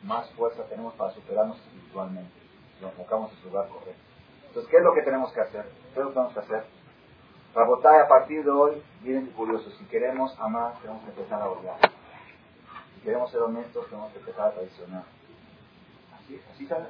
más 0.03 0.31
fuerza 0.33 0.65
tenemos 0.65 0.95
para 0.95 1.13
superarnos 1.13 1.59
espiritualmente. 1.59 2.33
Lo 2.81 2.89
enfocamos 2.89 3.33
en 3.33 3.39
su 3.39 3.49
lugar 3.49 3.69
correcto. 3.69 4.03
Entonces, 4.49 4.71
¿qué 4.71 4.77
es 4.77 4.83
lo 4.83 4.95
que 4.95 5.03
tenemos 5.03 5.33
que 5.33 5.41
hacer? 5.41 5.65
¿Qué 5.95 6.01
es 6.01 6.05
lo 6.05 6.09
que 6.09 6.15
tenemos 6.15 6.35
que 6.35 6.41
hacer? 6.41 6.65
Rabotay, 7.55 8.01
a 8.01 8.09
partir 8.09 8.45
de 8.45 8.51
hoy, 8.51 8.83
miren 9.03 9.27
qué 9.27 9.33
curioso, 9.33 9.71
si 9.71 9.85
queremos 9.87 10.39
amar, 10.41 10.75
tenemos 10.81 11.03
que 11.05 11.11
empezar 11.11 11.43
a 11.43 11.51
odiar 11.51 11.79
queremos 13.03 13.31
ser 13.31 13.43
honestos, 13.43 13.87
tenemos 13.89 14.13
que 14.13 14.19
empezar 14.19 14.49
a 14.49 14.53
traicionar. 14.53 15.05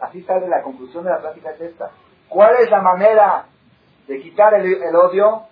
Así, 0.01 0.23
sale, 0.23 0.49
la 0.49 0.63
conclusión 0.63 1.05
de 1.05 1.11
la 1.11 1.21
plática 1.21 1.51
es 1.53 1.61
esta. 1.61 1.91
¿Cuál 2.29 2.57
es 2.57 2.71
la 2.71 2.81
manera 2.81 3.47
de 4.07 4.21
quitar 4.21 4.55
el, 4.55 4.95
odio? 4.95 5.45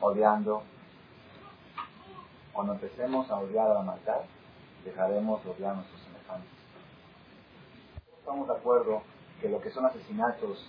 Odiando. 0.00 0.62
Cuando 2.52 2.74
empecemos 2.74 3.30
a 3.30 3.36
odiar 3.36 3.70
a 3.70 3.74
la 3.74 3.82
maldad, 3.82 4.22
dejaremos 4.84 5.44
de 5.44 5.50
odiar 5.50 5.72
a 5.72 5.74
nuestros 5.74 6.00
semejantes. 6.00 6.50
Estamos 8.18 8.48
de 8.48 8.54
acuerdo 8.54 9.02
que 9.40 9.48
lo 9.48 9.60
que 9.60 9.70
son 9.70 9.84
asesinatos 9.84 10.68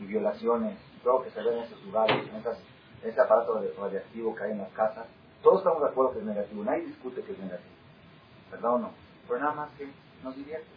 y 0.00 0.06
violaciones, 0.06 0.78
todo 1.02 1.18
lo 1.18 1.24
que 1.24 1.30
se 1.30 1.42
ve 1.42 1.58
en 1.58 1.64
esos 1.64 1.82
lugares, 1.84 2.26
en, 2.26 3.08
ese 3.08 3.20
aparato 3.20 3.62
radiactivo 3.78 4.34
que 4.34 4.44
hay 4.44 4.52
en 4.52 4.58
las 4.58 4.72
casas, 4.72 5.06
todos 5.42 5.58
estamos 5.58 5.82
de 5.82 5.88
acuerdo 5.88 6.12
que 6.12 6.20
es 6.20 6.24
negativo, 6.24 6.64
nadie 6.64 6.86
discute 6.86 7.22
que 7.22 7.32
es 7.32 7.38
negativo. 7.38 7.73
¿Verdad 8.54 8.74
o 8.74 8.78
no? 8.78 8.90
Pero 9.26 9.40
nada 9.40 9.52
más 9.52 9.70
que 9.72 9.88
nos 10.22 10.36
divierte, 10.36 10.68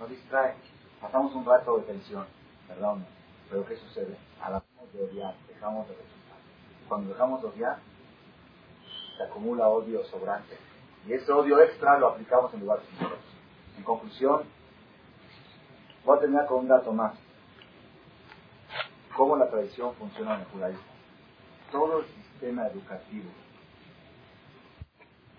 nos 0.00 0.08
distrae, 0.08 0.54
pasamos 1.00 1.34
un 1.34 1.44
rato 1.44 1.76
de 1.78 1.82
tensión, 1.84 2.26
¿verdad 2.68 2.92
o 2.92 2.96
no? 2.96 3.04
Pero 3.50 3.66
¿qué 3.66 3.76
sucede? 3.76 4.16
Dejamos 4.36 4.92
de 4.92 5.04
odiar, 5.04 5.34
dejamos 5.48 5.88
de 5.88 5.94
resultar. 5.94 6.38
Cuando 6.88 7.10
dejamos 7.10 7.42
de 7.42 7.48
odiar, 7.48 7.78
se 9.16 9.22
acumula 9.22 9.68
odio 9.68 10.02
sobrante. 10.06 10.56
Y 11.06 11.12
ese 11.12 11.30
odio 11.32 11.60
extra 11.60 11.98
lo 11.98 12.08
aplicamos 12.08 12.54
en 12.54 12.60
lugares 12.60 12.86
sinceros. 12.88 13.18
En 13.76 13.84
conclusión, 13.84 14.42
voy 16.04 16.16
a 16.16 16.20
terminar 16.20 16.46
con 16.46 16.60
un 16.60 16.68
dato 16.68 16.92
más. 16.92 17.14
¿Cómo 19.14 19.36
la 19.36 19.50
tradición 19.50 19.94
funciona 19.96 20.36
en 20.36 20.40
el 20.40 20.46
judaísmo? 20.46 20.82
Todo 21.70 22.00
el 22.00 22.06
sistema 22.06 22.66
educativo 22.66 23.30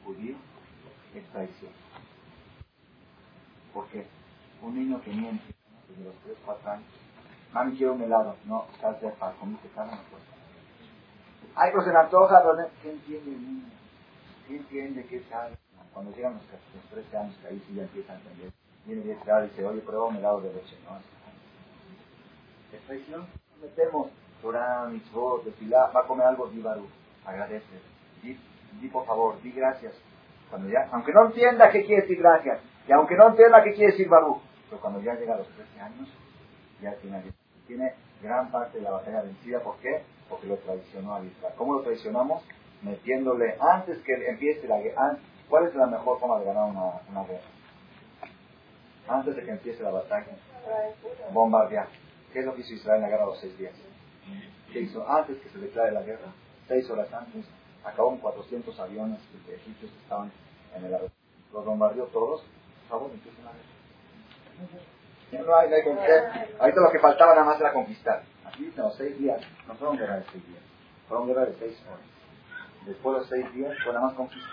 judío 0.06 0.36
es 1.20 1.26
traición. 1.32 1.72
Porque 3.74 4.08
un 4.62 4.76
niño 4.76 5.02
que 5.02 5.12
miente 5.12 5.54
desde 5.90 6.04
los 6.04 6.16
3, 6.24 6.38
4 6.46 6.72
años, 6.72 6.88
mami 7.52 7.78
quiero 7.78 7.94
un 7.94 8.02
helado, 8.02 8.36
no, 8.46 8.66
estás 8.74 9.02
de 9.02 9.10
para 9.10 9.34
comiste 9.34 9.68
carne, 9.70 9.96
no 9.96 10.04
puedes. 10.10 10.34
Ay, 11.56 11.72
pues 11.72 11.86
se 11.86 11.92
me 11.92 12.00
antoja, 12.00 12.42
¿qué 12.82 12.92
entiende 12.92 13.32
el 13.32 13.42
niño? 13.42 13.66
¿Qué 14.48 14.58
entiende? 14.58 15.06
¿Qué 15.06 15.24
sabe? 15.30 15.58
Cuando 15.94 16.16
llegan 16.16 16.34
los, 16.34 16.44
13 16.90 17.18
años, 17.18 17.38
que 17.38 17.48
ahí 17.48 17.64
sí 17.68 17.76
ya 17.76 17.84
empiezan 17.84 18.16
a 18.16 18.20
entender, 18.20 18.52
viene 18.86 19.02
10 19.04 19.18
y 19.18 19.50
dice, 19.50 19.66
oye, 19.66 19.82
prueba 19.82 20.06
un 20.06 20.16
helado 20.16 20.42
de 20.42 20.54
leche, 20.54 20.78
¿no? 20.86 20.98
Es 22.76 22.84
traición. 22.86 23.28
Metemos 23.62 24.10
Torah, 24.42 24.88
Mitzvot, 24.90 25.44
Tefilá, 25.44 25.92
va 25.92 26.02
a 26.02 26.08
comer 26.08 26.26
algo, 26.26 26.48
di 26.48 26.60
Baruch, 26.60 26.90
agradece, 27.26 27.82
di, 28.22 28.38
di 28.82 28.88
por 28.88 29.06
favor, 29.06 29.40
di 29.42 29.52
gracias. 29.52 29.94
Aunque 30.92 31.12
no 31.14 31.26
entienda 31.26 31.72
qué 31.72 31.84
quiere 31.86 32.02
decir 32.04 32.20
gracias, 32.20 32.60
y 32.88 32.92
aunque 32.92 33.16
no 33.16 33.30
entienda 33.30 33.64
qué 33.64 33.74
quiere 33.74 33.92
decir 33.92 34.08
Baruch, 34.08 34.42
pero 34.70 34.82
cuando 34.82 35.02
ya 35.02 35.16
llega 35.16 35.36
a 35.36 35.38
los 35.38 35.48
13 35.48 35.80
años, 35.80 36.10
ya 36.82 36.94
tiene, 36.96 37.24
tiene 37.68 37.94
gran 38.22 38.52
parte 38.52 38.78
de 38.78 38.84
la 38.84 38.92
batalla 38.92 39.22
vencida. 39.22 39.60
¿Por 39.60 39.78
qué? 39.78 40.04
Porque 40.30 40.48
lo 40.48 40.58
traicionó 40.58 41.16
a 41.16 41.24
Israel. 41.24 41.54
¿Cómo 41.58 41.74
lo 41.76 41.82
traicionamos? 41.82 42.44
Metiéndole 42.82 43.56
antes 43.60 44.00
que 44.00 44.14
empiece 44.28 44.68
la 44.68 44.80
guerra. 44.80 45.18
¿Cuál 45.50 45.68
es 45.68 45.76
la 45.76 45.88
mejor 45.88 46.20
forma 46.20 46.40
de 46.40 46.46
ganar 46.46 46.70
una, 46.70 47.02
una 47.10 47.24
guerra? 47.24 47.48
Antes 49.08 49.36
de 49.36 49.44
que 49.44 49.52
empiece 49.52 49.84
la 49.84 49.92
batalla, 49.92 50.28
bombardear. 51.32 51.88
¿Qué 52.32 52.40
es 52.40 52.46
lo 52.46 52.56
que 52.56 52.62
hizo 52.62 52.74
Israel 52.74 52.98
en 52.98 53.04
la 53.04 53.10
guerra 53.10 53.26
de 53.26 53.32
los 53.32 53.40
seis 53.40 53.58
días? 53.58 53.74
¿Qué 54.72 54.82
hizo? 54.82 55.08
Antes 55.08 55.38
que 55.38 55.50
se 55.50 55.60
declare 55.60 55.92
la 55.92 56.02
guerra, 56.02 56.34
seis 56.68 56.90
horas 56.90 57.14
antes, 57.14 57.46
acabó 57.84 58.10
con 58.10 58.20
400 58.20 58.80
aviones 58.80 59.20
egipcios 59.48 59.92
que 59.92 60.00
estaban 60.00 60.32
en 60.76 60.86
el. 60.86 61.12
Los 61.52 61.66
bombardeó 61.66 62.06
todos. 62.06 62.44
Favor, 62.90 63.12
empiecen 63.12 63.46
la 63.46 63.52
guerra. 63.52 65.46
No 65.46 65.56
hay, 65.56 65.70
no 65.70 65.76
hay 65.76 65.84
con 65.84 65.98
qué. 65.98 66.56
Ahorita 66.60 66.82
lo 66.82 66.92
que 66.92 67.00
faltaba 67.00 67.34
nada 67.34 67.46
más 67.46 67.60
era 67.60 67.74
conquistar. 67.74 68.24
Aquí 68.46 68.72
los 68.76 68.96
seis 68.96 69.18
días. 69.18 69.42
No 69.68 69.76
fueron 69.76 69.98
guerra 69.98 70.18
de 70.18 70.26
seis 70.32 70.48
días. 70.48 70.62
Fueron 71.08 71.28
guerra 71.28 71.46
de 71.46 71.54
seis 71.60 71.82
horas. 71.88 72.06
Después 72.86 73.16
de 73.16 73.20
los 73.22 73.30
seis 73.30 73.54
días 73.54 73.78
fue 73.84 73.94
nada 73.94 74.06
más 74.08 74.16
conquista. 74.16 74.50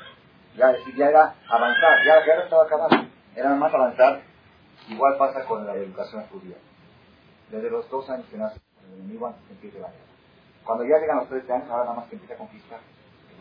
Ya, 0.56 0.74
ya 0.96 1.08
era 1.08 1.34
avanzar. 1.48 2.04
Ya 2.04 2.16
la 2.16 2.24
guerra 2.24 2.44
estaba 2.44 2.64
acabada. 2.64 3.06
Era 3.34 3.44
nada 3.44 3.60
más 3.60 3.74
avanzar. 3.74 4.22
Igual 4.88 5.16
pasa 5.18 5.44
con 5.44 5.66
la 5.66 5.74
educación 5.74 6.26
judía. 6.30 6.56
Desde 7.50 7.70
los 7.70 7.88
dos 7.90 8.08
años 8.10 8.26
que 8.30 8.36
nace 8.36 8.60
el 8.86 8.94
enemigo 8.94 9.34
empiece 9.50 9.78
la 9.78 9.88
guerra. 9.88 10.10
Cuando 10.64 10.84
ya 10.84 10.98
llegan 10.98 11.18
los 11.18 11.28
13 11.28 11.52
años, 11.52 11.70
ahora 11.70 11.84
nada 11.84 11.96
más 11.96 12.08
que 12.08 12.14
empieza 12.14 12.34
a 12.34 12.38
conquistar, 12.38 12.80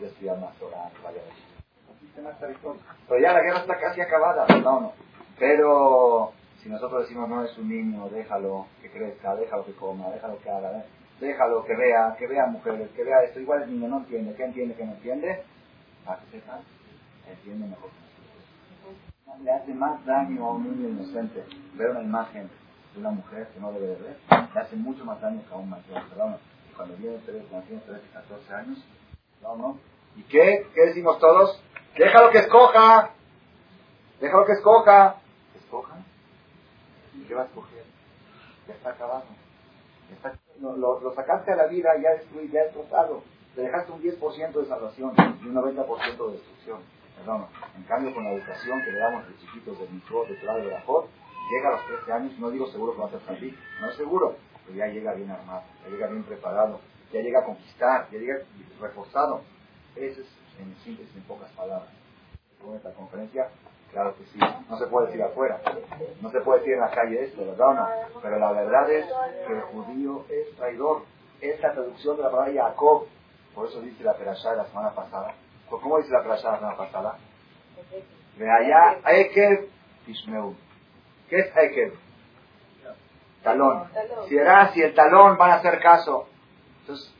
ya 0.00 0.06
estudiar 0.06 0.38
más 0.38 0.54
Torah. 0.56 0.90
Pero 3.08 3.20
ya 3.20 3.32
la 3.32 3.42
guerra 3.42 3.60
está 3.60 3.78
casi 3.78 4.00
acabada, 4.00 4.46
no, 4.62 4.80
no. 4.80 4.92
Pero 5.38 6.32
si 6.62 6.68
nosotros 6.68 7.02
decimos, 7.02 7.28
no 7.28 7.44
es 7.44 7.56
un 7.58 7.68
niño, 7.68 8.08
déjalo 8.10 8.66
que 8.82 8.90
crezca, 8.90 9.34
déjalo 9.36 9.64
que 9.64 9.72
coma, 9.72 10.10
déjalo 10.10 10.38
que 10.40 10.50
haga, 10.50 10.84
déjalo 11.20 11.64
que 11.64 11.76
vea, 11.76 12.16
que 12.18 12.26
vea 12.26 12.46
mujeres, 12.46 12.90
que 12.90 13.04
vea 13.04 13.22
esto, 13.22 13.40
igual 13.40 13.62
el 13.62 13.72
niño 13.72 13.88
no 13.88 13.98
entiende, 13.98 14.34
¿qué 14.34 14.44
entiende, 14.44 14.74
qué 14.74 14.84
no 14.84 14.92
entiende? 14.92 15.42
A 16.06 16.16
que 16.16 16.38
sepa, 16.38 16.60
entiende 17.28 17.68
mejor 17.68 17.90
Le 19.42 19.50
hace 19.50 19.72
más 19.74 20.04
daño 20.04 20.46
a 20.46 20.52
un 20.52 20.64
niño 20.64 20.88
inocente 20.90 21.44
ver 21.74 21.90
una 21.90 22.02
imagen 22.02 22.50
de 22.94 23.00
una 23.00 23.10
mujer 23.10 23.48
que 23.48 23.60
no 23.60 23.72
debe 23.72 23.86
de 23.86 23.96
ver, 23.96 24.16
le 24.54 24.60
hace 24.60 24.76
mucho 24.76 25.04
más 25.04 25.20
daño 25.20 25.42
que 25.48 25.54
a 25.54 25.56
un 25.56 25.70
mayor, 25.70 26.08
perdón 26.08 26.36
cuando 26.80 26.96
viene 26.96 27.16
ustedes, 27.16 27.44
cuando 27.50 27.66
tienen 27.66 27.84
13, 27.84 28.02
14 28.10 28.54
años, 28.54 28.78
no. 29.42 29.78
¿Y 30.16 30.22
qué? 30.22 30.66
¿Qué 30.74 30.80
decimos 30.86 31.18
todos? 31.18 31.62
Déjalo 31.96 32.30
que 32.30 32.38
escoja. 32.38 33.10
Déjalo 34.20 34.46
que 34.46 34.52
escoja. 34.52 35.16
¿Escoja? 35.56 35.96
¿Y 37.14 37.24
qué 37.24 37.34
va 37.34 37.42
a 37.42 37.46
escoger? 37.46 37.84
Ya 38.68 38.74
está 38.74 38.90
acabado. 38.90 39.24
lo, 40.60 41.14
sacaste 41.14 41.52
a 41.52 41.56
la 41.56 41.66
vida 41.66 41.90
ya 42.02 42.10
destruido, 42.10 42.52
ya 42.52 42.64
destrozado. 42.64 43.22
Te 43.54 43.62
dejaste 43.62 43.92
un 43.92 44.02
10% 44.02 44.52
de 44.52 44.66
salvación 44.66 45.12
y 45.42 45.46
un 45.46 45.54
90% 45.54 46.26
de 46.26 46.32
destrucción. 46.32 46.80
Perdón. 47.16 47.46
En 47.76 47.82
cambio, 47.84 48.14
con 48.14 48.24
la 48.24 48.32
educación 48.32 48.82
que 48.82 48.92
le 48.92 48.98
damos 48.98 49.28
de 49.28 49.36
chiquitos 49.36 49.78
de 49.78 49.88
Mitzvot, 49.88 50.28
de 50.28 50.36
Torah, 50.36 50.56
de 50.56 50.70
Bajot, 50.70 51.08
llega 51.50 51.68
a 51.68 51.72
los 51.72 51.86
13 51.86 52.12
años, 52.12 52.38
no 52.38 52.50
digo 52.50 52.66
seguro 52.68 52.94
que 52.94 53.00
va 53.00 53.06
a 53.08 53.10
ser 53.10 53.20
feliz, 53.20 53.54
no 53.80 53.90
es 53.90 53.96
seguro, 53.96 54.36
ya 54.74 54.86
llega 54.86 55.14
bien 55.14 55.30
armado, 55.30 55.64
ya 55.82 55.90
llega 55.90 56.06
bien 56.06 56.22
preparado, 56.22 56.80
ya 57.12 57.20
llega 57.20 57.40
a 57.40 57.44
conquistar, 57.44 58.08
ya 58.10 58.18
llega 58.18 58.38
reforzado. 58.80 59.42
En 60.58 60.74
síntesis, 60.84 61.14
en 61.16 61.22
pocas 61.22 61.50
palabras. 61.52 61.88
En 62.66 62.74
esta 62.74 62.92
conferencia, 62.92 63.48
claro 63.90 64.14
que 64.16 64.24
sí, 64.24 64.38
no 64.68 64.78
se 64.78 64.86
puede 64.86 65.06
decir 65.06 65.22
afuera, 65.22 65.60
no 66.20 66.30
se 66.30 66.40
puede 66.40 66.60
decir 66.60 66.74
en 66.74 66.80
la 66.80 66.90
calle 66.90 67.24
esto, 67.24 67.46
¿verdad 67.46 67.68
o 67.68 67.74
no? 67.74 67.88
Pero 68.22 68.38
la 68.38 68.52
verdad 68.52 68.90
es 68.90 69.06
que 69.46 69.52
el 69.52 69.60
judío 69.62 70.24
es 70.28 70.56
traidor. 70.56 71.02
Es 71.40 71.58
la 71.60 71.72
traducción 71.72 72.18
de 72.18 72.22
la 72.22 72.30
palabra 72.30 72.52
Jacob. 72.52 73.06
Por 73.54 73.66
eso 73.66 73.80
dice 73.80 74.04
la 74.04 74.14
perashá 74.14 74.50
de 74.50 74.58
la 74.58 74.66
semana 74.66 74.94
pasada. 74.94 75.34
¿Cómo 75.70 75.96
dice 75.96 76.10
la 76.10 76.22
perashá 76.22 76.48
de 76.48 76.52
la 76.52 76.58
semana 76.58 76.76
pasada? 76.76 77.18
De 78.36 78.50
allá, 78.50 78.98
Ekev 79.06 79.68
Tishmeu. 80.04 80.54
¿Qué 81.30 81.38
es 81.38 81.56
Ekev? 81.56 81.94
talón. 83.42 83.84
Si 84.28 84.36
era 84.36 84.72
si 84.72 84.82
el 84.82 84.94
talón 84.94 85.36
van 85.36 85.52
a 85.52 85.54
hacer 85.54 85.80
caso. 85.80 86.28
Entonces, 86.80 87.12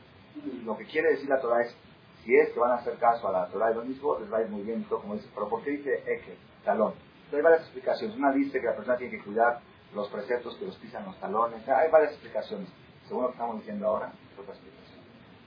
lo 0.63 0.77
que 0.77 0.85
quiere 0.85 1.11
decir 1.11 1.29
la 1.29 1.39
Torah 1.39 1.61
es, 1.61 1.75
si 2.23 2.35
es 2.35 2.49
que 2.49 2.59
van 2.59 2.71
a 2.71 2.75
hacer 2.75 2.97
caso 2.97 3.27
a 3.27 3.31
la 3.31 3.47
Torah 3.47 3.71
y 3.71 3.75
lo 3.75 3.83
mismo, 3.83 4.17
les 4.19 4.31
va 4.31 4.37
a 4.37 4.41
ir 4.41 4.49
muy 4.49 4.61
bien, 4.61 4.83
como 4.83 5.15
dice, 5.15 5.29
pero 5.33 5.49
¿por 5.49 5.63
qué 5.63 5.71
dice 5.71 6.03
eje, 6.05 6.37
talón? 6.63 6.93
Entonces, 7.25 7.33
hay 7.33 7.41
varias 7.41 7.61
explicaciones. 7.61 8.17
Una 8.17 8.31
dice 8.31 8.59
que 8.59 8.65
la 8.65 8.75
persona 8.75 8.97
tiene 8.97 9.17
que 9.17 9.23
cuidar 9.23 9.59
los 9.95 10.07
preceptos 10.09 10.55
que 10.57 10.65
los 10.65 10.75
pisan 10.77 11.05
los 11.05 11.17
talones. 11.19 11.67
Hay 11.67 11.89
varias 11.89 12.11
explicaciones. 12.11 12.67
Según 13.07 13.23
lo 13.23 13.29
que 13.29 13.33
estamos 13.33 13.57
diciendo 13.57 13.87
ahora, 13.87 14.11
es 14.31 14.39
otra 14.39 14.53
explicación. 14.53 14.99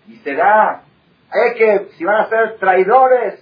Y 0.09 0.17
será, 0.17 0.83
que 1.57 1.91
si 1.97 2.05
van 2.05 2.23
a 2.23 2.29
ser 2.29 2.59
traidores 2.59 3.41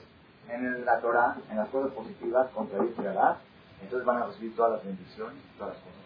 en 0.48 0.84
la 0.84 1.00
Torah, 1.00 1.36
en 1.50 1.56
las 1.56 1.68
cosas 1.68 1.92
positivas, 1.92 2.50
contra 2.50 2.78
Dios 2.78 2.92
entonces 3.80 4.06
van 4.06 4.22
a 4.22 4.26
recibir 4.26 4.54
todas 4.54 4.72
las 4.72 4.84
bendiciones, 4.84 5.42
todas 5.58 5.74
las 5.74 5.82
cosas 5.82 6.02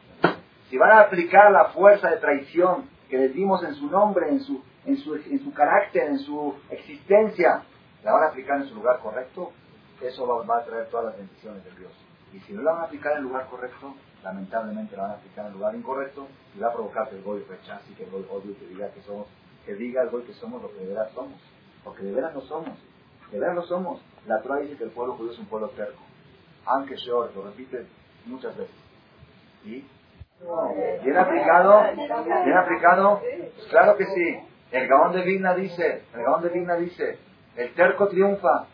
si 0.70 0.78
van 0.78 0.90
a 0.90 1.00
aplicar 1.00 1.50
la 1.52 1.66
fuerza 1.66 2.10
de 2.10 2.16
traición 2.18 2.88
que 3.08 3.18
les 3.18 3.34
dimos 3.34 3.62
en 3.62 3.74
su 3.74 3.88
nombre, 3.88 4.28
en 4.28 4.40
su, 4.40 4.62
en 4.86 4.96
su, 4.98 5.14
en 5.14 5.42
su 5.42 5.52
carácter, 5.52 6.04
en 6.04 6.18
su 6.20 6.54
existencia, 6.70 7.62
la 8.04 8.12
van 8.12 8.24
a 8.24 8.26
aplicar 8.28 8.60
en 8.60 8.68
su 8.68 8.74
lugar 8.74 9.00
correcto, 9.00 9.52
eso 10.00 10.26
va, 10.26 10.58
a 10.58 10.64
traer 10.64 10.88
todas 10.88 11.06
las 11.06 11.16
bendiciones 11.16 11.64
de 11.64 11.70
Dios. 11.72 11.92
Y 12.32 12.40
si 12.40 12.52
no 12.52 12.62
la 12.62 12.72
van 12.72 12.82
a 12.82 12.84
aplicar 12.84 13.12
en 13.12 13.18
el 13.18 13.24
lugar 13.24 13.46
correcto, 13.48 13.94
lamentablemente 14.22 14.96
la 14.96 15.02
van 15.02 15.10
a 15.12 15.14
aplicar 15.14 15.46
en 15.46 15.52
el 15.52 15.58
lugar 15.58 15.74
incorrecto 15.74 16.28
y 16.54 16.60
va 16.60 16.68
a 16.68 16.72
provocar 16.72 17.08
que 17.08 17.16
el 17.16 17.22
goy 17.22 17.42
rechace 17.48 17.90
y 17.90 17.94
que 17.94 18.04
el 18.04 18.10
goy 18.10 18.26
odie 18.30 18.54
que 18.56 18.66
diga 18.66 18.90
que 18.90 19.00
somos, 19.02 19.26
que 19.64 19.74
diga 19.74 20.02
el 20.02 20.10
goy 20.10 20.22
que 20.22 20.34
somos 20.34 20.62
lo 20.62 20.70
que 20.72 20.80
de 20.80 20.86
veras 20.86 21.10
somos. 21.12 21.40
Porque 21.82 22.02
de 22.02 22.12
veras 22.12 22.34
no 22.34 22.40
somos. 22.42 22.78
De 23.30 23.38
veras 23.38 23.54
no 23.54 23.62
somos. 23.62 24.00
La 24.26 24.42
Torah 24.42 24.60
dice 24.60 24.76
que 24.76 24.84
el 24.84 24.90
pueblo 24.90 25.14
judío 25.14 25.32
es 25.32 25.38
un 25.38 25.46
pueblo 25.46 25.68
terco. 25.70 26.02
Aunque 26.64 26.96
Sheol, 26.96 27.30
lo 27.34 27.42
repite 27.44 27.86
muchas 28.26 28.56
veces. 28.56 28.74
¿Y 29.64 29.84
¿Bien 31.02 31.16
aplicado? 31.16 31.82
¿Bien 31.94 32.56
aplicado? 32.56 33.20
Pues 33.20 33.66
claro 33.70 33.96
que 33.96 34.04
sí. 34.06 34.38
El 34.76 34.88
Gaón 34.88 35.12
de 35.12 35.22
Vigna 35.22 35.54
dice, 35.54 36.02
el 36.12 36.22
Gaón 36.22 36.42
de 36.42 36.50
Vigna 36.50 36.74
dice, 36.74 37.18
el 37.56 37.72
terco 37.72 38.08
triunfa, 38.08 38.66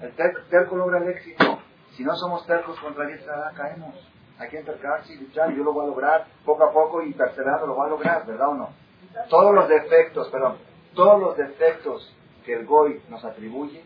el 0.00 0.14
terco 0.48 0.76
logra 0.76 0.98
el 0.98 1.08
éxito. 1.08 1.58
Si 1.96 2.04
no 2.04 2.14
somos 2.14 2.46
tercos 2.46 2.78
contra 2.78 3.08
caemos. 3.56 3.96
Hay 4.38 4.48
que 4.48 4.60
entercarse 4.60 5.12
y 5.12 5.16
luchar, 5.16 5.50
yo 5.50 5.64
lo 5.64 5.72
voy 5.72 5.86
a 5.86 5.88
lograr 5.88 6.26
poco 6.44 6.62
a 6.62 6.72
poco 6.72 7.02
y 7.02 7.12
perseverando 7.14 7.66
lo 7.66 7.74
voy 7.74 7.88
a 7.88 7.90
lograr, 7.90 8.26
¿verdad 8.26 8.48
o 8.48 8.54
no? 8.54 8.70
Todos 9.28 9.52
los 9.52 9.68
defectos, 9.68 10.28
perdón, 10.28 10.58
todos 10.94 11.20
los 11.20 11.36
defectos 11.36 12.16
que 12.46 12.54
el 12.54 12.64
Goy 12.64 13.02
nos 13.08 13.24
atribuye 13.24 13.82